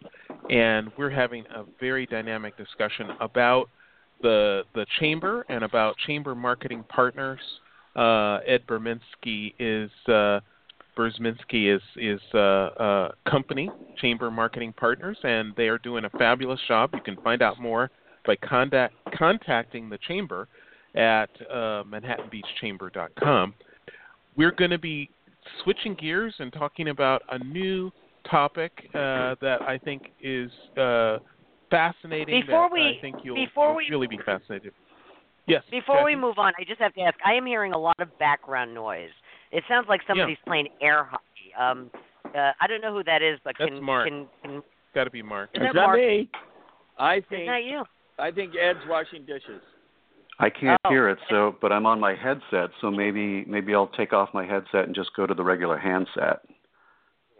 and 0.49 0.89
we're 0.97 1.09
having 1.09 1.43
a 1.53 1.65
very 1.81 2.05
dynamic 2.05 2.55
discussion 2.55 3.09
about 3.19 3.67
the 4.21 4.63
the 4.73 4.85
chamber 5.01 5.45
and 5.49 5.65
about 5.65 5.97
chamber 6.05 6.33
marketing 6.33 6.85
partners. 6.87 7.41
Uh, 7.97 8.39
Ed 8.45 8.61
Berminski 8.67 9.53
is 9.59 9.89
uh, 10.07 10.39
Burzminski 10.97 11.75
is 11.75 11.81
is 11.95 12.21
uh, 12.33 12.37
uh, 12.37 13.11
company 13.29 13.69
Chamber 13.99 14.29
Marketing 14.31 14.73
Partners, 14.73 15.17
and 15.23 15.53
they 15.57 15.67
are 15.67 15.79
doing 15.79 16.05
a 16.05 16.09
fabulous 16.11 16.59
job. 16.67 16.91
You 16.93 17.01
can 17.01 17.17
find 17.23 17.41
out 17.41 17.59
more 17.59 17.89
by 18.25 18.35
contact, 18.37 18.93
contacting 19.17 19.89
the 19.89 19.97
chamber 20.07 20.47
at 20.95 21.29
uh, 21.49 21.83
ManhattanBeachChamber.com. 21.83 23.53
We're 24.35 24.51
going 24.51 24.71
to 24.71 24.77
be 24.79 25.09
switching 25.63 25.95
gears 25.95 26.33
and 26.39 26.51
talking 26.53 26.89
about 26.89 27.21
a 27.31 27.39
new 27.43 27.91
topic 28.29 28.71
uh, 28.93 29.35
that 29.41 29.61
I 29.61 29.79
think 29.83 30.11
is 30.21 30.51
uh, 30.77 31.17
fascinating. 31.69 32.41
Before 32.41 32.69
that 32.69 32.73
we- 32.73 32.97
I 32.97 33.01
think 33.01 33.17
you'll, 33.23 33.35
before 33.35 33.67
you'll 33.81 33.99
we- 33.99 34.05
really 34.05 34.07
be 34.07 34.19
fascinated. 34.25 34.73
Yes. 35.47 35.63
Before 35.71 36.03
we 36.03 36.15
move 36.15 36.37
on, 36.37 36.53
I 36.59 36.63
just 36.65 36.79
have 36.81 36.93
to 36.95 37.01
ask. 37.01 37.15
I 37.25 37.33
am 37.33 37.45
hearing 37.45 37.73
a 37.73 37.77
lot 37.77 37.95
of 37.99 38.17
background 38.19 38.73
noise. 38.73 39.09
It 39.51 39.63
sounds 39.69 39.87
like 39.87 40.01
somebody's 40.05 40.37
playing 40.45 40.67
air 40.81 41.05
hockey. 41.05 41.53
Um, 41.57 41.89
uh, 42.35 42.51
I 42.59 42.67
don't 42.67 42.81
know 42.81 42.93
who 42.93 43.03
that 43.05 43.21
is, 43.21 43.39
but 43.45 43.55
That's 43.57 43.71
can 43.71 43.81
Mark. 43.81 44.07
can 44.09 44.27
can 44.43 44.61
got 44.93 45.05
to 45.05 45.09
be 45.09 45.21
Mark. 45.21 45.49
Is 45.53 45.61
It's 45.63 45.73
that 45.73 45.75
not 45.75 45.85
Mark? 45.87 45.99
me. 45.99 46.29
I 46.99 47.15
is 47.17 47.23
think 47.29 47.47
that 47.47 47.63
you? 47.63 47.83
I 48.19 48.31
think 48.31 48.53
Ed's 48.59 48.79
washing 48.89 49.25
dishes. 49.25 49.61
I 50.39 50.49
can't 50.49 50.79
Oh. 50.83 50.89
hear 50.89 51.09
it, 51.09 51.17
so 51.29 51.55
but 51.61 51.71
I'm 51.71 51.85
on 51.85 51.99
my 51.99 52.13
headset, 52.13 52.69
so 52.81 52.91
maybe 52.91 53.45
maybe 53.45 53.73
I'll 53.73 53.87
take 53.87 54.11
off 54.11 54.29
my 54.33 54.45
headset 54.45 54.83
and 54.85 54.93
just 54.93 55.13
go 55.15 55.25
to 55.25 55.33
the 55.33 55.43
regular 55.43 55.77
handset. 55.77 56.41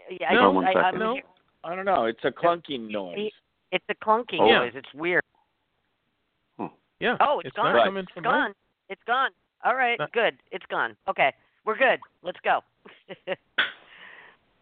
Yeah, 0.10 0.30
I 0.30 0.34
No, 0.36 0.54
don't- 0.54 0.66
I. 0.66 0.72
I'm 0.72 0.98
No. 0.98 1.20
I 1.66 1.76
don't 1.76 1.84
know. 1.86 2.06
It's 2.06 2.24
a 2.24 2.32
clunking 2.32 2.90
noise. 2.90 3.32
It's 3.74 3.84
a 3.90 3.96
clunking 3.96 4.40
Oh. 4.40 4.48
noise. 4.60 4.72
It's 4.76 4.94
weird. 4.94 5.24
Yeah. 7.00 7.18
Oh, 7.20 7.40
it's 7.40 7.48
it's 7.48 7.56
gone. 7.56 7.76
not 7.76 7.86
coming 7.86 8.04
It's 8.04 8.12
from 8.14 8.24
gone. 8.24 8.54
It's 8.90 9.02
gone. 9.06 9.30
All 9.64 9.76
right, 9.76 10.00
Uh, 10.00 10.08
good. 10.14 10.38
It's 10.52 10.66
gone. 10.68 10.96
Okay, 11.08 11.34
we're 11.66 11.78
good. 11.78 12.00
Let's 12.24 12.40
go. 12.44 12.62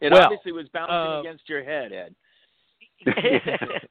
It 0.02 0.12
Well, 0.12 0.24
obviously 0.24 0.52
was 0.52 0.67
bouncing 0.74 0.94
uh, 0.94 1.19
against 1.21 1.48
your 1.48 1.63
head, 1.63 1.92
Ed. 1.94 2.15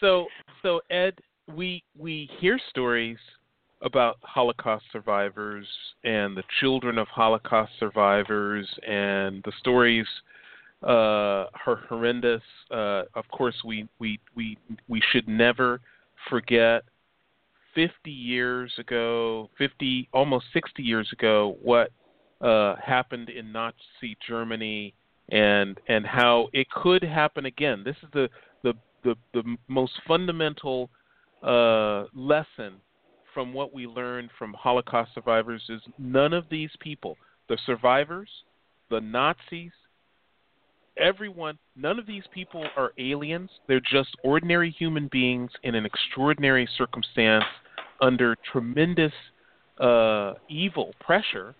So, 0.00 0.26
so 0.62 0.80
Ed, 0.90 1.14
we 1.54 1.82
we 1.96 2.28
hear 2.38 2.58
stories 2.70 3.18
about 3.82 4.16
Holocaust 4.22 4.84
survivors 4.92 5.66
and 6.04 6.36
the 6.36 6.42
children 6.60 6.98
of 6.98 7.06
Holocaust 7.08 7.72
survivors, 7.78 8.68
and 8.86 9.42
the 9.44 9.52
stories 9.60 10.06
uh, 10.82 11.46
are 11.66 11.82
horrendous. 11.88 12.42
Uh, 12.70 13.02
of 13.14 13.28
course, 13.28 13.54
we 13.64 13.88
we 13.98 14.18
we 14.34 14.58
we 14.88 15.02
should 15.12 15.28
never 15.28 15.80
forget. 16.30 16.82
50 17.74 18.10
years 18.10 18.72
ago, 18.78 19.50
50 19.58 20.08
almost 20.12 20.46
60 20.52 20.82
years 20.82 21.08
ago, 21.12 21.56
what 21.62 21.90
uh, 22.40 22.76
happened 22.84 23.30
in 23.30 23.52
Nazi 23.52 24.16
Germany 24.26 24.94
and 25.30 25.78
and 25.88 26.04
how 26.04 26.48
it 26.52 26.68
could 26.70 27.02
happen 27.02 27.46
again. 27.46 27.82
This 27.84 27.96
is 28.02 28.08
the 28.12 28.28
the 28.62 28.74
the, 29.02 29.14
the 29.32 29.56
most 29.68 29.92
fundamental 30.06 30.90
uh, 31.42 32.04
lesson 32.14 32.74
from 33.32 33.52
what 33.52 33.74
we 33.74 33.86
learned 33.86 34.30
from 34.38 34.54
Holocaust 34.54 35.12
survivors 35.14 35.62
is 35.68 35.80
none 35.98 36.32
of 36.32 36.44
these 36.50 36.70
people, 36.80 37.16
the 37.48 37.58
survivors, 37.66 38.28
the 38.90 39.00
Nazis, 39.00 39.72
everyone, 40.98 41.58
none 41.76 41.98
of 41.98 42.06
these 42.06 42.22
people 42.32 42.64
are 42.76 42.92
aliens. 42.98 43.50
They're 43.68 43.80
just 43.80 44.10
ordinary 44.22 44.70
human 44.70 45.08
beings 45.10 45.50
in 45.62 45.74
an 45.74 45.84
extraordinary 45.84 46.68
circumstance 46.78 47.44
under 48.00 48.36
tremendous 48.52 49.12
uh, 49.80 50.34
evil 50.48 50.94
pressure 51.00 51.54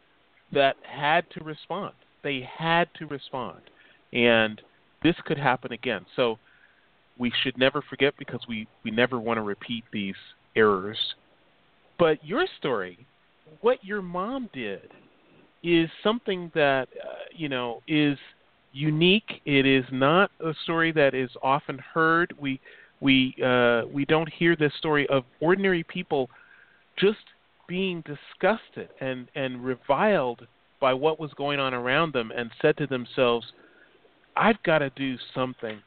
that 0.53 0.77
had 0.83 1.29
to 1.33 1.45
respond. 1.45 1.95
They 2.23 2.49
had 2.59 2.89
to 2.99 3.07
respond. 3.07 3.61
And 4.13 4.61
this 5.03 5.17
could 5.27 5.39
happen 5.39 5.73
again. 5.73 6.07
So 6.17 6.39
we 7.19 7.33
should 7.43 7.59
never 7.59 7.83
forget 7.83 8.15
because 8.19 8.41
we, 8.49 8.67
we 8.85 8.91
never 8.91 9.19
want 9.19 9.39
to 9.39 9.43
repeat 9.43 9.85
these 9.93 10.15
errors. 10.57 10.99
But 11.99 12.25
your 12.25 12.47
story, 12.59 13.07
what 13.61 13.85
your 13.85 14.03
mom 14.03 14.49
did, 14.53 14.91
is 15.63 15.89
something 16.03 16.51
that, 16.55 16.89
uh, 17.03 17.25
you 17.35 17.49
know, 17.49 17.83
is 17.89 18.19
unique. 18.75 19.41
It 19.47 19.65
is 19.65 19.85
not 19.91 20.31
a 20.41 20.53
story 20.65 20.93
that 20.93 21.15
is 21.15 21.31
often 21.43 21.79
heard. 21.79 22.35
We 22.39 22.61
we 23.01 23.35
uh, 23.45 23.83
we 23.93 24.05
don't 24.05 24.31
hear 24.31 24.57
this 24.57 24.73
story 24.79 25.07
of 25.09 25.25
ordinary 25.41 25.85
people 25.85 26.29
just 26.99 27.19
being 27.67 28.03
disgusted 28.03 28.91
and 29.01 29.29
and 29.35 29.65
reviled 29.65 30.47
by 30.81 30.93
what 30.93 31.19
was 31.19 31.33
going 31.35 31.61
on 31.61 31.73
around 31.73 32.13
them 32.13 32.31
and 32.37 32.51
said 32.61 32.77
to 32.77 32.87
themselves, 32.87 33.47
I've 34.37 34.63
got 34.65 34.79
to 34.79 34.91
do 34.91 35.17
something. 35.35 35.81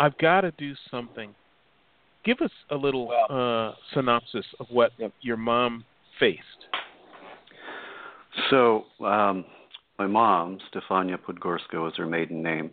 I've 0.00 0.16
got 0.18 0.40
to 0.40 0.50
do 0.52 0.72
something. 0.90 1.34
Give 2.24 2.40
us 2.40 2.50
a 2.70 2.74
little 2.74 3.10
uh, 3.30 3.74
synopsis 3.94 4.44
of 4.58 4.66
what 4.70 4.92
your 5.20 5.36
mom 5.36 5.84
faced. 6.18 6.40
So, 8.50 8.84
um, 9.04 9.44
my 10.00 10.06
mom, 10.06 10.58
Stefania 10.72 11.18
Podgorska, 11.18 11.74
was 11.74 11.92
her 11.98 12.06
maiden 12.06 12.42
name. 12.42 12.70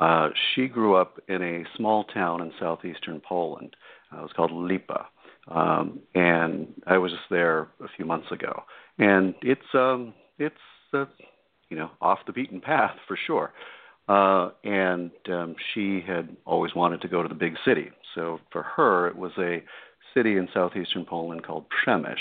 Uh, 0.00 0.30
she 0.54 0.68
grew 0.68 0.96
up 0.96 1.20
in 1.28 1.42
a 1.42 1.64
small 1.76 2.04
town 2.04 2.40
in 2.40 2.50
southeastern 2.58 3.20
Poland. 3.20 3.76
Uh, 4.10 4.20
it 4.20 4.22
was 4.22 4.30
called 4.34 4.50
Lipa, 4.52 5.06
um, 5.48 6.00
and 6.14 6.66
I 6.86 6.96
was 6.96 7.12
just 7.12 7.28
there 7.28 7.68
a 7.84 7.88
few 7.94 8.06
months 8.06 8.32
ago. 8.32 8.62
And 8.98 9.34
it's 9.42 9.74
um, 9.74 10.14
it's 10.38 10.56
uh, 10.94 11.04
you 11.68 11.76
know 11.76 11.90
off 12.00 12.20
the 12.26 12.32
beaten 12.32 12.62
path 12.62 12.96
for 13.06 13.18
sure. 13.26 13.52
Uh, 14.08 14.48
and 14.64 15.10
um, 15.28 15.54
she 15.74 16.02
had 16.06 16.34
always 16.46 16.74
wanted 16.74 17.02
to 17.02 17.08
go 17.08 17.22
to 17.22 17.28
the 17.28 17.34
big 17.34 17.56
city. 17.66 17.90
So 18.14 18.40
for 18.50 18.62
her, 18.62 19.08
it 19.08 19.16
was 19.16 19.32
a 19.38 19.62
city 20.14 20.38
in 20.38 20.48
southeastern 20.54 21.04
Poland 21.04 21.44
called 21.46 21.66
Przemyśl. 21.68 22.16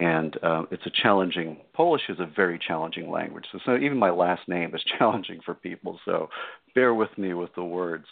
And 0.00 0.38
uh, 0.42 0.62
it's 0.70 0.86
a 0.86 0.90
challenging, 1.02 1.58
Polish 1.74 2.02
is 2.08 2.18
a 2.20 2.26
very 2.26 2.58
challenging 2.58 3.10
language. 3.10 3.44
So, 3.52 3.58
so 3.66 3.76
even 3.76 3.98
my 3.98 4.08
last 4.08 4.48
name 4.48 4.74
is 4.74 4.82
challenging 4.98 5.40
for 5.44 5.54
people. 5.54 6.00
So 6.06 6.30
bear 6.74 6.94
with 6.94 7.16
me 7.18 7.34
with 7.34 7.54
the 7.54 7.64
words. 7.64 8.06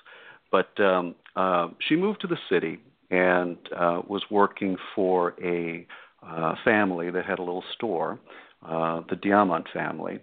But 0.52 0.68
um, 0.78 1.14
uh, 1.34 1.68
she 1.88 1.96
moved 1.96 2.20
to 2.20 2.26
the 2.26 2.36
city 2.50 2.78
and 3.10 3.56
uh, 3.74 4.02
was 4.06 4.22
working 4.30 4.76
for 4.94 5.34
a 5.42 5.86
uh, 6.22 6.54
family 6.62 7.10
that 7.10 7.24
had 7.24 7.38
a 7.38 7.42
little 7.42 7.64
store, 7.74 8.18
uh, 8.66 9.00
the 9.08 9.16
Diamant 9.16 9.64
family. 9.72 10.18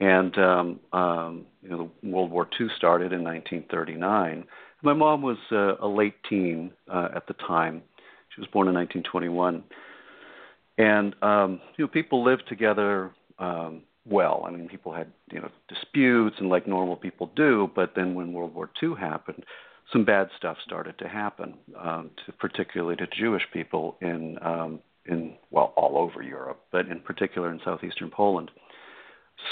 And 0.00 0.36
um, 0.38 0.80
um, 0.92 1.46
you 1.62 1.70
know, 1.70 1.90
World 2.02 2.32
War 2.32 2.48
II 2.60 2.66
started 2.76 3.12
in 3.12 3.22
1939. 3.22 4.44
My 4.82 4.92
mom 4.92 5.22
was 5.22 5.38
uh, 5.52 5.76
a 5.76 5.86
late 5.86 6.16
teen 6.28 6.72
at 6.92 7.26
the 7.28 7.34
time. 7.46 7.82
She 8.34 8.40
was 8.40 8.50
born 8.52 8.68
in 8.68 8.74
1921, 8.74 9.62
and 10.78 11.14
um, 11.22 11.60
you 11.76 11.84
know, 11.84 11.88
people 11.88 12.24
lived 12.24 12.44
together 12.48 13.12
um, 13.38 13.82
well. 14.04 14.44
I 14.46 14.50
mean, 14.50 14.68
people 14.68 14.92
had 14.92 15.08
you 15.32 15.40
know 15.40 15.50
disputes 15.68 16.36
and 16.38 16.48
like 16.48 16.66
normal 16.66 16.96
people 16.96 17.30
do. 17.34 17.70
But 17.74 17.92
then 17.96 18.14
when 18.14 18.32
World 18.32 18.54
War 18.54 18.70
II 18.82 18.94
happened, 18.98 19.44
some 19.92 20.04
bad 20.04 20.28
stuff 20.36 20.56
started 20.64 20.98
to 20.98 21.08
happen, 21.08 21.54
um, 21.78 22.10
to, 22.24 22.32
particularly 22.32 22.96
to 22.96 23.06
Jewish 23.06 23.42
people 23.52 23.96
in 24.00 24.38
um, 24.42 24.80
in 25.06 25.34
well 25.50 25.72
all 25.76 25.98
over 25.98 26.22
Europe, 26.22 26.60
but 26.72 26.86
in 26.88 27.00
particular 27.00 27.50
in 27.50 27.60
southeastern 27.64 28.10
Poland. 28.10 28.50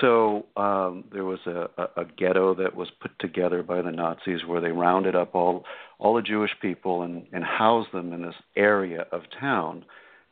So 0.00 0.46
um, 0.56 1.04
there 1.12 1.24
was 1.24 1.40
a, 1.46 1.68
a, 1.76 2.02
a 2.02 2.04
ghetto 2.16 2.54
that 2.54 2.74
was 2.74 2.88
put 3.00 3.12
together 3.18 3.62
by 3.62 3.82
the 3.82 3.90
Nazis 3.90 4.44
where 4.46 4.60
they 4.60 4.70
rounded 4.70 5.14
up 5.14 5.34
all 5.34 5.64
all 5.98 6.14
the 6.14 6.22
Jewish 6.22 6.50
people 6.60 7.02
and, 7.02 7.26
and 7.32 7.44
housed 7.44 7.92
them 7.92 8.12
in 8.12 8.22
this 8.22 8.34
area 8.56 9.06
of 9.12 9.22
town. 9.38 9.84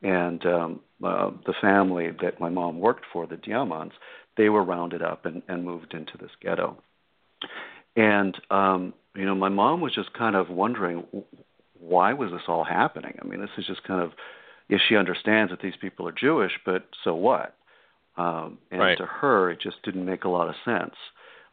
And 0.03 0.44
um, 0.46 0.80
uh, 1.05 1.30
the 1.46 1.55
family 1.61 2.11
that 2.22 2.40
my 2.40 2.48
mom 2.48 2.80
worked 2.80 3.05
for, 3.12 3.26
the 3.26 3.36
Diamants, 3.36 3.94
they 4.36 4.48
were 4.48 4.64
rounded 4.64 5.03
up 5.03 5.26
and, 5.26 5.42
and 5.48 5.64
moved 5.64 5.94
into 5.94 6.18
this 6.18 6.30
ghetto. 6.40 6.76
And 7.96 8.36
um, 8.50 8.94
you 9.14 9.24
know, 9.26 9.34
my 9.34 9.48
mom 9.48 9.80
was 9.80 9.94
just 9.94 10.12
kind 10.14 10.34
of 10.34 10.48
wondering 10.48 11.05
why 11.78 12.12
was 12.12 12.30
this 12.30 12.42
all 12.48 12.64
happening? 12.64 13.18
I 13.20 13.26
mean, 13.26 13.40
this 13.40 13.50
is 13.59 13.66
just 13.66 13.84
kind 13.84 14.00
of 14.00 14.12
yes, 14.68 14.80
she 14.88 14.96
understands 14.96 15.50
that 15.50 15.61
these 15.61 15.76
people 15.80 16.09
are 16.09 16.12
Jewish, 16.12 16.53
but 16.64 16.86
so 17.05 17.14
what? 17.14 17.55
Um, 18.16 18.59
and 18.70 18.80
right. 18.80 18.98
to 18.98 19.07
her, 19.07 19.50
it 19.50 19.61
just 19.61 19.82
didn't 19.82 20.05
make 20.05 20.24
a 20.24 20.28
lot 20.28 20.48
of 20.48 20.55
sense. 20.64 20.94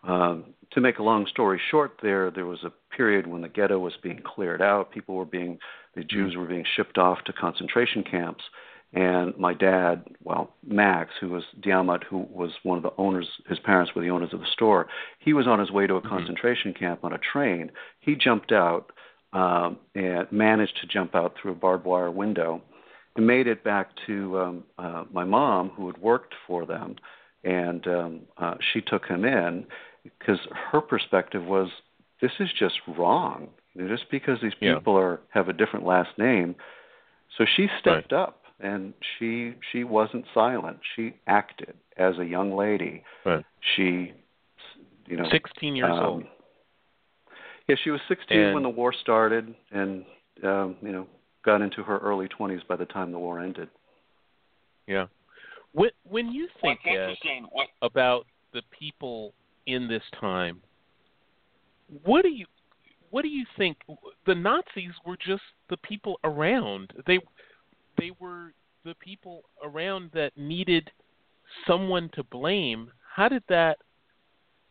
Um, 0.04 0.54
to 0.72 0.82
make 0.82 1.00
a 1.00 1.04
long 1.04 1.26
story 1.28 1.60
short, 1.72 2.00
there 2.02 2.32
there 2.32 2.46
was 2.46 2.64
a 2.64 2.72
period 2.96 3.28
when 3.28 3.42
the 3.42 3.50
ghetto 3.50 3.80
was 3.80 3.94
being 4.02 4.22
cleared 4.24 4.62
out. 4.62 4.92
People 4.92 5.16
were 5.16 5.26
being 5.26 5.58
the 5.96 6.04
Jews 6.04 6.36
were 6.36 6.46
being 6.46 6.66
shipped 6.76 6.98
off 6.98 7.24
to 7.26 7.34
concentration 7.34 8.04
camps, 8.04 8.44
and 8.94 9.38
my 9.38 9.54
dad, 9.54 10.04
well, 10.24 10.54
Maks, 10.68 11.14
who 11.20 11.30
was 11.30 11.44
Diamant, 11.60 12.04
who 12.06 12.28
was 12.32 12.52
one 12.64 12.78
of 12.78 12.84
the 12.84 12.94
owners, 12.98 13.28
his 13.48 13.60
parents 13.60 13.94
were 13.96 14.02
the 14.02 14.10
owners 14.10 14.34
of 14.34 14.40
the 14.40 14.48
store. 14.52 14.88
He 15.20 15.34
was 15.34 15.48
on 15.48 15.60
his 15.60 15.70
way 15.70 15.86
to 15.86 15.96
a 15.96 16.00
mm-hmm. 16.00 16.10
concentration 16.10 16.74
camp 16.74 17.04
on 17.04 17.14
a 17.14 17.20
train. 17.20 17.72
He 18.00 18.16
jumped 18.16 18.52
out 18.52 18.92
um, 19.34 19.78
and 19.94 20.32
managed 20.32 20.78
to 20.82 20.88
jump 20.88 21.14
out 21.14 21.36
through 21.40 21.52
a 21.52 21.56
barbed 21.56 21.86
wire 21.86 22.10
window 22.10 22.62
and 23.16 23.28
made 23.28 23.46
it 23.46 23.64
back 23.64 23.90
to 24.08 24.40
um, 24.40 24.64
uh, 24.80 25.04
my 25.12 25.24
mom, 25.24 25.70
who 25.70 25.86
had 25.86 25.98
worked 26.00 26.34
for 26.48 26.66
them, 26.66 26.96
and 27.44 27.86
um, 27.88 28.22
uh, 28.38 28.56
she 28.74 28.82
took 28.82 29.06
him 29.06 29.24
in 29.24 29.66
because 30.04 30.40
her 30.72 30.82
perspective 30.82 31.44
was 31.44 31.70
this 32.22 32.32
is 32.40 32.50
just 32.58 32.76
wrong. 32.88 33.50
Just 33.78 34.10
because 34.12 34.40
these 34.42 34.54
people 34.60 34.94
yeah. 34.94 35.00
are 35.00 35.20
have 35.30 35.48
a 35.48 35.54
different 35.54 35.86
last 35.86 36.10
name, 36.18 36.56
so 37.38 37.46
she 37.56 37.68
stepped 37.80 38.12
right. 38.12 38.22
up 38.22 38.42
and 38.60 38.94
she 39.18 39.54
she 39.72 39.84
wasn't 39.84 40.26
silent. 40.34 40.80
She 40.96 41.16
acted 41.28 41.76
as 41.98 42.18
a 42.18 42.26
young 42.26 42.56
lady. 42.58 43.04
Right. 43.26 43.46
She, 43.76 44.14
you 45.06 45.18
know, 45.18 45.26
sixteen 45.32 45.76
years 45.76 45.92
um, 45.94 46.06
old. 46.06 46.24
Yeah, 47.68 47.76
she 47.84 47.92
was 47.92 48.02
sixteen 48.10 48.40
and, 48.40 48.54
when 48.54 48.64
the 48.64 48.70
war 48.70 48.94
started, 49.02 49.54
and 49.72 50.04
um, 50.44 50.76
you 50.82 50.92
know, 50.92 51.08
got 51.44 51.62
into 51.62 51.84
her 51.84 51.98
early 52.00 52.28
20s 52.28 52.66
by 52.68 52.76
the 52.76 52.86
time 52.86 53.12
the 53.12 53.20
war 53.20 53.40
ended. 53.40 53.70
Yeah. 54.88 55.06
When 55.72 55.92
when 56.04 56.32
you 56.32 56.48
think 56.62 56.80
Ed, 56.86 57.16
about 57.82 58.26
the 58.54 58.62
people 58.78 59.34
in 59.74 59.88
this 59.88 60.04
time, 60.20 60.62
what 62.04 62.24
do 62.24 62.30
you 62.30 62.46
what 63.12 63.24
do 63.24 63.28
you 63.28 63.46
think? 63.58 63.78
The 64.28 64.36
Nazis 64.36 64.94
were 65.06 65.18
just 65.18 65.42
the 65.70 65.78
people 65.78 66.20
around. 66.24 66.94
They 67.08 67.20
they 67.98 68.12
were 68.20 68.54
the 68.86 68.96
people 68.96 69.44
around 69.64 70.12
that 70.14 70.32
needed 70.38 70.90
someone 71.68 72.10
to 72.14 72.24
blame. 72.24 72.92
How 73.16 73.28
did 73.28 73.44
that 73.50 73.78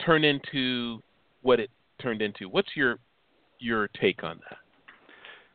turn 0.04 0.24
into 0.24 1.02
what 1.42 1.60
it 1.60 1.70
turned 2.00 2.22
into? 2.22 2.48
What's 2.48 2.76
your 2.76 2.98
your 3.58 3.88
take 4.00 4.22
on 4.22 4.40
that? 4.48 4.58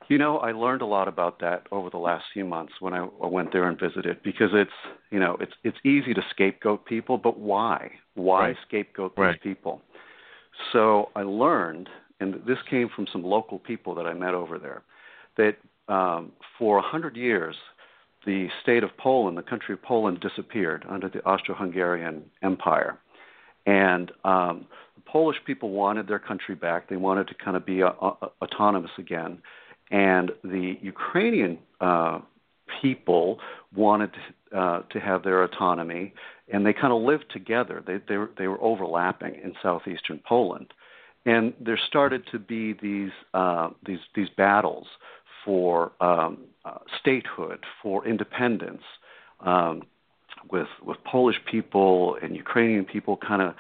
You 0.10 0.18
know, 0.18 0.38
I 0.38 0.51
learned 0.51 0.82
a 0.82 0.86
lot 0.86 1.08
about 1.08 1.39
that 1.39 1.68
over 1.72 1.89
the 1.89 1.97
last 1.97 2.26
few 2.34 2.45
months 2.45 2.74
when 2.80 2.93
I 2.93 3.08
went 3.22 3.51
there 3.51 3.68
and 3.68 3.80
visited 3.80 4.22
because 4.24 4.49
it's, 4.54 4.72
you 5.12 5.20
know, 5.20 5.38
it's 5.39 5.54
it's 5.64 5.78
easy 5.86 6.14
to 6.14 6.22
scapegoat 6.30 6.86
people, 6.86 7.18
but 7.18 7.39
why? 7.39 7.91
Why 8.16 8.47
right. 8.47 8.56
scapegoat 8.68 9.14
right. 9.18 9.34
these 9.34 9.54
people? 9.54 9.82
So 10.72 11.10
I 11.16 11.22
learned, 11.24 11.89
and 12.20 12.36
this 12.45 12.58
came 12.70 12.89
from 12.95 13.08
some 13.12 13.24
local 13.24 13.60
people 13.60 13.95
that 13.95 14.06
I 14.06 14.14
met 14.14 14.34
over 14.34 14.60
there, 14.60 14.84
that 15.38 15.58
um, 15.91 16.32
for 16.60 16.78
a 16.78 16.82
hundred 16.82 17.16
years, 17.16 17.56
the 18.26 18.47
state 18.62 18.84
of 18.84 18.95
Poland, 18.97 19.38
the 19.38 19.41
country 19.41 19.74
of 19.74 19.82
Poland, 19.82 20.20
disappeared 20.22 20.86
under 20.89 21.10
the 21.10 21.24
Austro-Hungarian 21.26 22.24
Empire, 22.41 22.99
and 23.66 24.12
um, 24.24 24.66
the 24.95 25.01
Polish 25.06 25.38
people 25.45 25.72
wanted 25.72 26.08
their 26.08 26.20
country 26.20 26.56
back. 26.56 26.89
They 26.89 26.97
wanted 26.97 27.28
to 27.30 27.36
kind 27.36 27.58
of 27.58 27.66
be 27.66 27.82
a, 27.82 27.88
a, 27.88 28.30
autonomous 28.41 28.91
again 28.97 29.39
and 29.93 30.31
the 30.43 30.77
Ukrainian 30.81 31.59
uh, 31.79 32.19
people 32.81 33.39
wanted 33.75 34.09
to, 34.13 34.59
uh, 34.59 34.81
to 34.89 34.99
have 34.99 35.23
their 35.23 35.43
autonomy, 35.43 36.13
and 36.51 36.65
they 36.65 36.73
kind 36.73 36.91
of 36.91 37.01
lived 37.03 37.25
together. 37.31 37.81
They, 37.85 37.99
they, 38.09 38.17
were, 38.17 38.31
they 38.37 38.47
were 38.47 38.61
overlapping 38.61 39.35
in 39.35 39.53
southeastern 39.61 40.19
Poland, 40.27 40.73
and 41.25 41.53
there 41.63 41.79
started 41.87 42.23
to 42.31 42.39
be 42.39 42.73
these 42.73 43.11
uh, 43.33 43.69
these 43.85 43.99
these 44.15 44.29
battles 44.35 44.87
for 45.45 45.91
um, 46.01 46.39
uh, 46.65 46.79
statehood, 46.99 47.59
for 47.81 48.05
independence, 48.05 48.81
um, 49.41 49.83
with 50.51 50.67
with 50.83 50.97
Polish 51.05 51.37
people 51.49 52.17
and 52.21 52.35
Ukrainian 52.35 52.83
people 52.83 53.15
kind 53.15 53.43
of 53.43 53.53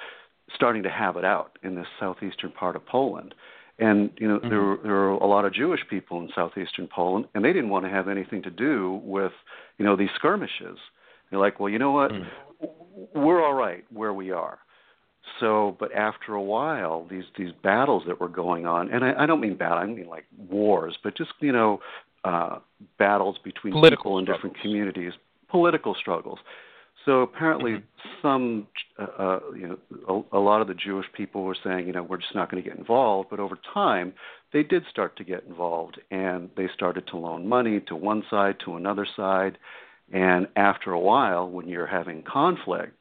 starting 0.55 0.83
to 0.83 0.89
have 0.89 1.15
it 1.15 1.25
out 1.25 1.59
in 1.61 1.75
this 1.75 1.87
southeastern 1.99 2.51
part 2.51 2.75
of 2.75 2.83
Poland. 2.85 3.35
And 3.79 4.11
you 4.17 4.27
know 4.27 4.37
mm-hmm. 4.37 4.49
there 4.49 4.61
were, 4.61 4.79
there 4.83 4.91
were 4.91 5.11
a 5.11 5.25
lot 5.25 5.45
of 5.45 5.53
Jewish 5.53 5.81
people 5.89 6.19
in 6.19 6.29
southeastern 6.35 6.87
Poland, 6.87 7.25
and 7.33 7.43
they 7.43 7.53
didn't 7.53 7.69
want 7.69 7.85
to 7.85 7.91
have 7.91 8.07
anything 8.07 8.43
to 8.43 8.51
do 8.51 9.01
with 9.03 9.31
you 9.77 9.85
know 9.85 9.95
these 9.95 10.09
skirmishes. 10.15 10.77
They're 11.29 11.39
like, 11.39 11.59
well, 11.59 11.69
you 11.69 11.79
know 11.79 11.91
what, 11.91 12.11
mm-hmm. 12.11 13.19
we're 13.19 13.43
all 13.43 13.55
right 13.55 13.83
where 13.91 14.13
we 14.13 14.29
are. 14.29 14.59
So, 15.39 15.75
but 15.79 15.91
after 15.93 16.35
a 16.35 16.41
while, 16.41 17.07
these 17.09 17.23
these 17.37 17.51
battles 17.63 18.03
that 18.07 18.19
were 18.19 18.29
going 18.29 18.67
on, 18.67 18.91
and 18.91 19.03
I, 19.03 19.23
I 19.23 19.25
don't 19.25 19.41
mean 19.41 19.57
battle, 19.57 19.79
I 19.79 19.85
mean 19.85 20.07
like 20.07 20.25
wars, 20.37 20.97
but 21.03 21.17
just 21.17 21.31
you 21.39 21.51
know 21.51 21.79
uh, 22.23 22.59
battles 22.99 23.37
between 23.43 23.73
political 23.73 24.03
people 24.03 24.19
in 24.19 24.25
struggles. 24.25 24.37
different 24.37 24.61
communities, 24.61 25.13
political 25.49 25.95
struggles. 25.99 26.39
So 27.05 27.21
apparently, 27.21 27.71
mm-hmm. 27.71 28.09
some, 28.21 28.67
uh, 28.97 29.21
uh, 29.21 29.39
you 29.55 29.79
know, 30.07 30.25
a, 30.31 30.37
a 30.37 30.39
lot 30.39 30.61
of 30.61 30.67
the 30.67 30.73
Jewish 30.73 31.05
people 31.15 31.43
were 31.43 31.57
saying, 31.63 31.87
you 31.87 31.93
know, 31.93 32.03
we're 32.03 32.17
just 32.17 32.35
not 32.35 32.49
going 32.49 32.63
to 32.63 32.69
get 32.69 32.77
involved. 32.77 33.29
But 33.29 33.39
over 33.39 33.57
time, 33.73 34.13
they 34.53 34.63
did 34.63 34.83
start 34.89 35.17
to 35.17 35.23
get 35.23 35.43
involved, 35.43 35.99
and 36.11 36.49
they 36.55 36.67
started 36.73 37.07
to 37.07 37.17
loan 37.17 37.47
money 37.47 37.81
to 37.87 37.95
one 37.95 38.23
side, 38.29 38.55
to 38.65 38.75
another 38.75 39.07
side, 39.15 39.57
and 40.11 40.47
after 40.55 40.91
a 40.91 40.99
while, 40.99 41.49
when 41.49 41.67
you're 41.67 41.87
having 41.87 42.23
conflict, 42.23 42.93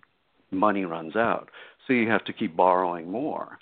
money 0.50 0.84
runs 0.84 1.16
out, 1.16 1.50
so 1.86 1.92
you 1.92 2.08
have 2.08 2.24
to 2.24 2.32
keep 2.32 2.56
borrowing 2.56 3.10
more. 3.10 3.58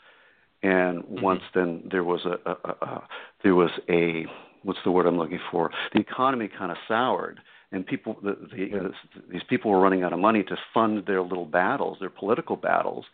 And 0.63 1.03
mm-hmm. 1.03 1.23
once 1.23 1.43
then, 1.55 1.89
there 1.91 2.05
was 2.05 2.21
a, 2.27 2.51
a, 2.51 2.57
a, 2.65 2.87
a 2.87 3.09
there 3.43 3.55
was 3.55 3.71
a 3.89 4.27
what's 4.63 4.79
the 4.85 4.91
word 4.91 5.07
I'm 5.07 5.19
looking 5.19 5.41
for? 5.51 5.71
The 5.95 6.01
economy 6.01 6.49
kind 6.57 6.71
of 6.71 6.77
soured 6.87 7.41
and 7.73 7.87
people 7.87 8.17
the, 8.23 8.37
the, 8.51 8.93
these 9.31 9.43
people 9.49 9.71
were 9.71 9.81
running 9.81 10.03
out 10.03 10.13
of 10.13 10.19
money 10.19 10.43
to 10.45 10.57
fund 10.75 11.05
their 11.07 11.23
little 11.23 11.47
battles, 11.47 11.99
their 12.01 12.11
political 12.11 12.57
battles. 12.57 13.05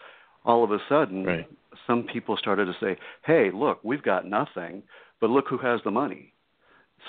All 0.44 0.62
of 0.62 0.70
a 0.70 0.78
sudden, 0.88 1.24
right. 1.24 1.48
some 1.86 2.04
people 2.04 2.36
started 2.36 2.66
to 2.66 2.74
say, 2.80 2.98
"Hey, 3.24 3.50
look, 3.52 3.80
we've 3.82 4.02
got 4.02 4.26
nothing, 4.26 4.82
but 5.20 5.30
look 5.30 5.46
who 5.48 5.58
has 5.58 5.80
the 5.84 5.90
money." 5.90 6.32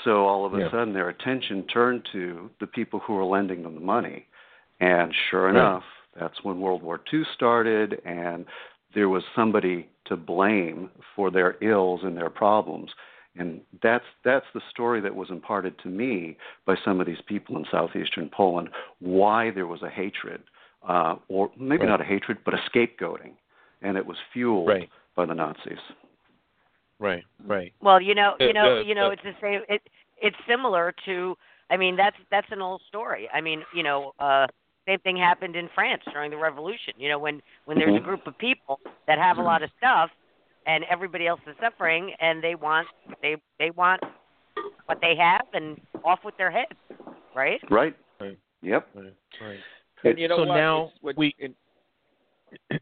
So 0.04 0.26
all 0.26 0.46
of 0.46 0.54
a 0.54 0.60
yeah. 0.60 0.72
sudden, 0.72 0.94
their 0.94 1.10
attention 1.10 1.64
turned 1.64 2.08
to 2.12 2.50
the 2.60 2.68
people 2.68 3.00
who 3.00 3.14
were 3.14 3.24
lending 3.24 3.64
them 3.64 3.76
the 3.76 3.82
money, 3.82 4.28
and 4.80 5.14
sure 5.30 5.46
right. 5.46 5.56
enough, 5.56 5.84
that's 6.20 6.44
when 6.44 6.60
World 6.60 6.84
War 6.84 7.00
II 7.12 7.24
started, 7.34 8.02
and 8.06 8.46
there 8.94 9.10
was 9.10 9.24
somebody 9.36 9.88
to 10.06 10.18
blame 10.18 10.90
for 11.16 11.32
their 11.32 11.58
ills 11.62 12.02
and 12.04 12.18
their 12.18 12.30
problems 12.30 12.92
and 13.38 13.62
that's 13.84 14.06
that's 14.24 14.46
the 14.54 14.62
story 14.70 15.02
that 15.02 15.16
was 15.16 15.30
imparted 15.30 15.78
to 15.80 15.90
me 15.90 16.38
by 16.66 16.76
some 16.84 17.00
of 17.00 17.08
these 17.08 17.22
people 17.28 17.58
in 17.58 17.66
southeastern 17.72 18.30
Poland. 18.36 18.70
Why 19.00 19.52
there 19.52 19.68
was 19.68 19.82
a 19.82 19.90
hatred, 19.90 20.42
uh, 20.88 21.16
or 21.28 21.52
maybe 21.58 21.84
right. 21.84 21.90
not 21.90 22.02
a 22.02 22.06
hatred, 22.06 22.40
but 22.46 22.54
a 22.54 22.58
scapegoating, 22.70 23.34
and 23.82 23.98
it 23.98 24.06
was 24.06 24.18
fueled 24.34 24.68
right. 24.68 24.90
by 25.16 25.26
the 25.26 25.34
Nazis. 25.34 25.78
Right, 27.00 27.24
right. 27.46 27.74
Well, 27.82 28.02
you 28.02 28.16
know, 28.16 28.34
you 28.40 28.54
know, 28.54 28.82
you 28.82 28.96
know, 28.96 29.12
it's 29.12 29.22
the 29.24 29.34
same. 29.42 29.62
It 29.70 29.82
it's 30.22 30.38
similar 30.48 30.94
to. 31.06 31.36
I 31.70 31.78
mean, 31.78 31.96
that's 31.96 32.18
that's 32.32 32.48
an 32.52 32.62
old 32.62 32.82
story. 32.88 33.30
I 33.34 33.42
mean, 33.42 33.62
you 33.74 33.84
know, 33.84 34.14
uh, 34.20 34.48
same 34.88 35.00
thing 35.00 35.18
happened 35.18 35.56
in 35.56 35.70
France 35.76 36.02
during 36.12 36.32
the 36.32 36.38
Revolution. 36.38 36.94
You 36.98 37.10
know, 37.10 37.20
when 37.20 37.42
when 37.66 37.78
there's 37.78 37.90
mm-hmm. 37.90 38.04
a 38.04 38.08
group 38.08 38.26
of 38.26 38.38
people 38.38 38.80
that 39.06 39.20
have 39.20 39.38
a 39.38 39.42
lot 39.42 39.62
of 39.62 39.70
stuff 39.78 40.10
and 40.68 40.84
everybody 40.92 41.26
else 41.26 41.40
is 41.48 41.56
suffering 41.62 42.12
and 42.20 42.44
they 42.44 42.56
want 42.56 42.88
they 43.22 43.38
they 43.58 43.72
want 43.72 44.02
what 44.86 45.00
they 45.02 45.16
have 45.18 45.46
and 45.54 45.80
off 46.04 46.20
with 46.24 46.38
their 46.38 46.52
heads 46.52 46.72
right 47.36 47.60
right 47.70 47.96
right 48.20 48.38
yep 48.62 48.88
right, 48.94 49.14
right. 49.42 49.60
And 50.04 50.20
you 50.20 50.28
know 50.28 50.38
so 50.38 50.46
what? 50.46 50.56
now 50.56 50.92
what, 51.02 51.18
we 51.18 51.34
it, 51.40 51.56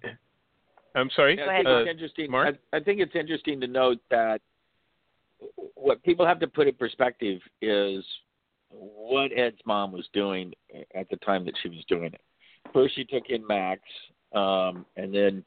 i'm 0.96 1.10
sorry 1.16 1.42
I 1.42 1.58
think 1.58 1.68
uh, 1.68 1.78
it's 1.78 1.90
interesting. 1.90 2.32
Mark? 2.32 2.58
I, 2.74 2.78
I 2.78 2.80
think 2.82 3.00
it's 3.00 3.16
interesting 3.16 3.62
to 3.62 3.68
note 3.68 4.00
that 4.12 4.42
what 5.76 6.02
people 6.04 6.26
have 6.26 6.40
to 6.40 6.48
put 6.48 6.68
in 6.68 6.76
perspective 6.76 7.40
is 7.62 8.04
what 8.70 9.32
Ed's 9.38 9.60
mom 9.66 9.92
was 9.92 10.08
doing 10.14 10.54
at 10.96 11.10
the 11.10 11.18
time 11.18 11.46
that 11.46 11.54
she 11.62 11.70
was 11.70 11.84
doing 11.88 12.06
it. 12.06 12.22
First, 12.74 12.96
she 12.96 13.06
took 13.06 13.30
in 13.30 13.46
Maks, 13.46 13.80
um, 14.34 14.86
and 14.98 15.14
then 15.14 15.44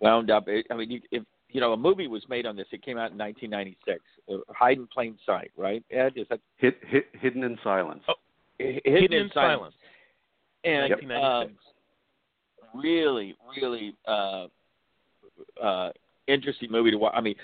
wound 0.00 0.30
up. 0.30 0.46
I 0.70 0.74
mean, 0.74 1.02
if 1.10 1.22
you 1.50 1.60
know, 1.60 1.72
a 1.72 1.76
movie 1.76 2.06
was 2.06 2.22
made 2.28 2.46
on 2.46 2.56
this. 2.56 2.66
It 2.72 2.84
came 2.84 2.98
out 2.98 3.10
in 3.12 3.18
1996. 3.18 4.00
Uh, 4.30 4.52
Hide 4.52 4.78
in 4.78 4.86
Plain 4.86 5.18
Sight, 5.24 5.50
right? 5.56 5.82
Ed, 5.90 6.12
is 6.16 6.26
that 6.30 6.40
hit, 6.56 6.78
hit, 6.86 7.06
Hidden 7.12 7.42
in 7.42 7.58
Silence? 7.64 8.02
Oh, 8.08 8.14
Hidden, 8.58 8.80
Hidden 8.84 9.12
in, 9.12 9.22
in 9.24 9.30
Silence. 9.32 9.74
And 10.64 10.90
yep. 10.90 11.22
um, 11.22 11.50
really, 12.74 13.34
really 13.60 13.94
uh, 14.06 14.46
uh, 15.62 15.90
interesting 16.26 16.70
movie 16.70 16.90
to 16.90 16.98
watch. 16.98 17.14
I 17.16 17.20
mean, 17.20 17.36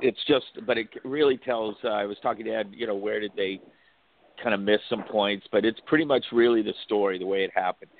it's 0.00 0.18
just, 0.26 0.66
but 0.66 0.78
it 0.78 0.88
really 1.04 1.36
tells. 1.36 1.76
Uh, 1.84 1.88
I 1.88 2.06
was 2.06 2.16
talking 2.22 2.44
to 2.46 2.52
Ed. 2.52 2.72
You 2.72 2.86
know, 2.86 2.94
where 2.94 3.20
did 3.20 3.32
they 3.36 3.60
kind 4.42 4.54
of 4.54 4.60
miss 4.60 4.80
some 4.88 5.04
points? 5.04 5.46
But 5.52 5.64
it's 5.64 5.80
pretty 5.86 6.04
much 6.04 6.24
really 6.32 6.62
the 6.62 6.74
story, 6.84 7.18
the 7.18 7.26
way 7.26 7.44
it 7.44 7.50
happened. 7.54 7.90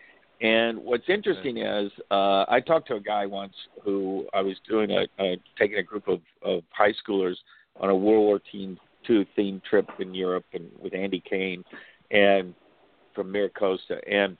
And 0.40 0.78
what's 0.78 1.08
interesting 1.08 1.58
is 1.58 1.90
uh, 2.10 2.44
I 2.48 2.60
talked 2.60 2.88
to 2.88 2.96
a 2.96 3.00
guy 3.00 3.24
once 3.26 3.54
who 3.82 4.26
I 4.34 4.40
was 4.40 4.56
doing 4.68 4.90
a, 4.90 5.06
a 5.22 5.36
taking 5.58 5.78
a 5.78 5.82
group 5.82 6.08
of, 6.08 6.20
of 6.42 6.62
high 6.70 6.92
schoolers 7.06 7.36
on 7.80 7.90
a 7.90 7.94
World 7.94 8.24
War 8.24 8.40
II 8.52 8.78
themed 9.08 9.62
trip 9.64 9.88
in 9.98 10.14
Europe 10.14 10.44
and 10.52 10.70
with 10.80 10.94
Andy 10.94 11.22
Kane 11.28 11.64
and 12.10 12.54
from 13.14 13.32
Miracosta 13.32 14.00
and 14.10 14.36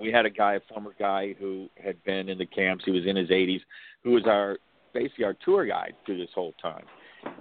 we 0.00 0.12
had 0.12 0.26
a 0.26 0.30
guy, 0.30 0.54
a 0.54 0.60
former 0.72 0.94
guy 0.98 1.34
who 1.38 1.68
had 1.82 2.02
been 2.04 2.28
in 2.28 2.38
the 2.38 2.46
camps. 2.46 2.84
He 2.84 2.90
was 2.90 3.06
in 3.06 3.16
his 3.16 3.28
80s, 3.28 3.60
who 4.04 4.12
was 4.12 4.24
our 4.26 4.58
basically 4.94 5.24
our 5.24 5.34
tour 5.44 5.66
guide 5.66 5.94
through 6.06 6.18
this 6.18 6.30
whole 6.34 6.54
time. 6.60 6.84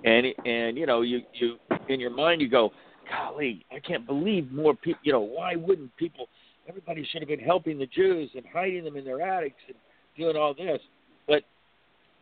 And 0.03 0.27
and 0.45 0.77
you 0.77 0.85
know, 0.85 1.01
you 1.01 1.21
you 1.33 1.57
in 1.89 1.99
your 1.99 2.09
mind 2.09 2.41
you 2.41 2.49
go, 2.49 2.71
golly, 3.09 3.65
I 3.71 3.79
can't 3.79 4.05
believe 4.05 4.51
more 4.51 4.75
people. 4.75 4.99
You 5.03 5.13
know, 5.13 5.21
why 5.21 5.55
wouldn't 5.55 5.95
people 5.97 6.27
everybody 6.67 7.07
should 7.11 7.21
have 7.21 7.29
been 7.29 7.39
helping 7.39 7.77
the 7.77 7.87
Jews 7.87 8.29
and 8.35 8.43
hiding 8.51 8.83
them 8.83 8.97
in 8.97 9.05
their 9.05 9.21
attics 9.21 9.59
and 9.67 9.77
doing 10.17 10.35
all 10.35 10.53
this. 10.53 10.79
But 11.27 11.43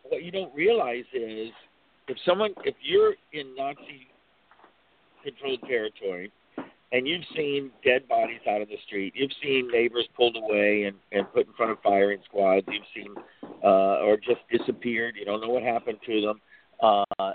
what 0.04 0.24
you 0.24 0.32
don't 0.32 0.54
realize 0.54 1.06
is 1.14 1.50
if 2.08 2.18
someone, 2.26 2.54
if 2.64 2.76
you're 2.82 3.16
in 3.34 3.56
Nazi 3.56 4.08
controlled 5.24 5.62
territory 5.68 6.32
and 6.92 7.08
you've 7.08 7.24
seen 7.36 7.72
dead 7.84 8.08
bodies 8.08 8.42
out 8.50 8.62
of 8.62 8.68
the 8.68 8.78
street, 8.86 9.14
you've 9.16 9.32
seen 9.42 9.68
neighbors 9.72 10.08
pulled 10.16 10.38
away 10.38 10.84
and, 10.84 10.98
and 11.12 11.32
put 11.34 11.48
in 11.48 11.54
front 11.54 11.72
of 11.72 11.80
firing 11.82 12.20
squads, 12.26 12.66
you've 12.70 12.84
seen, 12.96 13.16
uh, 13.64 14.04
or 14.04 14.18
just 14.18 14.42
disappeared, 14.52 15.16
you 15.18 15.26
don't 15.26 15.42
know 15.42 15.50
what 15.50 15.64
happened 15.64 15.98
to 16.06 16.22
them, 16.22 16.42
uh, 16.82 17.32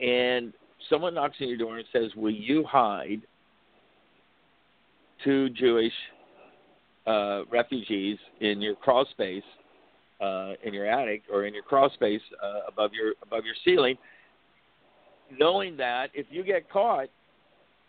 and 0.00 0.52
someone 0.90 1.14
knocks 1.14 1.36
on 1.40 1.48
your 1.48 1.56
door 1.56 1.78
and 1.78 1.86
says, 1.92 2.10
Will 2.14 2.30
you 2.30 2.64
hide 2.64 3.22
two 5.24 5.48
Jewish 5.50 5.92
uh, 7.06 7.42
refugees 7.50 8.18
in 8.40 8.60
your 8.60 8.74
crawl 8.74 9.06
space, 9.10 9.42
uh, 10.20 10.52
in 10.64 10.74
your 10.74 10.86
attic 10.86 11.22
or 11.32 11.46
in 11.46 11.54
your 11.54 11.62
crawl 11.62 11.90
space 11.94 12.20
uh, 12.42 12.60
above 12.68 12.92
your 12.92 13.14
above 13.22 13.44
your 13.44 13.54
ceiling, 13.64 13.96
knowing 15.38 15.76
that 15.76 16.10
if 16.14 16.26
you 16.30 16.42
get 16.42 16.70
caught, 16.70 17.08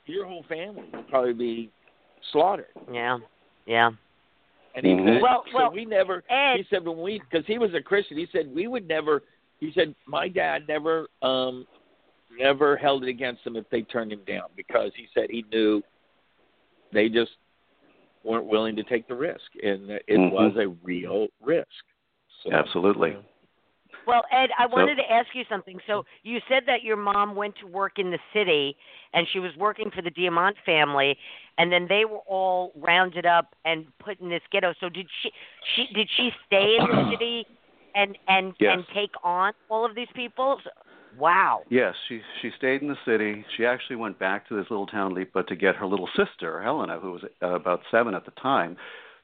your 0.05 0.26
whole 0.26 0.43
family 0.47 0.89
will 0.93 1.03
probably 1.03 1.34
be 1.34 1.70
slaughtered. 2.32 2.68
Yeah, 2.91 3.20
yeah. 3.66 3.91
And 4.74 4.86
he 4.86 4.93
Mhm. 4.93 5.05
said, 5.05 5.22
Well- 5.22 5.45
so 5.51 5.57
well, 5.57 5.72
we 5.72 5.86
never. 5.86 6.24
Ed- 6.30 6.57
he 6.57 6.64
said 6.64 6.86
when 6.86 7.01
we, 7.01 7.20
because 7.20 7.45
he 7.45 7.57
was 7.57 7.74
a 7.74 7.82
Christian, 7.82 8.18
he 8.18 8.28
said 8.28 8.53
we 8.53 8.68
would 8.68 8.88
never. 8.88 9.24
He 9.59 9.72
said 9.74 9.93
my 10.07 10.28
dad 10.28 10.68
never, 10.68 11.07
um, 11.22 11.68
never 12.32 12.76
held 12.78 13.03
it 13.03 13.09
against 13.09 13.43
them 13.43 13.55
if 13.55 13.70
they 13.70 13.82
turned 13.84 14.12
him 14.12 14.24
down 14.26 14.49
because 14.55 14.91
he 14.95 15.07
said 15.14 15.30
he 15.30 15.43
knew 15.51 15.84
they 16.91 17.09
just 17.09 17.32
weren't 18.24 18.45
willing 18.45 18.76
to 18.76 18.84
take 18.84 19.07
the 19.07 19.15
risk, 19.15 19.43
and 19.63 19.89
it 19.89 20.05
Mhm. 20.07 20.32
was 20.32 20.55
a 20.57 20.67
real 20.84 21.28
risk. 21.41 21.86
So, 22.43 22.51
Absolutely. 22.51 23.17
Well, 24.07 24.26
Ed, 24.32 24.49
I 24.57 24.67
So- 24.67 24.76
wanted 24.76 24.95
to 24.95 25.11
ask 25.11 25.34
you 25.36 25.43
something. 25.45 25.80
So 25.86 26.05
you 26.24 26.41
said 26.47 26.65
that 26.65 26.82
your 26.82 26.97
mom 26.97 27.36
went 27.36 27.55
to 27.57 27.67
work 27.67 27.99
in 27.99 28.09
the 28.09 28.19
city, 28.34 28.76
and 29.13 29.28
she 29.28 29.39
was 29.39 29.55
working 29.57 29.91
for 29.91 30.01
the 30.01 30.09
Diamant 30.09 30.57
family, 30.65 31.19
and 31.59 31.72
then 31.72 31.86
they 31.88 32.05
were 32.05 32.22
all 32.26 32.72
rounded 32.76 33.28
up 33.28 33.55
and 33.63 33.86
put 33.99 34.19
in 34.19 34.30
this 34.30 34.41
ghetto. 34.49 34.74
So 34.80 34.89
did 34.89 35.07
she? 35.22 35.32
She 35.76 35.88
did 35.93 36.09
she 36.09 36.34
stay 36.47 36.78
in 36.78 36.86
the 36.88 37.09
city 37.11 37.45
and 37.93 38.17
and 38.28 38.55
Yes. 38.59 38.74
and 38.78 38.88
take 38.88 39.11
on 39.24 39.53
all 39.69 39.86
of 39.86 39.93
these 39.93 40.11
people? 40.15 40.59
Wow. 41.18 41.64
Yes, 41.70 41.95
she 42.07 42.22
she 42.41 42.51
stayed 42.57 42.82
in 42.82 42.88
the 42.88 42.97
city. 43.05 43.45
She 43.57 43.66
actually 43.66 43.97
went 43.97 44.18
back 44.20 44.47
to 44.47 44.55
this 44.55 44.70
little 44.70 44.88
town 44.88 45.14
Lipa 45.14 45.43
to 45.43 45.55
get 45.55 45.76
her 45.76 45.86
little 45.86 46.09
sister 46.16 46.62
Helena, 46.62 46.99
who 46.99 47.12
was 47.14 47.24
uh, 47.41 47.47
about 47.55 47.82
seven 47.89 48.14
at 48.14 48.26
the 48.26 48.32
time. 48.32 48.78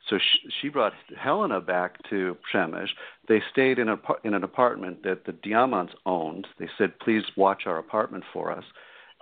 So 0.09 0.17
she, 0.17 0.49
she 0.61 0.69
brought 0.69 0.93
Helena 1.19 1.59
back 1.59 1.97
to 2.09 2.37
Przemyśl. 2.53 2.87
They 3.27 3.41
stayed 3.51 3.79
in 3.79 3.89
a 3.89 3.97
in 4.23 4.33
an 4.33 4.43
apartment 4.43 5.03
that 5.03 5.25
the 5.25 5.33
Diamants 5.33 5.93
owned. 6.05 6.47
They 6.59 6.69
said, 6.77 6.99
"Please 6.99 7.23
watch 7.35 7.63
our 7.65 7.77
apartment 7.77 8.23
for 8.33 8.51
us." 8.51 8.63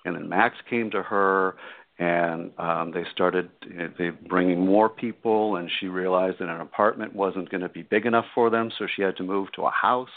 and 0.05 0.15
then 0.15 0.29
Maks 0.29 0.55
came 0.69 0.89
to 0.91 1.01
her, 1.01 1.55
and 1.97 2.51
um, 2.57 2.91
they 2.93 3.03
started 3.11 3.49
you 3.67 3.73
know, 3.73 3.89
they 3.97 4.09
bringing 4.09 4.65
more 4.65 4.87
people, 4.87 5.57
and 5.57 5.69
she 5.79 5.87
realized 5.87 6.37
that 6.39 6.49
an 6.49 6.61
apartment 6.61 7.15
wasn't 7.15 7.49
going 7.49 7.61
to 7.61 7.69
be 7.69 7.81
big 7.81 8.05
enough 8.05 8.25
for 8.33 8.49
them, 8.49 8.71
so 8.77 8.85
she 8.95 9.01
had 9.01 9.17
to 9.17 9.23
move 9.23 9.51
to 9.53 9.63
a 9.63 9.71
house. 9.71 10.09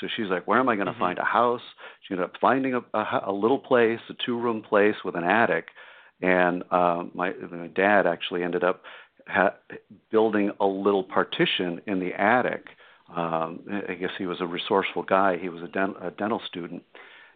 So 0.00 0.06
she's 0.16 0.26
like, 0.28 0.46
"Where 0.46 0.58
am 0.58 0.68
I 0.68 0.76
going 0.76 0.86
to 0.86 0.92
mm-hmm. 0.92 1.00
find 1.00 1.18
a 1.18 1.24
house?" 1.24 1.62
She 2.06 2.14
ended 2.14 2.24
up 2.24 2.34
finding 2.40 2.74
a, 2.74 2.80
a, 2.94 3.22
a 3.28 3.32
little 3.32 3.58
place, 3.58 4.00
a 4.08 4.14
two-room 4.24 4.62
place 4.62 4.96
with 5.04 5.14
an 5.16 5.24
attic, 5.24 5.66
and 6.20 6.62
um, 6.70 7.10
my, 7.14 7.32
my 7.50 7.68
dad 7.68 8.06
actually 8.06 8.42
ended 8.42 8.64
up 8.64 8.82
ha- 9.26 9.54
building 10.10 10.50
a 10.60 10.66
little 10.66 11.04
partition 11.04 11.80
in 11.86 12.00
the 12.00 12.12
attic. 12.20 12.66
Um, 13.14 13.60
I 13.88 13.94
guess 13.94 14.10
he 14.18 14.26
was 14.26 14.40
a 14.40 14.46
resourceful 14.46 15.02
guy. 15.02 15.38
He 15.40 15.48
was 15.48 15.62
a, 15.62 15.68
dent- 15.68 15.96
a 16.02 16.10
dental 16.10 16.42
student, 16.46 16.82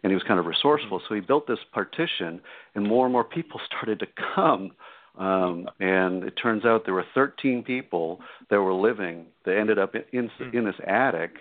and 0.02 0.10
he 0.10 0.14
was 0.14 0.22
kind 0.26 0.38
of 0.38 0.46
resourceful. 0.46 0.98
Mm-hmm. 0.98 1.06
So 1.08 1.14
he 1.14 1.20
built 1.20 1.46
this 1.46 1.58
partition, 1.72 2.40
and 2.74 2.86
more 2.86 3.06
and 3.06 3.12
more 3.12 3.24
people 3.24 3.60
started 3.66 4.00
to 4.00 4.06
come. 4.34 4.72
Um, 5.18 5.68
and 5.78 6.24
it 6.24 6.34
turns 6.42 6.64
out 6.64 6.84
there 6.84 6.94
were 6.94 7.04
13 7.14 7.62
people 7.64 8.20
that 8.50 8.60
were 8.60 8.72
living. 8.72 9.26
that 9.44 9.58
ended 9.58 9.78
up 9.78 9.94
in 9.94 10.04
in, 10.12 10.30
mm. 10.40 10.54
in 10.54 10.64
this 10.64 10.74
attic, 10.86 11.32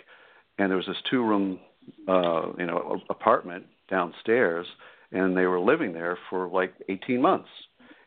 and 0.58 0.70
there 0.70 0.78
was 0.78 0.86
this 0.86 1.02
two-room, 1.10 1.60
uh, 2.08 2.52
you 2.58 2.66
know, 2.66 3.02
apartment 3.10 3.66
downstairs, 3.90 4.66
and 5.12 5.36
they 5.36 5.46
were 5.46 5.60
living 5.60 5.94
there 5.94 6.18
for 6.30 6.48
like 6.48 6.74
18 6.90 7.22
months. 7.22 7.50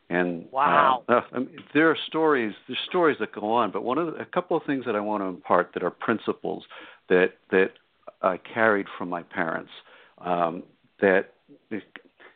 And 0.09 0.45
wow, 0.51 1.03
uh, 1.09 1.21
I 1.33 1.39
mean, 1.39 1.57
there 1.73 1.89
are 1.89 1.97
stories. 2.07 2.53
There's 2.67 2.79
stories 2.87 3.17
that 3.19 3.33
go 3.33 3.51
on, 3.51 3.71
but 3.71 3.83
one 3.83 3.97
of 3.97 4.07
the, 4.07 4.13
a 4.21 4.25
couple 4.25 4.55
of 4.55 4.63
things 4.63 4.85
that 4.85 4.95
I 4.95 4.99
want 4.99 5.23
to 5.23 5.27
impart 5.27 5.71
that 5.73 5.83
are 5.83 5.91
principles 5.91 6.63
that 7.09 7.33
that 7.51 7.71
I 8.21 8.37
carried 8.37 8.87
from 8.97 9.09
my 9.09 9.23
parents 9.23 9.71
um, 10.23 10.63
that 11.01 11.33
you 11.69 11.81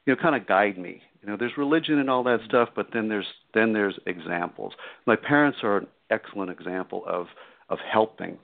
know 0.08 0.16
kind 0.16 0.36
of 0.36 0.48
guide 0.48 0.78
me. 0.78 1.02
You 1.22 1.30
know, 1.30 1.38
there's 1.38 1.58
religion 1.58 2.00
and 2.00 2.10
all 2.10 2.24
that 2.24 2.40
stuff, 2.46 2.70
but 2.76 2.88
then 2.94 3.10
there's 3.10 3.28
then 3.54 3.74
there's 3.74 4.00
examples. 4.08 4.74
My 5.06 5.16
parents 5.16 5.60
are 5.64 5.78
an 5.78 5.88
excellent 6.10 6.50
example 6.50 7.04
of 7.06 7.28
of 7.70 7.78
helping. 7.92 8.38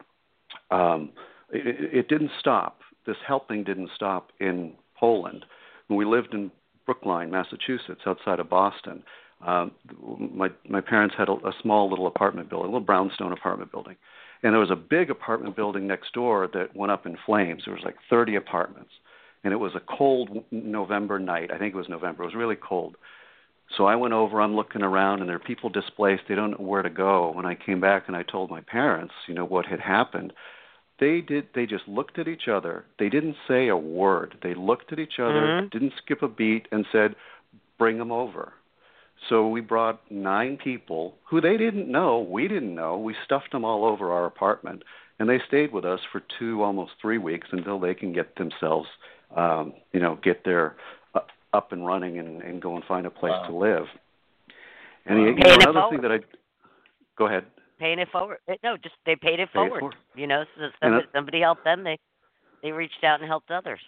Um, 0.71 1.11
it, 1.51 1.93
it 1.93 2.07
didn't 2.07 2.31
stop. 2.39 2.79
This 3.05 3.17
helping 3.27 3.63
didn't 3.63 3.89
stop 3.95 4.31
in 4.39 4.73
Poland. 4.97 5.45
When 5.87 5.97
we 5.97 6.05
lived 6.05 6.33
in 6.33 6.51
Brookline, 6.85 7.29
Massachusetts, 7.31 8.01
outside 8.05 8.39
of 8.39 8.49
Boston, 8.49 9.03
um, 9.45 9.71
my 10.33 10.49
my 10.67 10.81
parents 10.81 11.15
had 11.17 11.29
a, 11.29 11.33
a 11.33 11.53
small 11.61 11.89
little 11.89 12.07
apartment 12.07 12.49
building, 12.49 12.69
a 12.69 12.71
little 12.71 12.85
brownstone 12.85 13.31
apartment 13.31 13.71
building, 13.71 13.95
and 14.43 14.53
there 14.53 14.59
was 14.59 14.71
a 14.71 14.75
big 14.75 15.09
apartment 15.09 15.55
building 15.55 15.85
next 15.87 16.13
door 16.13 16.47
that 16.53 16.75
went 16.75 16.91
up 16.91 17.05
in 17.05 17.17
flames. 17.25 17.63
There 17.65 17.73
was 17.73 17.83
like 17.83 17.95
30 18.09 18.35
apartments, 18.35 18.91
and 19.43 19.53
it 19.53 19.57
was 19.57 19.73
a 19.75 19.97
cold 19.97 20.43
November 20.51 21.19
night. 21.19 21.51
I 21.51 21.57
think 21.57 21.73
it 21.73 21.77
was 21.77 21.89
November. 21.89 22.23
It 22.23 22.27
was 22.27 22.35
really 22.35 22.55
cold. 22.55 22.95
So 23.77 23.85
I 23.85 23.95
went 23.95 24.13
over. 24.13 24.41
I'm 24.41 24.55
looking 24.55 24.83
around, 24.83 25.19
and 25.19 25.29
there 25.29 25.35
are 25.35 25.39
people 25.39 25.69
displaced. 25.69 26.23
They 26.29 26.35
don't 26.35 26.51
know 26.51 26.65
where 26.65 26.83
to 26.83 26.89
go. 26.89 27.31
When 27.31 27.45
I 27.45 27.55
came 27.55 27.81
back 27.81 28.03
and 28.07 28.15
I 28.15 28.23
told 28.23 28.49
my 28.49 28.61
parents, 28.61 29.13
you 29.27 29.33
know, 29.33 29.45
what 29.45 29.65
had 29.65 29.79
happened, 29.79 30.33
they 30.99 31.21
did. 31.21 31.47
They 31.53 31.65
just 31.65 31.87
looked 31.87 32.19
at 32.19 32.27
each 32.27 32.47
other. 32.47 32.85
They 32.99 33.09
didn't 33.09 33.35
say 33.47 33.67
a 33.67 33.77
word. 33.77 34.35
They 34.41 34.53
looked 34.53 34.91
at 34.93 34.99
each 34.99 35.19
other, 35.19 35.41
mm-hmm. 35.41 35.67
didn't 35.71 35.93
skip 36.03 36.21
a 36.21 36.27
beat, 36.27 36.67
and 36.71 36.85
said, 36.91 37.15
"Bring 37.77 37.97
them 37.97 38.11
over." 38.11 38.53
So 39.29 39.47
we 39.47 39.61
brought 39.61 39.99
nine 40.11 40.57
people 40.57 41.15
who 41.29 41.41
they 41.41 41.57
didn't 41.57 41.91
know, 41.91 42.19
we 42.19 42.47
didn't 42.47 42.75
know. 42.75 42.97
We 42.97 43.15
stuffed 43.25 43.51
them 43.51 43.65
all 43.65 43.85
over 43.85 44.11
our 44.11 44.25
apartment, 44.25 44.83
and 45.19 45.27
they 45.27 45.39
stayed 45.47 45.71
with 45.71 45.85
us 45.85 45.99
for 46.11 46.21
two, 46.37 46.61
almost 46.61 46.91
three 47.01 47.17
weeks 47.17 47.47
until 47.51 47.79
they 47.79 47.95
can 47.95 48.13
get 48.13 48.35
themselves, 48.35 48.87
um, 49.35 49.73
you 49.93 49.99
know, 49.99 50.19
get 50.23 50.43
their 50.43 50.75
uh, 51.15 51.21
up 51.53 51.71
and 51.71 51.85
running 51.85 52.19
and, 52.19 52.41
and 52.41 52.61
go 52.61 52.75
and 52.75 52.83
find 52.85 53.05
a 53.07 53.09
place 53.09 53.31
wow. 53.31 53.47
to 53.47 53.55
live. 53.55 53.85
And 55.05 55.19
wow. 55.19 55.25
you 55.25 55.35
know, 55.35 55.55
another 55.71 55.87
thing 55.89 56.01
that 56.01 56.11
I 56.11 56.19
go 57.17 57.27
ahead. 57.27 57.45
Paying 57.79 57.99
it 57.99 58.07
forward. 58.11 58.37
No, 58.63 58.77
just 58.77 58.95
they 59.05 59.15
paid 59.15 59.39
it 59.39 59.49
forward. 59.53 59.77
It 59.77 59.79
forward. 59.79 59.95
You 60.15 60.27
know, 60.27 60.45
so 60.57 60.69
somebody, 60.81 61.05
somebody 61.13 61.39
helped 61.41 61.63
them. 61.63 61.83
They 61.83 61.99
they 62.63 62.71
reached 62.71 63.03
out 63.03 63.19
and 63.19 63.27
helped 63.27 63.51
others. 63.51 63.81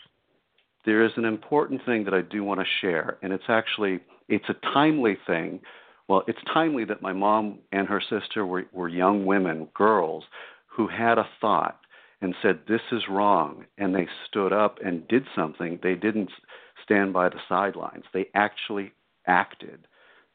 There 0.85 1.03
is 1.03 1.11
an 1.15 1.25
important 1.25 1.81
thing 1.85 2.03
that 2.05 2.13
I 2.13 2.21
do 2.21 2.43
want 2.43 2.59
to 2.59 2.65
share, 2.81 3.17
and 3.21 3.31
it's 3.31 3.49
actually 3.49 3.99
it's 4.27 4.49
a 4.49 4.55
timely 4.73 5.17
thing. 5.25 5.61
Well, 6.07 6.23
it's 6.27 6.39
timely 6.53 6.85
that 6.85 7.01
my 7.01 7.13
mom 7.13 7.59
and 7.71 7.87
her 7.87 8.01
sister 8.01 8.45
were, 8.45 8.65
were 8.71 8.87
young 8.87 9.25
women, 9.25 9.67
girls, 9.73 10.23
who 10.67 10.87
had 10.87 11.17
a 11.17 11.27
thought 11.41 11.79
and 12.21 12.35
said, 12.41 12.59
This 12.67 12.81
is 12.91 13.03
wrong. 13.09 13.65
And 13.77 13.93
they 13.93 14.07
stood 14.27 14.53
up 14.53 14.77
and 14.83 15.07
did 15.07 15.25
something. 15.35 15.79
They 15.83 15.95
didn't 15.95 16.31
stand 16.83 17.13
by 17.13 17.29
the 17.29 17.39
sidelines. 17.49 18.05
They 18.13 18.27
actually 18.33 18.93
acted 19.27 19.87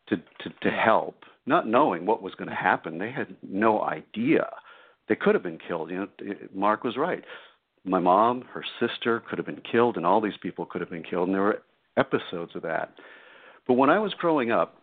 to, 0.09 0.17
to, 0.17 0.51
to 0.63 0.71
help, 0.71 1.25
not 1.47 1.67
knowing 1.67 2.07
what 2.07 2.23
was 2.23 2.35
going 2.35 2.49
to 2.49 2.55
happen. 2.55 2.99
They 2.99 3.11
had 3.11 3.37
no 3.43 3.83
idea. 3.83 4.49
They 5.09 5.17
could 5.17 5.35
have 5.35 5.43
been 5.43 5.59
killed. 5.59 5.91
You 5.91 5.97
know, 5.99 6.09
Mark 6.55 6.85
was 6.85 6.97
right. 6.97 7.25
My 7.85 7.99
mom, 7.99 8.43
her 8.53 8.65
sister 8.79 9.23
could 9.29 9.39
have 9.39 9.47
been 9.47 9.63
killed, 9.71 9.97
and 9.97 10.07
all 10.07 10.21
these 10.21 10.37
people 10.41 10.67
could 10.67 10.81
have 10.81 10.91
been 10.91 11.03
killed. 11.03 11.29
And 11.29 11.35
there 11.35 11.43
were 11.43 11.63
episodes 11.97 12.53
of 12.55 12.63
that. 12.63 12.95
But 13.67 13.75
when 13.75 13.91
I 13.91 13.99
was 13.99 14.15
growing 14.15 14.53
up, 14.53 14.77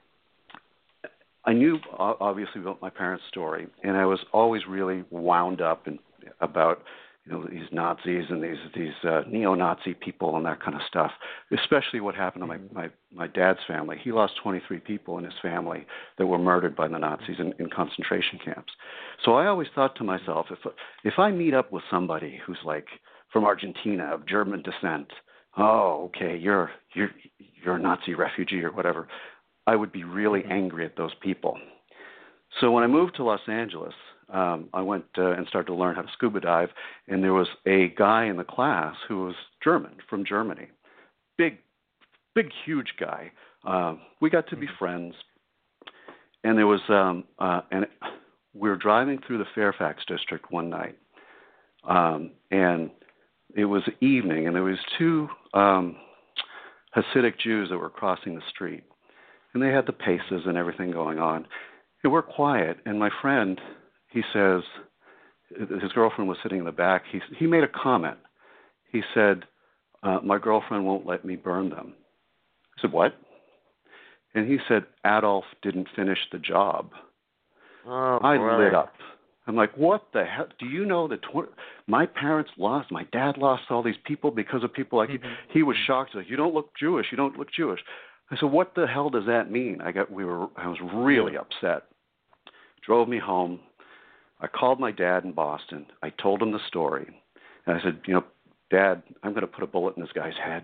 I 1.45 1.53
knew 1.53 1.79
obviously 1.97 2.61
about 2.61 2.81
my 2.81 2.89
parents' 2.89 3.23
story, 3.29 3.67
and 3.83 3.95
I 3.95 4.05
was 4.05 4.19
always 4.33 4.63
really 4.67 5.05
wound 5.09 5.61
up 5.61 5.87
and 5.87 5.97
about 6.41 6.83
you 7.29 7.35
know 7.35 7.45
these 7.49 7.67
Nazis 7.71 8.25
and 8.29 8.43
these 8.43 8.57
these 8.75 8.93
uh, 9.03 9.21
neo-Nazi 9.27 9.93
people 9.93 10.35
and 10.35 10.45
that 10.45 10.61
kind 10.61 10.75
of 10.75 10.81
stuff. 10.87 11.11
Especially 11.57 11.99
what 11.99 12.15
happened 12.15 12.43
to 12.43 12.47
my 12.47 12.57
mm-hmm. 12.57 12.75
my 12.75 12.89
my 13.13 13.27
dad's 13.27 13.59
family. 13.67 13.97
He 14.01 14.11
lost 14.11 14.33
23 14.41 14.79
people 14.79 15.17
in 15.17 15.23
his 15.23 15.33
family 15.41 15.85
that 16.17 16.25
were 16.25 16.37
murdered 16.37 16.75
by 16.75 16.87
the 16.87 16.97
Nazis 16.97 17.37
in, 17.39 17.53
in 17.59 17.69
concentration 17.69 18.39
camps. 18.43 18.71
So 19.23 19.33
I 19.35 19.47
always 19.47 19.67
thought 19.75 19.95
to 19.97 20.03
myself, 20.03 20.47
if 20.49 20.59
if 21.03 21.19
I 21.19 21.31
meet 21.31 21.53
up 21.53 21.71
with 21.71 21.83
somebody 21.91 22.39
who's 22.45 22.59
like 22.65 22.87
from 23.31 23.45
Argentina 23.45 24.13
of 24.13 24.27
German 24.27 24.63
descent, 24.63 25.07
oh 25.57 26.09
okay, 26.15 26.37
you're 26.37 26.71
you're 26.93 27.11
you're 27.37 27.75
a 27.75 27.81
Nazi 27.81 28.15
refugee 28.15 28.63
or 28.63 28.71
whatever, 28.71 29.07
I 29.67 29.75
would 29.75 29.91
be 29.91 30.03
really 30.03 30.41
mm-hmm. 30.41 30.51
angry 30.51 30.85
at 30.85 30.97
those 30.97 31.13
people. 31.21 31.57
So 32.59 32.71
when 32.71 32.83
I 32.83 32.87
moved 32.87 33.15
to 33.17 33.23
Los 33.23 33.41
Angeles, 33.47 33.93
um, 34.31 34.69
I 34.73 34.81
went 34.81 35.05
uh, 35.17 35.31
and 35.31 35.47
started 35.47 35.67
to 35.67 35.75
learn 35.75 35.95
how 35.95 36.01
to 36.01 36.11
scuba 36.13 36.39
dive, 36.39 36.69
and 37.07 37.23
there 37.23 37.33
was 37.33 37.47
a 37.65 37.89
guy 37.97 38.25
in 38.25 38.37
the 38.37 38.43
class 38.43 38.95
who 39.07 39.25
was 39.25 39.35
German 39.63 39.95
from 40.09 40.25
Germany, 40.25 40.67
big, 41.37 41.57
big, 42.35 42.49
huge 42.65 42.93
guy. 42.99 43.31
Uh, 43.65 43.95
we 44.21 44.29
got 44.29 44.47
to 44.49 44.55
be 44.55 44.67
mm-hmm. 44.67 44.75
friends, 44.77 45.15
and 46.43 46.57
there 46.57 46.67
was 46.67 46.81
um, 46.89 47.23
uh, 47.39 47.61
and 47.71 47.87
we 48.53 48.69
were 48.69 48.77
driving 48.77 49.19
through 49.25 49.39
the 49.39 49.47
Fairfax 49.55 50.03
district 50.07 50.51
one 50.51 50.69
night, 50.69 50.97
um, 51.87 52.31
and 52.51 52.91
it 53.55 53.65
was 53.65 53.83
evening, 54.01 54.47
and 54.47 54.55
there 54.55 54.63
was 54.63 54.77
two 54.97 55.27
um, 55.53 55.95
Hasidic 56.95 57.39
Jews 57.39 57.69
that 57.69 57.77
were 57.77 57.89
crossing 57.89 58.35
the 58.35 58.41
street. 58.49 58.83
And 59.53 59.63
they 59.63 59.69
had 59.69 59.85
the 59.85 59.93
paces 59.93 60.43
and 60.45 60.57
everything 60.57 60.91
going 60.91 61.19
on. 61.19 61.47
And 62.03 62.13
we're 62.13 62.21
quiet. 62.21 62.77
And 62.85 62.99
my 62.99 63.09
friend, 63.21 63.59
he 64.11 64.21
says, 64.33 64.63
his 65.81 65.91
girlfriend 65.93 66.29
was 66.29 66.37
sitting 66.43 66.59
in 66.59 66.65
the 66.65 66.71
back. 66.71 67.03
He, 67.11 67.19
he 67.37 67.47
made 67.47 67.63
a 67.63 67.67
comment. 67.67 68.17
He 68.91 69.01
said, 69.13 69.43
uh, 70.03 70.19
My 70.23 70.37
girlfriend 70.37 70.85
won't 70.85 71.05
let 71.05 71.25
me 71.25 71.35
burn 71.35 71.69
them. 71.69 71.93
I 72.77 72.81
said, 72.81 72.91
What? 72.91 73.15
And 74.35 74.47
he 74.47 74.57
said, 74.67 74.85
Adolf 75.05 75.45
didn't 75.63 75.87
finish 75.95 76.19
the 76.31 76.37
job. 76.37 76.91
Oh, 77.87 78.19
I 78.21 78.37
brother. 78.37 78.65
lit 78.65 78.75
up. 78.75 78.93
I'm 79.47 79.55
like, 79.55 79.75
what 79.75 80.03
the 80.13 80.25
hell? 80.25 80.45
Do 80.59 80.67
you 80.67 80.85
know 80.85 81.07
that 81.07 81.23
tw- 81.23 81.49
my 81.87 82.05
parents 82.05 82.51
lost, 82.55 82.91
my 82.91 83.05
dad 83.11 83.37
lost 83.37 83.63
all 83.71 83.81
these 83.81 83.95
people 84.05 84.29
because 84.29 84.63
of 84.63 84.71
people 84.71 84.99
like 84.99 85.09
mm-hmm. 85.09 85.25
you? 85.25 85.35
He 85.51 85.63
was 85.63 85.75
shocked. 85.87 86.13
Like, 86.13 86.29
you 86.29 86.37
don't 86.37 86.53
look 86.53 86.69
Jewish. 86.79 87.07
You 87.09 87.17
don't 87.17 87.35
look 87.35 87.51
Jewish. 87.51 87.79
I 88.29 88.37
said, 88.39 88.51
what 88.51 88.75
the 88.75 88.85
hell 88.85 89.09
does 89.09 89.25
that 89.25 89.49
mean? 89.49 89.81
I 89.81 89.91
got, 89.91 90.11
we 90.11 90.23
were, 90.23 90.47
I 90.55 90.67
was 90.67 90.77
really 90.93 91.35
upset. 91.35 91.87
Drove 92.85 93.09
me 93.09 93.17
home. 93.17 93.59
I 94.39 94.47
called 94.47 94.79
my 94.79 94.91
dad 94.91 95.23
in 95.23 95.33
Boston. 95.33 95.85
I 96.01 96.09
told 96.09 96.41
him 96.41 96.51
the 96.51 96.59
story. 96.67 97.07
And 97.65 97.77
I 97.77 97.83
said, 97.83 97.99
you 98.05 98.13
know, 98.13 98.23
Dad, 98.69 99.01
I'm 99.23 99.31
going 99.31 99.41
to 99.41 99.47
put 99.47 99.63
a 99.63 99.67
bullet 99.67 99.97
in 99.97 100.03
this 100.03 100.11
guy's 100.13 100.37
head. 100.43 100.63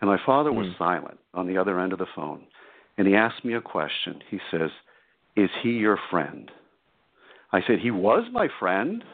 And 0.00 0.08
my 0.08 0.18
father 0.24 0.52
was 0.52 0.66
mm. 0.68 0.78
silent 0.78 1.18
on 1.34 1.46
the 1.46 1.58
other 1.58 1.80
end 1.80 1.92
of 1.92 1.98
the 1.98 2.06
phone. 2.14 2.44
And 2.96 3.06
he 3.06 3.14
asked 3.14 3.44
me 3.44 3.54
a 3.54 3.60
question. 3.60 4.20
He 4.30 4.38
says, 4.50 4.70
Is 5.36 5.50
he 5.62 5.70
your 5.70 5.98
friend? 6.10 6.50
I 7.52 7.60
said, 7.66 7.80
He 7.80 7.90
was 7.90 8.24
my 8.32 8.48
friend, 8.58 9.04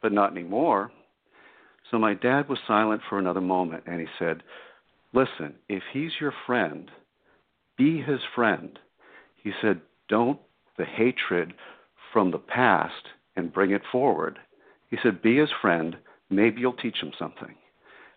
but 0.00 0.12
not 0.12 0.30
anymore. 0.30 0.90
So 1.90 1.98
my 1.98 2.14
dad 2.14 2.48
was 2.48 2.58
silent 2.66 3.02
for 3.08 3.18
another 3.18 3.40
moment 3.40 3.84
and 3.86 4.00
he 4.00 4.06
said, 4.18 4.42
Listen, 5.12 5.54
if 5.68 5.82
he's 5.92 6.12
your 6.20 6.32
friend, 6.46 6.90
be 7.76 8.00
his 8.00 8.20
friend. 8.34 8.78
He 9.42 9.52
said, 9.60 9.80
Don't 10.08 10.40
the 10.78 10.84
hatred 10.86 11.52
from 12.12 12.30
the 12.30 12.38
past 12.38 13.08
and 13.36 13.52
bring 13.52 13.70
it 13.70 13.82
forward. 13.90 14.38
He 14.90 14.98
said, 15.02 15.22
Be 15.22 15.38
his 15.38 15.50
friend. 15.60 15.96
Maybe 16.30 16.60
you'll 16.60 16.72
teach 16.74 16.98
him 17.00 17.12
something. 17.18 17.54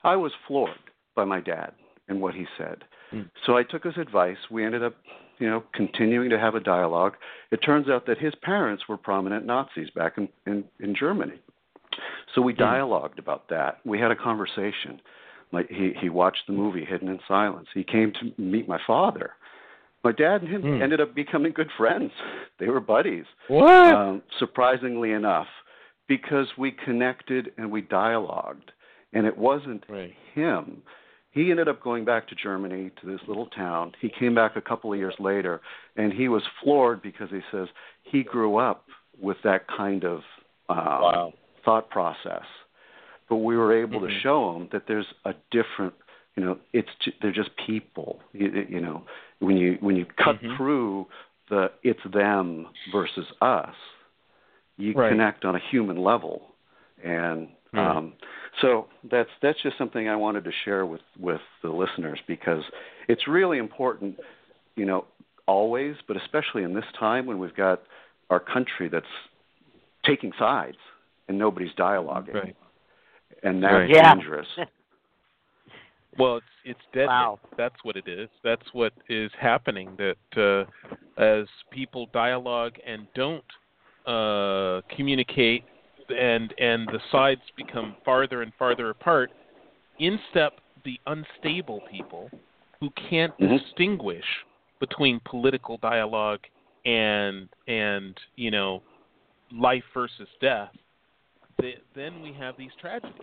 I 0.04 0.16
was 0.16 0.32
floored 0.48 0.70
by 1.16 1.26
my 1.26 1.42
dad 1.42 1.72
and 2.08 2.22
what 2.22 2.36
he 2.36 2.46
said. 2.58 2.84
Mm. 3.14 3.30
So 3.46 3.58
I 3.58 3.64
took 3.64 3.84
his 3.84 3.98
advice. 3.98 4.38
We 4.52 4.66
ended 4.66 4.84
up, 4.84 4.96
you 5.40 5.50
know, 5.50 5.64
continuing 5.74 6.30
to 6.30 6.40
have 6.40 6.56
a 6.56 6.60
dialogue. 6.60 7.14
It 7.52 7.58
turns 7.58 7.90
out 7.90 8.06
that 8.08 8.18
his 8.18 8.34
parents 8.42 8.84
were 8.88 8.98
prominent 8.98 9.46
Nazis 9.46 9.90
back 9.96 10.18
in 10.18 10.30
in, 10.46 10.64
in 10.80 10.96
Germany. 10.96 11.40
So 12.34 12.42
we 12.42 12.54
mm. 12.54 12.58
dialogued 12.58 13.20
about 13.20 13.50
that. 13.50 13.80
We 13.86 14.00
had 14.00 14.12
a 14.12 14.16
conversation. 14.16 15.02
Like 15.52 15.70
he 15.70 15.94
he 16.00 16.10
watched 16.10 16.44
the 16.48 16.54
movie 16.54 16.86
Hidden 16.86 17.08
in 17.08 17.20
Silence. 17.28 17.68
He 17.74 17.84
came 17.84 18.12
to 18.14 18.42
meet 18.42 18.68
my 18.68 18.80
father. 18.86 19.32
My 20.06 20.12
dad 20.12 20.44
and 20.44 20.50
him 20.52 20.62
mm. 20.62 20.84
ended 20.84 21.02
up 21.02 21.16
becoming 21.16 21.52
good 21.52 21.70
friends. 21.78 22.12
They 22.58 22.70
were 22.70 22.80
buddies. 22.80 23.26
What? 23.50 23.94
Um, 23.94 24.22
surprisingly 24.40 25.12
enough, 25.12 25.48
because 26.08 26.48
we 26.58 26.72
connected 26.72 27.52
and 27.58 27.70
we 27.70 27.82
dialogued, 27.82 28.72
and 29.12 29.28
it 29.28 29.38
wasn't 29.38 29.84
right. 29.90 30.14
him. 30.34 30.82
He 31.32 31.52
ended 31.52 31.68
up 31.68 31.84
going 31.84 32.06
back 32.06 32.30
to 32.30 32.36
Germany 32.36 32.92
to 33.02 33.06
this 33.06 33.20
little 33.28 33.48
town. 33.48 33.92
He 34.00 34.10
came 34.18 34.34
back 34.34 34.56
a 34.56 34.62
couple 34.62 34.94
of 34.94 34.98
years 34.98 35.16
later, 35.20 35.60
and 35.98 36.14
he 36.14 36.30
was 36.30 36.44
floored 36.64 37.02
because 37.02 37.30
he 37.30 37.42
says 37.52 37.68
he 38.04 38.24
grew 38.24 38.56
up 38.56 38.86
with 39.20 39.36
that 39.44 39.68
kind 39.68 40.06
of 40.06 40.20
um, 40.70 40.78
wow. 40.78 41.34
thought 41.66 41.90
process. 41.90 42.46
But 43.28 43.38
we 43.38 43.58
were 43.58 43.78
able 43.78 44.00
mm-hmm. 44.00 44.08
to 44.08 44.22
show 44.22 44.56
him 44.56 44.70
that 44.72 44.84
there's 44.88 45.08
a 45.26 45.34
different, 45.52 45.94
you 46.36 46.44
know, 46.44 46.58
it's 46.74 46.90
they're 47.22 47.32
just 47.32 47.50
people. 47.66 48.20
You, 48.34 48.66
you 48.70 48.82
know, 48.82 49.04
when 49.40 49.58
you 49.58 49.78
when 49.80 49.96
you 49.96 50.06
cut 50.18 50.36
mm-hmm. 50.36 50.56
through 50.58 51.08
the 51.50 51.72
it's 51.84 52.00
them 52.14 52.68
versus 52.92 53.26
us, 53.42 53.76
you 54.78 54.94
right. 54.94 55.10
connect 55.10 55.46
on 55.46 55.56
a 55.56 55.60
human 55.72 55.98
level, 55.98 56.42
and 57.04 57.48
mm-hmm. 57.74 57.80
um, 57.80 58.14
so 58.62 58.88
that's 59.10 59.30
that's 59.42 59.62
just 59.64 59.78
something 59.78 60.10
I 60.10 60.16
wanted 60.16 60.44
to 60.46 60.52
share 60.66 60.86
with 60.86 61.02
with 61.20 61.42
the 61.64 61.70
listeners 61.70 62.20
because 62.28 62.64
it's 63.08 63.28
really 63.28 63.58
important, 63.58 64.18
you 64.76 64.86
know, 64.86 65.06
always, 65.48 65.96
but 66.08 66.18
especially 66.18 66.64
in 66.64 66.74
this 66.74 66.86
time 67.00 67.26
when 67.26 67.40
we've 67.40 67.56
got 67.56 67.84
our 68.30 68.40
country 68.40 68.90
that's 68.90 69.06
taking 70.06 70.32
sides 70.38 70.78
and 71.28 71.38
nobody's 71.38 71.74
dialoguing. 71.78 72.34
Right. 72.34 72.56
And 73.44 73.64
that's 73.64 73.74
right. 73.74 73.90
Yeah. 73.90 74.14
dangerous. 76.18 76.20
Well, 76.20 76.38
it's 76.38 76.46
it's 76.64 76.80
deadly. 76.94 77.08
Wow. 77.08 77.40
That's 77.58 77.76
what 77.84 77.96
it 77.96 78.08
is. 78.08 78.30
That's 78.44 78.66
what 78.74 78.94
is 79.10 79.32
happening. 79.40 79.98
That 79.98 80.68
uh, 81.18 81.22
as 81.22 81.48
people 81.72 82.08
dialogue 82.14 82.76
and 82.86 83.08
don't 83.16 83.44
uh, 84.06 84.82
communicate, 84.96 85.64
and 86.10 86.54
and 86.60 86.88
the 86.88 87.00
sides 87.12 87.42
become 87.58 87.96
farther 88.04 88.42
and 88.42 88.52
farther 88.58 88.90
apart, 88.90 89.32
in 90.00 90.20
step 90.32 90.54
the 90.84 91.00
unstable 91.08 91.82
people 91.90 92.30
who 92.80 92.90
can't 93.10 93.34
Mhm. 93.40 93.60
distinguish 93.60 94.26
between 94.80 95.20
political 95.22 95.78
dialogue 95.78 96.42
and 96.86 97.50
and 97.68 98.20
you 98.36 98.52
know 98.52 98.84
life 99.52 99.84
versus 99.94 100.28
death. 100.42 100.72
Th- 101.62 101.82
then 101.94 102.22
we 102.22 102.34
have 102.34 102.58
these 102.58 102.76
tragedies 102.80 103.22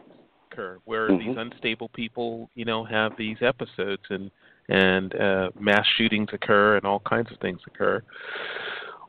occur 0.52 0.78
where 0.84 1.08
Mhm. 1.08 1.18
these 1.18 1.36
unstable 1.36 1.88
people, 1.88 2.50
you 2.54 2.64
know, 2.64 2.84
have 2.84 3.16
these 3.16 3.40
episodes 3.42 4.02
and 4.10 4.30
and 4.68 5.14
uh, 5.16 5.50
mass 5.58 5.86
shootings 5.96 6.28
occur 6.32 6.76
and 6.76 6.86
all 6.86 7.00
kinds 7.00 7.30
of 7.32 7.38
things 7.38 7.60
occur. 7.66 8.00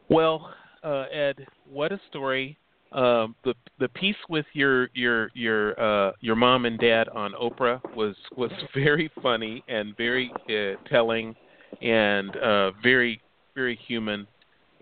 Well, 0.09 0.53
uh, 0.83 1.05
Ed, 1.11 1.47
what 1.63 1.91
a 1.91 1.99
story! 2.09 2.57
Um, 2.91 3.35
the 3.43 3.53
the 3.77 3.89
piece 3.89 4.17
with 4.29 4.45
your 4.53 4.89
your 4.93 5.29
your 5.33 5.79
uh, 5.79 6.13
your 6.21 6.35
mom 6.35 6.65
and 6.65 6.79
dad 6.79 7.07
on 7.09 7.33
Oprah 7.33 7.81
was 7.95 8.15
was 8.35 8.51
very 8.73 9.09
funny 9.21 9.63
and 9.67 9.95
very 9.95 10.31
uh, 10.49 10.75
telling 10.89 11.35
and 11.81 12.35
uh, 12.37 12.71
very 12.81 13.21
very 13.55 13.75
human. 13.75 14.27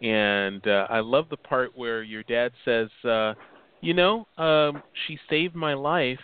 And 0.01 0.65
uh, 0.67 0.87
I 0.89 0.99
love 0.99 1.29
the 1.29 1.37
part 1.37 1.77
where 1.77 2.01
your 2.01 2.23
dad 2.23 2.53
says, 2.65 2.89
uh, 3.03 3.33
"You 3.81 3.93
know, 3.93 4.25
um, 4.37 4.81
she 5.05 5.19
saved 5.29 5.53
my 5.53 5.73
life." 5.73 6.19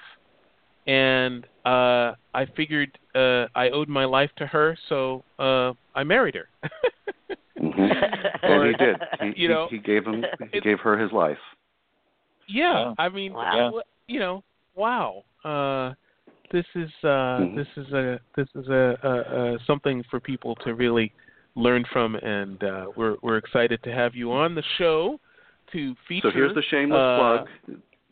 And 0.87 1.45
uh 1.65 2.13
I 2.33 2.45
figured 2.55 2.97
uh 3.15 3.45
I 3.55 3.69
owed 3.69 3.89
my 3.89 4.05
life 4.05 4.31
to 4.37 4.47
her, 4.47 4.77
so 4.89 5.23
uh 5.39 5.73
I 5.95 6.03
married 6.03 6.35
her. 6.35 6.49
hmm 7.59 7.67
And 8.43 8.69
he 8.69 8.73
did. 8.85 8.97
He, 9.21 9.41
You 9.41 9.47
know, 9.49 9.67
he, 9.69 9.77
he 9.77 9.81
gave 9.81 10.05
him 10.05 10.23
he 10.39 10.57
it- 10.57 10.63
gave 10.63 10.79
her 10.79 10.97
his 10.97 11.11
life. 11.11 11.37
yeah, 12.47 12.79
Yeah. 12.79 12.93
I 12.97 13.09
mean, 13.09 13.33
Wow. 13.33 13.71
wh- 13.75 14.11
you 14.11 14.19
know, 14.19 14.43
wow. 14.75 15.23
Uh 15.43 15.93
this 16.51 16.65
is 16.75 16.89
uh 17.03 17.43
Mhm. 17.43 17.55
this 17.55 17.67
is 17.75 17.91
a 17.93 18.19
this 18.37 18.47
is 18.55 18.67
a, 18.69 18.97
a, 19.03 19.55
a 19.55 19.59
something 19.67 20.03
for 20.09 20.19
people 20.21 20.55
to 20.63 20.73
really 20.75 21.11
learn 21.55 21.83
from 21.91 22.15
and 22.15 22.63
uh 22.63 22.85
we're 22.95 23.15
we're 23.21 23.37
excited 23.37 23.81
to 23.83 23.91
have 23.91 24.15
you 24.15 24.31
on 24.31 24.55
the 24.55 24.63
show 24.77 25.19
to 25.73 25.93
feature 26.07 26.29
So 26.31 26.37
here's 26.37 26.55
the 26.55 26.63
shameless 26.69 27.01
uh, 27.01 27.15
plug. 27.17 27.47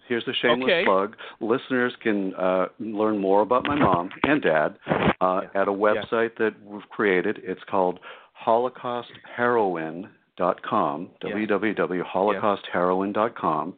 Here's 0.07 0.23
the 0.25 0.33
shameless 0.41 0.69
okay. 0.71 0.85
plug. 0.85 1.15
Listeners 1.41 1.93
can 2.01 2.33
uh, 2.35 2.67
learn 2.79 3.17
more 3.17 3.41
about 3.41 3.67
my 3.67 3.75
mom 3.75 4.09
and 4.23 4.41
dad 4.41 4.77
uh, 5.19 5.41
at 5.55 5.67
a 5.67 5.71
website 5.71 6.37
that 6.37 6.53
we've 6.63 6.87
created. 6.89 7.39
It's 7.43 7.61
called 7.69 7.99
holocaustheroine.com, 8.45 11.09
Yeah. 11.23 11.31
www.holocaustheroine.com. 11.31 13.73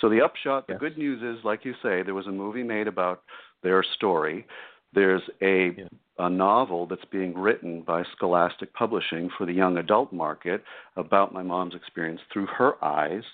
So 0.00 0.08
the 0.08 0.20
upshot, 0.22 0.66
the 0.66 0.72
Yes. 0.74 0.80
good 0.80 0.98
news 0.98 1.22
is, 1.22 1.44
like 1.44 1.64
you 1.64 1.74
say, 1.82 2.02
there 2.02 2.14
was 2.14 2.26
a 2.26 2.32
movie 2.32 2.62
made 2.62 2.88
about 2.88 3.22
their 3.62 3.82
story. 3.82 4.46
There's 4.92 5.22
a 5.40 5.68
Yeah. 5.70 5.84
a 6.18 6.28
novel 6.28 6.84
that's 6.86 7.04
being 7.06 7.32
written 7.38 7.80
by 7.80 8.02
Scholastic 8.02 8.72
Publishing 8.74 9.30
for 9.30 9.46
the 9.46 9.52
young 9.54 9.78
adult 9.78 10.12
market 10.12 10.62
about 10.96 11.32
my 11.32 11.42
mom's 11.42 11.74
experience 11.74 12.20
through 12.30 12.44
her 12.46 12.76
eyes. 12.84 13.24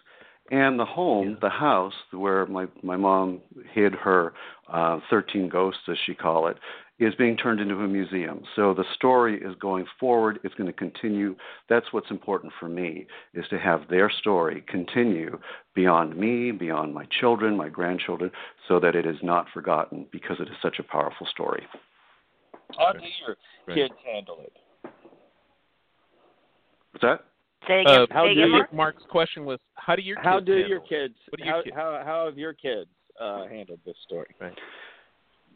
And 0.51 0.78
the 0.78 0.84
home, 0.84 1.30
Yeah. 1.30 1.36
the 1.40 1.51
house 1.51 1.94
where 2.12 2.47
my 2.47 2.68
my 2.82 2.97
mom 2.97 3.40
hid 3.72 3.94
her 3.94 4.32
uh, 4.68 5.01
13 5.11 5.49
ghosts, 5.49 5.88
as 5.88 5.99
she 5.99 6.14
call 6.14 6.47
it, 6.47 6.59
is 6.99 7.14
being 7.16 7.36
turned 7.36 7.61
into 7.61 7.74
a 7.74 7.88
museum. 7.88 8.42
So 8.55 8.72
the 8.72 8.84
story 8.94 9.40
is 9.40 9.55
going 9.57 9.86
forward. 10.01 10.38
It's 10.44 10.55
going 10.55 10.68
to 10.68 10.72
continue. 10.72 11.36
That's 11.68 11.92
what's 11.92 12.11
important 12.11 12.53
for 12.59 12.68
me 12.68 13.07
is 13.34 13.47
to 13.49 13.59
have 13.59 13.88
their 13.88 14.09
story 14.09 14.64
continue 14.66 15.38
beyond 15.74 16.16
me, 16.16 16.53
beyond 16.53 16.94
my 16.94 17.05
children, 17.20 17.57
my 17.57 17.68
grandchildren, 17.68 18.30
so 18.66 18.80
that 18.80 18.94
it 18.94 19.05
is 19.05 19.16
not 19.22 19.47
forgotten 19.53 20.07
because 20.11 20.40
it 20.40 20.49
is 20.49 20.57
such 20.62 20.78
a 20.78 20.82
powerful 20.82 21.26
story. 21.26 21.66
How 22.78 22.92
do 22.92 23.01
your 23.26 23.36
kids 23.74 23.94
handle 24.05 24.40
it? 24.42 24.53
What's 26.92 27.03
that? 27.03 27.24
Say 27.66 27.80
again. 27.80 28.00
Uh, 28.02 28.06
How 28.10 28.24
say 28.24 28.34
do 28.34 28.40
again, 28.40 28.46
you- 28.50 28.52
Mark? 28.52 28.72
Mark's 28.72 29.02
question 29.10 29.44
was, 29.44 29.58
how 29.74 29.96
do 29.96 30.02
your 30.02 30.16
How 30.22 30.36
kids 30.38 30.46
do 30.46 30.58
your 30.58 30.80
kids? 30.80 31.14
What 31.30 31.38
do 31.40 31.44
your 31.44 31.54
how, 31.56 31.62
kids- 31.62 31.76
how 31.76 32.02
how 32.04 32.26
have 32.26 32.38
your 32.38 32.52
kids 32.52 32.90
uh, 33.20 33.46
handled 33.46 33.80
this 33.84 33.96
story? 34.04 34.28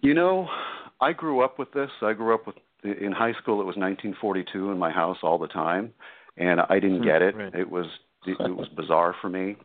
You 0.03 0.15
know, 0.15 0.49
I 1.01 1.13
grew 1.13 1.41
up 1.43 1.59
with 1.59 1.71
this. 1.73 1.91
I 2.03 2.13
grew 2.15 2.35
up 2.35 2.47
with 2.47 2.57
in 2.83 3.13
high 3.13 3.35
school. 3.35 3.61
It 3.61 3.65
was 3.67 3.77
1942 3.77 4.71
in 4.71 4.79
my 4.79 4.91
house 4.91 5.19
all 5.23 5.39
the 5.39 5.47
time, 5.49 5.93
and 6.39 6.61
I 6.69 6.81
didn't 6.81 6.99
Hmm, 6.99 7.05
get 7.05 7.23
it. 7.23 7.37
right. 7.37 7.55
It 7.55 7.71
was 7.71 7.87
it, 8.27 8.37
it 8.41 8.57
was 8.57 8.69
bizarre 8.77 9.15
for 9.21 9.29
me. 9.29 9.57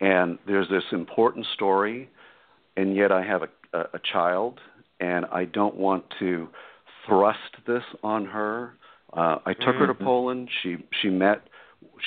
And 0.00 0.38
there's 0.46 0.68
this 0.68 0.84
important 0.92 1.44
story, 1.54 2.08
and 2.76 2.94
yet 2.94 3.10
I 3.10 3.22
have 3.24 3.42
a, 3.42 3.48
a, 3.72 3.80
a 3.94 3.98
child, 4.12 4.60
and 5.00 5.26
I 5.26 5.44
don't 5.46 5.74
want 5.76 6.04
to 6.20 6.48
thrust 7.06 7.38
this 7.66 7.82
on 8.02 8.24
her. 8.26 8.74
Uh, 9.12 9.38
I 9.46 9.54
took 9.54 9.76
her 9.76 9.86
to 9.86 9.94
Mhm. 9.94 10.04
Poland. 10.04 10.50
She 10.62 10.78
she 11.00 11.08
met 11.10 11.42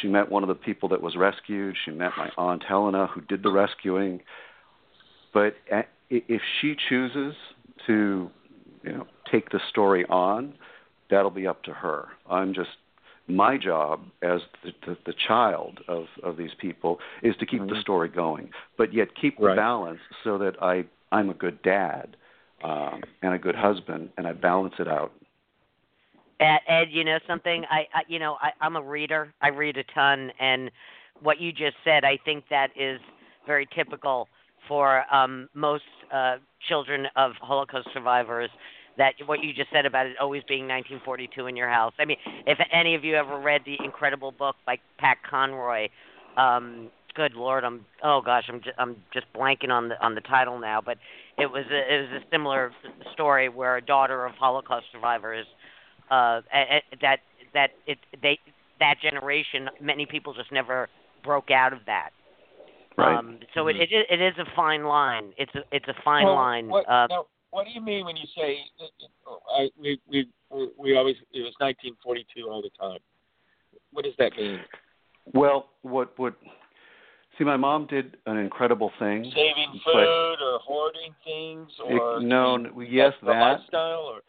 she 0.02 0.08
met 0.08 0.30
one 0.30 0.44
of 0.44 0.50
the 0.50 0.56
people 0.56 0.90
that 0.90 1.02
was 1.02 1.16
rescued. 1.16 1.76
She 1.86 1.92
met 1.92 2.12
my 2.18 2.30
aunt 2.38 2.64
Helena, 2.64 3.08
who 3.08 3.22
did 3.22 3.42
the 3.44 3.52
rescuing. 3.52 4.22
But 5.34 5.56
a- 5.72 5.86
if 6.10 6.42
she 6.60 6.76
chooses 6.76 7.36
to, 7.88 8.30
you 8.84 8.92
know, 8.92 9.08
take 9.26 9.50
the 9.50 9.60
story 9.70 10.06
on, 10.08 10.54
that'll 11.10 11.32
be 11.32 11.48
up 11.48 11.64
to 11.64 11.74
her. 11.74 12.10
I'm 12.30 12.54
just 12.54 12.78
my 13.28 13.58
job 13.58 14.02
as 14.22 14.42
the, 14.64 14.74
the, 14.86 14.98
the 15.06 15.14
child 15.14 15.80
of, 15.88 16.08
of 16.22 16.36
these 16.36 16.54
people 16.58 17.00
is 17.22 17.36
to 17.38 17.46
keep 17.46 17.62
the 17.68 17.76
Mhm. 17.76 17.82
story 17.82 18.10
going, 18.10 18.52
but 18.78 18.94
yet 18.94 19.16
keep 19.16 19.38
the 19.38 19.48
Right. 19.48 19.56
balance 19.56 20.02
so 20.24 20.38
that 20.38 20.62
I 20.62 20.86
I'm 21.14 21.30
a 21.30 21.34
good 21.34 21.62
dad 21.62 22.16
um, 22.64 23.04
and 23.22 23.34
a 23.34 23.38
good 23.40 23.56
husband, 23.56 24.10
and 24.18 24.28
I 24.28 24.34
balance 24.34 24.76
it 24.80 24.88
out. 24.88 25.12
Ed, 26.42 26.60
Ed, 26.68 26.88
you 26.92 27.04
know 27.04 27.20
something? 27.28 27.64
I, 27.70 27.88
I 27.94 28.02
you 28.08 28.20
know, 28.20 28.38
I, 28.42 28.52
I'm 28.60 28.76
a 28.76 28.82
reader. 28.82 29.34
I 29.42 29.50
read 29.50 29.78
a 29.78 29.84
ton, 29.94 30.32
and 30.40 30.72
what 31.22 31.40
you 31.40 31.52
just 31.52 31.76
said, 31.86 32.04
I 32.04 32.18
think 32.26 32.46
that 32.50 32.70
is 32.76 33.00
very 33.46 33.68
typical 33.76 34.28
for 34.68 35.06
um, 35.14 35.50
most 35.54 35.84
uh, 36.14 36.38
children 36.68 37.06
of 37.16 37.34
Holocaust 37.42 37.90
survivors. 37.94 38.50
That 38.98 39.14
what 39.26 39.44
you 39.44 39.54
just 39.54 39.70
said 39.72 39.86
about 39.86 40.08
it 40.08 40.16
always 40.20 40.44
being 40.48 40.68
1942 40.68 41.48
in 41.48 41.56
your 41.56 41.70
house. 41.70 41.94
I 42.00 42.06
mean, 42.06 42.18
if 42.46 42.58
any 42.74 42.96
of 42.96 43.06
you 43.06 43.16
ever 43.16 43.40
read 43.40 43.62
the 43.66 43.78
incredible 43.84 44.32
book 44.32 44.56
by 44.66 44.78
Pat 45.00 45.18
Conroy, 45.30 45.88
um, 46.38 46.90
good 47.16 47.34
lord, 47.34 47.64
I'm 47.64 47.86
oh 48.04 48.22
gosh, 48.24 48.46
I'm 48.50 48.62
just, 48.62 48.76
I'm 48.78 48.98
just 49.14 49.28
blanking 49.34 49.70
on 49.70 49.90
the 49.90 50.06
on 50.06 50.16
the 50.16 50.22
title 50.22 50.60
now, 50.60 50.82
but 50.86 50.98
it 51.38 51.46
was 51.46 51.66
a, 51.72 51.96
it 51.96 52.12
was 52.12 52.22
a 52.22 52.26
similar 52.32 52.72
story 53.14 53.48
where 53.48 53.78
a 53.78 53.82
daughter 53.82 54.26
of 54.26 54.34
Holocaust 54.34 54.88
survivors 54.92 55.46
uh, 56.12 56.42
a- 56.54 56.78
a- 56.78 56.98
that 57.02 57.20
that 57.54 57.72
it 57.88 57.98
they 58.22 58.38
that 58.80 58.96
generation, 59.02 59.70
many 59.80 60.06
people 60.06 60.34
just 60.34 60.52
never 60.52 60.90
broke 61.24 61.52
out 61.52 61.74
of 61.74 61.80
that. 61.86 62.12
Right. 62.98 63.16
Um, 63.18 63.40
so 63.54 63.68
it, 63.68 63.78
it 63.78 63.90
it 63.92 64.22
is 64.22 64.34
a 64.38 64.46
fine 64.56 64.84
line. 64.84 65.34
It's 65.38 65.54
a 65.56 65.62
it's 65.72 65.88
a 65.88 65.96
fine 66.04 66.26
Well, 66.26 66.36
line. 66.36 66.68
What, 66.68 66.88
uh, 66.90 67.08
now, 67.08 67.26
what 67.52 67.66
do 67.66 67.72
you 67.72 67.82
mean 67.82 68.06
when 68.06 68.18
you 68.18 68.26
say 68.36 68.60
I, 69.58 69.70
we 69.80 70.00
we 70.10 70.28
we 70.78 70.98
always 70.98 71.16
it 71.34 71.42
was 71.42 71.54
1942 71.60 72.50
all 72.50 72.62
the 72.62 72.70
time? 72.80 73.00
What 73.92 74.06
does 74.06 74.14
that 74.20 74.36
mean? 74.36 74.60
Well, 75.34 75.70
what 75.84 76.18
what 76.20 76.36
see, 77.38 77.46
my 77.46 77.58
mom 77.58 77.88
did 77.88 78.18
an 78.26 78.38
incredible 78.38 78.92
thing. 79.00 79.32
Saving 79.34 79.80
food 79.86 80.36
or 80.42 80.60
hoarding 80.60 81.16
things 81.24 81.70
or 81.84 82.18
It- 82.18 82.24
no, 82.24 82.58
yes, 82.82 83.14
that 83.24 83.32
lifestyle 83.32 84.00
or 84.00 84.22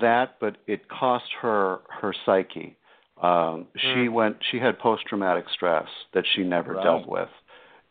that, 0.00 0.36
but 0.40 0.56
it 0.66 0.88
cost 0.88 1.30
her 1.40 1.80
her 1.88 2.12
psyche. 2.24 2.76
Um, 3.20 3.66
She 3.76 4.08
Mm. 4.08 4.12
went. 4.12 4.36
She 4.50 4.58
had 4.58 4.78
post 4.78 5.06
traumatic 5.06 5.48
stress 5.48 5.88
that 6.12 6.26
she 6.26 6.42
never 6.42 6.74
Right. 6.74 6.82
dealt 6.82 7.06
with, 7.06 7.30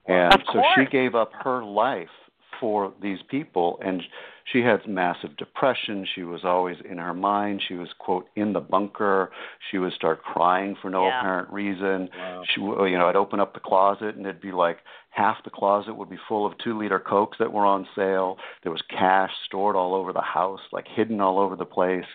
and 0.08 0.44
so 0.52 0.62
she 0.76 0.86
gave 0.86 1.16
up 1.16 1.32
her 1.34 1.64
life 1.64 2.12
for 2.60 2.94
these 3.00 3.22
people, 3.24 3.80
and 3.82 4.04
she 4.52 4.60
had 4.62 4.88
massive 4.88 5.36
depression. 5.38 6.06
She 6.16 6.24
was 6.24 6.42
always 6.44 6.78
in 6.90 6.98
her 6.98 7.14
mind. 7.14 7.62
She 7.68 7.76
was 7.76 7.90
quote 8.00 8.28
in 8.36 8.54
the 8.54 8.60
bunker. 8.60 9.32
She 9.70 9.78
would 9.78 9.94
start 9.94 10.24
crying 10.24 10.76
for 10.82 10.90
no 10.90 11.06
Yeah. 11.08 11.20
apparent 11.20 11.50
reason. 11.52 12.10
Wow. 12.18 12.44
She, 12.54 12.62
you 12.62 12.98
know, 12.98 13.08
I'd 13.08 13.16
open 13.16 13.40
up 13.40 13.54
the 13.54 13.60
closet 13.60 14.16
and 14.16 14.26
it'd 14.26 14.42
be 14.42 14.52
like 14.52 14.78
half 15.10 15.44
the 15.44 15.50
closet 15.50 15.94
would 15.96 16.10
be 16.10 16.18
full 16.28 16.46
of 16.46 16.58
two 16.60 16.78
liter 16.78 17.00
cokes 17.00 17.38
that 17.40 17.52
were 17.52 17.66
on 17.66 17.88
sale. 17.96 18.38
There 18.64 18.72
was 18.72 18.82
cash 18.90 19.32
stored 19.46 19.76
all 19.76 19.94
over 19.94 20.14
the 20.14 20.22
house, 20.22 20.62
like 20.72 20.88
hidden 20.88 21.20
all 21.22 21.38
over 21.40 21.56
the 21.56 21.66
place. 21.66 22.06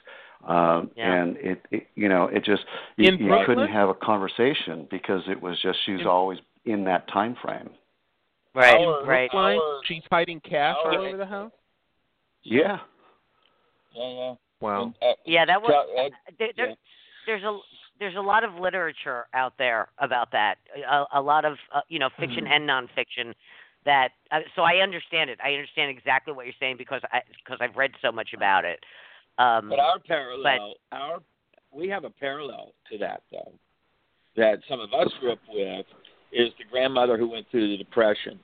Um, 0.46 0.90
Yeah. 0.96 1.12
And 1.12 1.36
it, 1.38 1.66
it, 1.70 1.86
you 1.94 2.08
know, 2.08 2.24
it 2.28 2.44
just 2.44 2.62
you, 2.96 3.12
you 3.12 3.36
couldn't 3.46 3.68
have 3.68 3.88
a 3.88 3.94
conversation 3.94 4.86
because 4.90 5.22
it 5.28 5.40
was 5.42 5.60
just 5.60 5.78
she 5.84 5.92
was 5.92 6.02
In- 6.02 6.06
always 6.06 6.38
in 6.64 6.84
that 6.84 7.08
time 7.08 7.36
frame. 7.42 7.70
right, 8.54 8.76
right. 9.06 9.32
Line, 9.34 9.58
she's 9.84 10.02
hiding 10.10 10.40
cash 10.40 10.76
all 10.84 10.96
over 10.98 11.16
the 11.16 11.26
house. 11.26 11.52
Yeah. 12.46 12.78
Yeah, 13.94 14.08
yeah. 14.08 14.34
Wow. 14.60 14.82
And, 14.84 14.94
uh, 15.02 15.14
Yeah, 15.26 15.44
that 15.46 15.60
was. 15.60 15.70
Chuck, 15.70 15.86
Ed, 15.98 16.12
there, 16.38 16.48
there, 16.56 16.68
yeah. 16.70 16.74
there's 17.26 17.42
a 17.42 17.58
there's 17.98 18.16
a 18.16 18.20
lot 18.20 18.44
of 18.44 18.54
literature 18.54 19.26
out 19.34 19.54
there 19.58 19.88
about 19.98 20.30
that. 20.32 20.56
A, 20.88 21.04
a 21.14 21.20
lot 21.20 21.44
of 21.44 21.54
uh, 21.74 21.80
you 21.88 21.98
know 21.98 22.10
fiction 22.18 22.44
Mm-hmm. 22.44 22.52
and 22.52 22.68
nonfiction. 22.68 23.34
That 23.84 24.10
uh, 24.32 24.40
so 24.54 24.62
I 24.62 24.76
understand 24.82 25.30
it. 25.30 25.38
I 25.44 25.52
understand 25.52 25.90
exactly 25.96 26.32
what 26.32 26.46
you're 26.46 26.54
saying 26.60 26.76
because 26.78 27.00
I 27.12 27.20
because 27.44 27.58
I've 27.60 27.76
read 27.76 27.92
so 28.02 28.10
much 28.12 28.30
about 28.34 28.64
it. 28.64 28.80
Um, 29.38 29.68
But 29.68 29.78
our 29.80 29.98
parallel, 29.98 30.74
our 30.92 31.18
we 31.72 31.88
have 31.88 32.04
a 32.04 32.10
parallel 32.10 32.72
to 32.90 32.98
that 32.98 33.22
though, 33.30 33.52
that 34.36 34.58
some 34.68 34.80
of 34.80 34.92
us 34.92 35.08
grew 35.20 35.32
up 35.32 35.38
with, 35.48 35.86
is 36.32 36.50
the 36.58 36.64
grandmother 36.70 37.16
who 37.18 37.28
went 37.28 37.46
through 37.50 37.68
the 37.68 37.76
depression. 37.76 38.38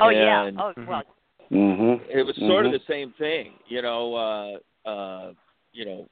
oh 0.00 0.08
yeah. 0.10 0.44
and- 0.44 0.60
Oh 0.60 0.72
Mhm. 0.76 0.86
well. 0.86 1.02
Mhm. 1.52 2.00
It 2.08 2.22
was 2.24 2.34
sort 2.36 2.64
of 2.66 2.72
Mhm. 2.72 2.78
the 2.80 2.84
same 2.92 3.12
thing, 3.12 3.58
you 3.66 3.82
know. 3.82 4.14
Uh, 4.14 4.58
uh, 4.88 5.32
you 5.72 5.84
know, 5.84 6.08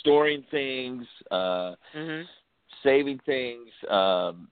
storing 0.00 0.42
things, 0.50 1.06
uh, 1.30 1.74
hmm 1.92 2.22
saving 2.82 3.18
things, 3.20 3.72
um, 3.88 4.48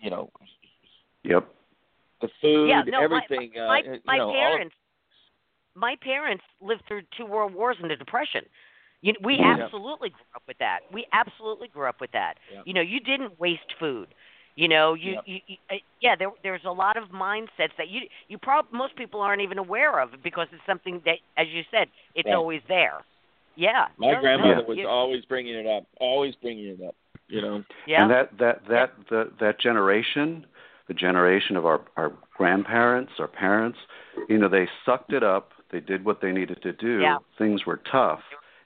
you 0.00 0.10
know, 0.10 0.28
Yep. 1.22 1.46
the 2.20 2.28
food, 2.40 2.68
Yeah, 2.68 2.82
no, 2.82 2.98
my- 2.98 3.04
everything. 3.04 3.56
uh, 3.58 3.68
my 3.68 3.78
you 3.80 4.00
my 4.04 4.16
know, 4.18 4.24
all 4.24 4.30
of- 4.30 4.34
parents 4.34 4.76
my 5.76 5.94
parents 5.96 6.44
lived 6.60 6.84
through 6.86 7.02
two 7.16 7.24
world 7.24 7.54
wars 7.54 7.78
and 7.80 7.88
the 7.90 7.96
depression 7.96 8.44
you, 9.02 9.14
we 9.20 9.38
Yeah. 9.38 9.54
absolutely 9.54 10.10
grew 10.10 10.26
up 10.34 10.42
with 10.48 10.58
that 10.58 10.80
we 10.90 11.06
absolutely 11.12 11.68
grew 11.68 11.86
up 11.86 12.00
with 12.00 12.10
that 12.10 12.38
Yeah. 12.52 12.62
you 12.66 12.74
know 12.74 12.80
you 12.80 12.98
didn't 13.00 13.38
waste 13.38 13.72
food 13.78 14.12
you 14.56 14.68
know 14.68 14.94
you, 14.94 15.12
Yep. 15.12 15.22
you, 15.26 15.38
you 15.46 15.56
uh, 15.70 15.74
yeah 16.00 16.16
there 16.16 16.30
there's 16.42 16.64
a 16.66 16.70
lot 16.72 16.96
of 16.96 17.04
mindsets 17.10 17.74
that 17.78 17.88
you 17.88 18.02
you 18.28 18.38
prob 18.38 18.66
most 18.72 18.96
people 18.96 19.20
aren't 19.20 19.42
even 19.42 19.58
aware 19.58 20.00
of 20.00 20.10
because 20.22 20.48
it's 20.52 20.62
something 20.66 21.00
that 21.04 21.16
as 21.36 21.46
you 21.48 21.62
said 21.70 21.88
it's 22.14 22.26
Right. 22.26 22.34
always 22.34 22.60
there 22.68 23.00
yeah 23.56 23.86
my 23.98 24.08
No, 24.08 24.12
no, 24.14 24.20
grandmother 24.20 24.56
no, 24.62 24.68
was 24.68 24.78
you- 24.78 24.88
always 24.88 25.24
bringing 25.24 25.54
it 25.54 25.66
up, 25.66 25.84
always 26.00 26.34
bringing 26.36 26.66
it 26.66 26.82
up. 26.86 26.94
You 27.28 27.40
know. 27.42 27.64
yeah 27.86 28.02
And 28.02 28.10
that 28.10 28.38
that 28.38 28.66
that 28.68 28.92
the, 29.08 29.30
that 29.38 29.60
generation, 29.60 30.44
the 30.88 30.94
generation 30.94 31.56
of 31.56 31.64
our 31.64 31.80
our 31.96 32.12
grandparents, 32.36 33.12
our 33.20 33.28
parents, 33.28 33.78
you 34.28 34.36
know, 34.38 34.48
they 34.48 34.68
sucked 34.84 35.12
it 35.12 35.22
up. 35.22 35.52
They 35.70 35.78
did 35.78 36.04
what 36.04 36.20
they 36.20 36.32
needed 36.32 36.60
to 36.62 36.72
do. 36.72 36.98
Yeah. 37.00 37.18
Things 37.38 37.64
were 37.66 37.80
tough. 37.90 38.18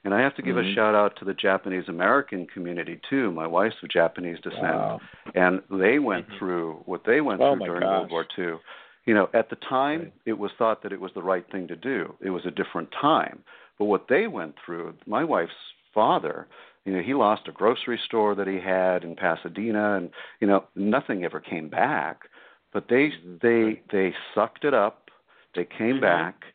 And 0.05 0.13
I 0.13 0.21
have 0.21 0.35
to 0.35 0.43
give 0.43 0.55
Mhm. 0.55 0.71
a 0.71 0.73
shout 0.75 0.93
out 0.93 1.15
to 1.17 1.25
the 1.25 1.33
Japanese 1.33 1.89
American 1.89 2.45
community 2.45 2.97
too. 3.09 3.31
My 3.31 3.47
wife's 3.47 3.81
of 3.81 3.89
Japanese 3.89 4.39
descent, 4.39 4.77
Wow. 4.77 5.01
and 5.33 5.63
they 5.69 5.97
went 5.97 6.29
Mhm. 6.29 6.37
through 6.37 6.73
what 6.85 7.03
they 7.03 7.21
went 7.21 7.41
Oh, 7.41 7.55
through 7.55 7.65
during 7.65 7.81
gosh. 7.81 7.89
World 7.89 8.11
War 8.11 8.25
II. 8.37 8.59
You 9.05 9.15
know, 9.15 9.29
at 9.33 9.49
the 9.49 9.55
time, 9.57 10.01
Right. 10.01 10.13
it 10.27 10.37
was 10.37 10.51
thought 10.53 10.83
that 10.83 10.93
it 10.93 11.01
was 11.01 11.11
the 11.13 11.23
right 11.23 11.45
thing 11.49 11.67
to 11.67 11.75
do. 11.75 12.15
It 12.21 12.29
was 12.29 12.45
a 12.45 12.51
different 12.51 12.91
time. 12.91 13.43
But 13.79 13.85
what 13.85 14.07
they 14.07 14.27
went 14.27 14.55
through, 14.59 14.93
my 15.07 15.23
wife's 15.23 15.73
father, 15.91 16.47
you 16.85 16.93
know, 16.93 17.01
he 17.01 17.15
lost 17.15 17.47
a 17.47 17.51
grocery 17.51 17.97
store 17.97 18.35
that 18.35 18.47
he 18.47 18.59
had 18.59 19.03
in 19.03 19.15
Pasadena, 19.15 19.95
and 19.95 20.11
you 20.39 20.45
know, 20.47 20.65
nothing 20.75 21.25
ever 21.25 21.39
came 21.39 21.67
back. 21.67 22.29
But 22.71 22.89
they 22.89 23.09
Mhm. 23.09 23.39
they 23.41 23.81
they 23.89 24.15
sucked 24.35 24.65
it 24.65 24.75
up. 24.75 25.09
They 25.55 25.65
came 25.65 25.97
Mhm. 25.97 26.01
back, 26.01 26.45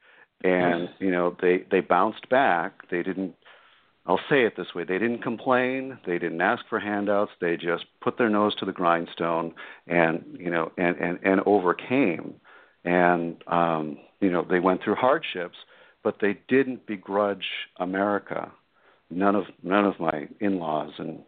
and 0.44 0.88
you 0.98 1.10
know, 1.10 1.30
they 1.40 1.58
they 1.70 1.80
bounced 1.80 2.28
back. 2.28 2.86
They 2.88 3.02
didn't. 3.02 3.34
I'll 4.10 4.18
say 4.28 4.44
it 4.44 4.56
this 4.56 4.74
way: 4.74 4.82
they 4.82 4.98
didn't 4.98 5.22
complain. 5.22 5.96
They 6.04 6.18
didn't 6.18 6.40
ask 6.40 6.64
for 6.68 6.80
handouts. 6.80 7.30
They 7.40 7.56
just 7.56 7.84
put 8.00 8.18
their 8.18 8.28
nose 8.28 8.56
to 8.56 8.64
the 8.64 8.72
grindstone, 8.72 9.54
and 9.86 10.24
you 10.36 10.50
know, 10.50 10.72
and 10.76 10.96
and 10.96 11.20
and 11.22 11.40
overcame. 11.46 12.34
And 12.84 13.36
um, 13.46 13.98
you 14.20 14.32
know, 14.32 14.44
they 14.50 14.58
went 14.58 14.82
through 14.82 14.96
hardships, 14.96 15.54
but 16.02 16.16
they 16.20 16.40
didn't 16.48 16.88
begrudge 16.88 17.44
America. 17.78 18.50
None 19.10 19.36
of 19.36 19.44
none 19.62 19.84
of 19.84 20.00
my 20.00 20.26
in-laws 20.40 20.90
and 20.98 21.20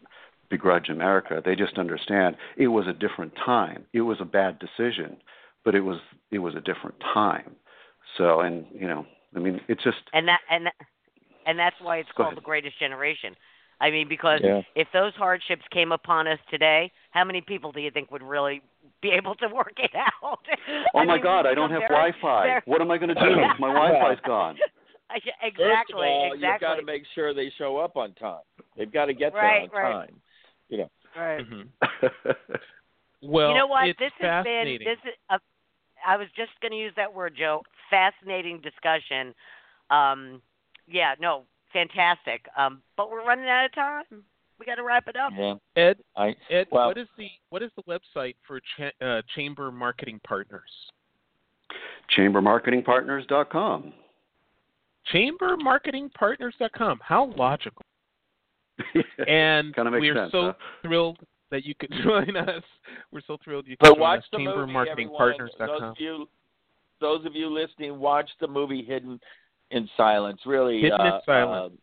begrudge 0.51 0.89
America. 0.89 1.41
They 1.45 1.55
just 1.55 1.79
understand 1.79 2.35
it 2.57 2.67
was 2.67 2.89
a 2.89 2.93
different 2.93 3.35
time. 3.47 3.85
It 3.93 4.01
was 4.01 4.17
a 4.21 4.25
bad 4.25 4.59
decision, 4.59 5.19
but 5.65 5.77
it 5.77 5.83
was 5.83 6.01
it 6.33 6.41
was 6.41 6.57
a 6.57 6.61
different 6.61 6.97
time. 7.15 7.55
So, 8.19 8.41
and 8.41 8.67
you 8.75 8.89
know, 8.89 9.07
I 9.37 9.39
mean, 9.39 9.61
it's 9.69 9.85
just 9.85 9.99
and 10.13 10.27
that 10.27 10.41
and 10.51 10.67
that, 10.67 10.75
and 11.47 11.59
that's 11.59 11.77
why 11.81 11.99
it's 11.99 12.09
Go 12.11 12.25
called 12.25 12.33
ahead. 12.35 12.39
the 12.39 12.45
greatest 12.45 12.79
generation. 12.79 13.35
I 13.81 13.91
mean, 13.91 14.09
because 14.09 14.41
Yeah. 14.45 14.63
if 14.77 14.87
those 14.93 15.13
hardships 15.15 15.63
came 15.73 15.91
upon 15.93 16.29
us 16.29 16.39
today, 16.51 16.93
how 17.11 17.25
many 17.25 17.41
people 17.41 17.73
do 17.73 17.81
you 17.81 17.91
think 17.91 18.11
would 18.13 18.23
really 18.23 18.63
be 19.01 19.11
able 19.11 19.35
to 19.37 19.49
work 19.49 19.75
it 19.79 19.91
out? 19.95 20.13
oh 20.95 20.99
I 21.01 21.05
my 21.05 21.15
mean, 21.15 21.23
God, 21.23 21.47
I 21.47 21.55
don't 21.55 21.71
have 21.71 21.81
very- 21.89 22.13
Wi-Fi. 22.13 22.47
very- 22.47 22.61
What 22.67 22.81
am 22.81 22.91
I 22.91 22.99
going 22.99 23.09
to 23.09 23.15
do? 23.21 23.31
Yeah. 23.41 23.55
My 23.59 23.73
Wi-Fi's 23.73 24.21
gone. 24.25 24.57
exactly, 25.15 25.65
First 25.65 25.91
of 25.93 25.99
all, 25.99 26.33
exactly. 26.33 26.49
you've 26.49 26.61
got 26.61 26.75
to 26.77 26.83
make 26.85 27.03
sure 27.15 27.35
they 27.35 27.51
show 27.59 27.77
up 27.79 27.97
on 27.97 28.15
time. 28.15 28.41
They've 28.77 28.91
got 28.93 29.07
to 29.07 29.15
get 29.15 29.35
Right, 29.35 29.69
there 29.73 29.85
on 29.85 29.93
right. 29.93 30.07
time. 30.07 30.21
You 30.69 30.79
know. 30.79 30.91
right. 31.17 31.41
Mhm. 31.47 31.69
Well, 33.25 33.51
you 33.51 33.55
know 33.55 33.67
what? 33.69 33.87
it's 33.89 33.99
This 33.99 34.11
has 34.19 34.45
been 34.45 34.45
fascinating. 34.45 34.87
this 34.89 34.99
is. 35.05 35.15
A, 35.31 35.39
I 36.05 36.17
was 36.17 36.27
just 36.37 36.51
going 36.61 36.73
to 36.73 36.79
use 36.79 36.93
that 36.97 37.13
word, 37.15 37.35
Joe. 37.39 37.63
Fascinating 37.89 38.61
discussion. 38.61 39.33
Um, 39.91 40.43
yeah, 40.89 41.15
no, 41.21 41.45
fantastic. 41.73 42.47
Um, 42.57 42.83
but 42.97 43.11
we're 43.11 43.25
running 43.27 43.49
out 43.49 43.65
of 43.67 43.75
time. 43.75 44.05
We 44.59 44.67
got 44.67 44.77
to 44.77 44.85
wrap 44.85 45.09
it 45.09 45.17
up. 45.17 45.33
Yeah. 45.37 45.55
Ed, 45.77 45.97
I 46.17 46.35
Ed, 46.51 46.67
well, 46.71 46.87
what 46.89 46.99
is 46.99 47.09
the 47.19 47.29
what 47.51 47.63
is 47.63 47.71
the 47.77 47.83
website 47.83 48.37
for 48.47 48.61
cha- 48.77 48.93
uh, 49.05 49.23
Chamber 49.35 49.73
Marketing 49.73 50.21
Partners? 50.27 50.71
ChamberMarketingPartners.com. 52.17 53.93
ChamberMarketingPartners.com. 55.13 57.01
How 57.03 57.33
logical. 57.37 57.83
And 59.29 59.75
Kinda 59.75 59.91
makes 59.91 60.01
we're 60.03 60.15
sense, 60.15 60.33
so 60.33 60.43
huh? 60.43 60.53
thrilled 60.83 61.19
that 61.51 61.65
you 61.65 61.75
could 61.75 61.93
join 62.05 62.37
us. 62.37 62.63
We're 63.13 63.21
so 63.27 63.37
thrilled 63.45 63.67
you 63.67 63.77
could 63.77 63.81
But 63.89 63.95
join 63.95 64.01
watch 64.01 64.19
us. 64.21 64.25
the 64.33 64.39
movie, 64.39 64.73
everyone. 64.73 64.87
ChamberMarketingPartners.com. 64.87 65.69
Those 65.69 65.83
of 65.83 65.95
you, 65.99 66.29
those 67.01 67.27
of 67.27 67.35
you 67.35 67.49
listening, 67.51 67.99
watch 67.99 68.31
the 68.41 68.49
movie 68.49 68.85
Hidden 68.85 69.21
in 69.73 69.89
Silence. 69.97 70.41
Really, 70.47 70.81
Hidden 70.83 71.01
in 71.01 71.07
uh, 71.07 71.21
Silence. 71.27 71.73
uh, 71.75 71.77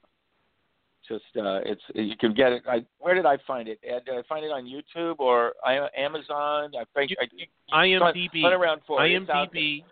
just 1.08 1.24
uh, 1.38 1.60
it's 1.66 1.82
you 1.96 2.16
can 2.20 2.34
get 2.34 2.52
it. 2.52 2.64
I, 2.70 2.86
where 3.00 3.16
did 3.16 3.26
I 3.26 3.38
find 3.48 3.68
it? 3.68 3.80
Ed, 3.84 4.02
Did 4.06 4.16
I 4.16 4.22
find 4.30 4.46
it 4.46 4.50
on 4.52 4.66
YouTube 4.66 5.16
or 5.20 5.54
I, 5.66 5.88
Amazon? 5.98 6.72
I 6.80 6.84
think 6.94 7.10
You- 7.12 7.18
I, 7.20 7.28
you, 7.82 7.94
you 7.96 8.00
IMDb. 8.00 8.42
Hunt 8.44 8.54
around 8.54 8.82
for 8.86 9.04
it. 9.04 9.10
IMDb. 9.28 9.84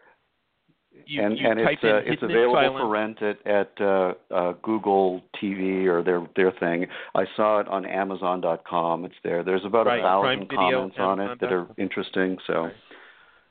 You, 1.06 1.24
and 1.24 1.38
you 1.38 1.48
and 1.48 1.60
it's 1.60 1.84
uh, 1.84 2.02
it's 2.06 2.24
available 2.24 2.56
Silence. 2.56 2.82
for 2.82 2.88
rent 2.88 3.22
at 3.22 3.46
at 3.48 3.72
uh, 3.80 4.14
uh, 4.34 4.54
Google 4.64 5.22
TV 5.42 5.86
or 5.86 6.02
their 6.04 6.26
their 6.36 6.52
thing. 6.54 6.88
I 7.14 7.26
saw 7.36 7.60
it 7.60 7.68
on 7.68 7.86
Amazon.com. 7.86 9.06
It's 9.06 9.14
there. 9.24 9.44
There's 9.44 9.64
about 9.64 9.86
Right, 9.86 10.00
a 10.00 10.04
thousand 10.04 10.48
Prime 10.48 10.60
Video, 10.60 10.80
comments 10.90 10.96
on 11.00 11.20
it 11.20 11.40
that 11.40 11.54
are 11.54 11.68
interesting. 11.78 12.38
So 12.48 12.70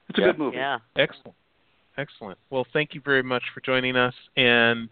it's 0.08 0.18
a 0.18 0.22
Yeah. 0.22 0.26
good 0.28 0.38
movie. 0.38 0.56
Yeah. 0.56 0.78
Excellent. 0.96 1.36
Excellent. 1.98 2.38
Well, 2.50 2.66
thank 2.72 2.94
you 2.94 3.00
very 3.04 3.22
much 3.22 3.42
for 3.54 3.60
joining 3.60 3.96
us. 3.96 4.14
And 4.36 4.90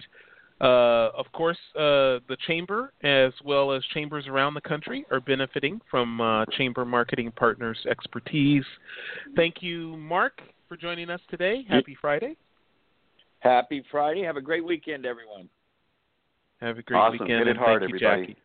Uh, 0.60 1.10
of 1.16 1.26
course, 1.32 1.58
uh, 1.74 2.22
the 2.28 2.36
chamber, 2.46 2.92
as 3.02 3.32
well 3.44 3.72
as 3.72 3.84
chambers 3.92 4.26
around 4.28 4.54
the 4.54 4.60
country, 4.60 5.04
are 5.10 5.20
benefiting 5.20 5.80
from 5.90 6.20
uh, 6.20 6.46
Chamber 6.56 6.84
Marketing 6.84 7.32
Partners' 7.32 7.84
expertise. 7.90 8.64
Thank 9.34 9.62
you, 9.62 9.96
Mark, 9.96 10.40
for 10.68 10.76
joining 10.76 11.10
us 11.10 11.20
today. 11.28 11.64
Happy 11.68 11.96
Friday. 12.00 12.36
Happy 13.40 13.82
Friday. 13.90 14.22
Have 14.22 14.36
a 14.36 14.40
great 14.40 14.64
weekend, 14.64 15.04
everyone. 15.04 15.48
Have 16.60 16.78
a 16.78 16.82
great 16.82 16.98
awesome. 16.98 17.12
weekend. 17.18 17.30
Hit 17.40 17.48
it 17.48 17.50
and 17.50 17.58
hard, 17.58 17.82
thank 17.82 17.90
you, 17.90 18.06
everybody. 18.06 18.26
Jackie. 18.34 18.42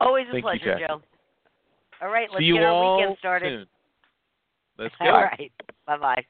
Always 0.00 0.26
a 0.28 0.32
Thank 0.32 0.44
pleasure, 0.44 0.64
Jackie. 0.78 0.84
Joe. 0.86 1.02
All 2.00 2.08
right, 2.08 2.28
let's 2.30 2.40
See 2.40 2.46
you 2.46 2.54
get 2.54 2.62
our 2.62 2.70
all 2.72 2.96
weekend 2.98 3.18
started. 3.18 3.58
soon. 3.58 3.66
Let's 4.78 4.94
go. 5.02 5.06
All 5.06 5.22
right. 5.22 5.52
Bye 5.86 5.98
bye. 5.98 6.24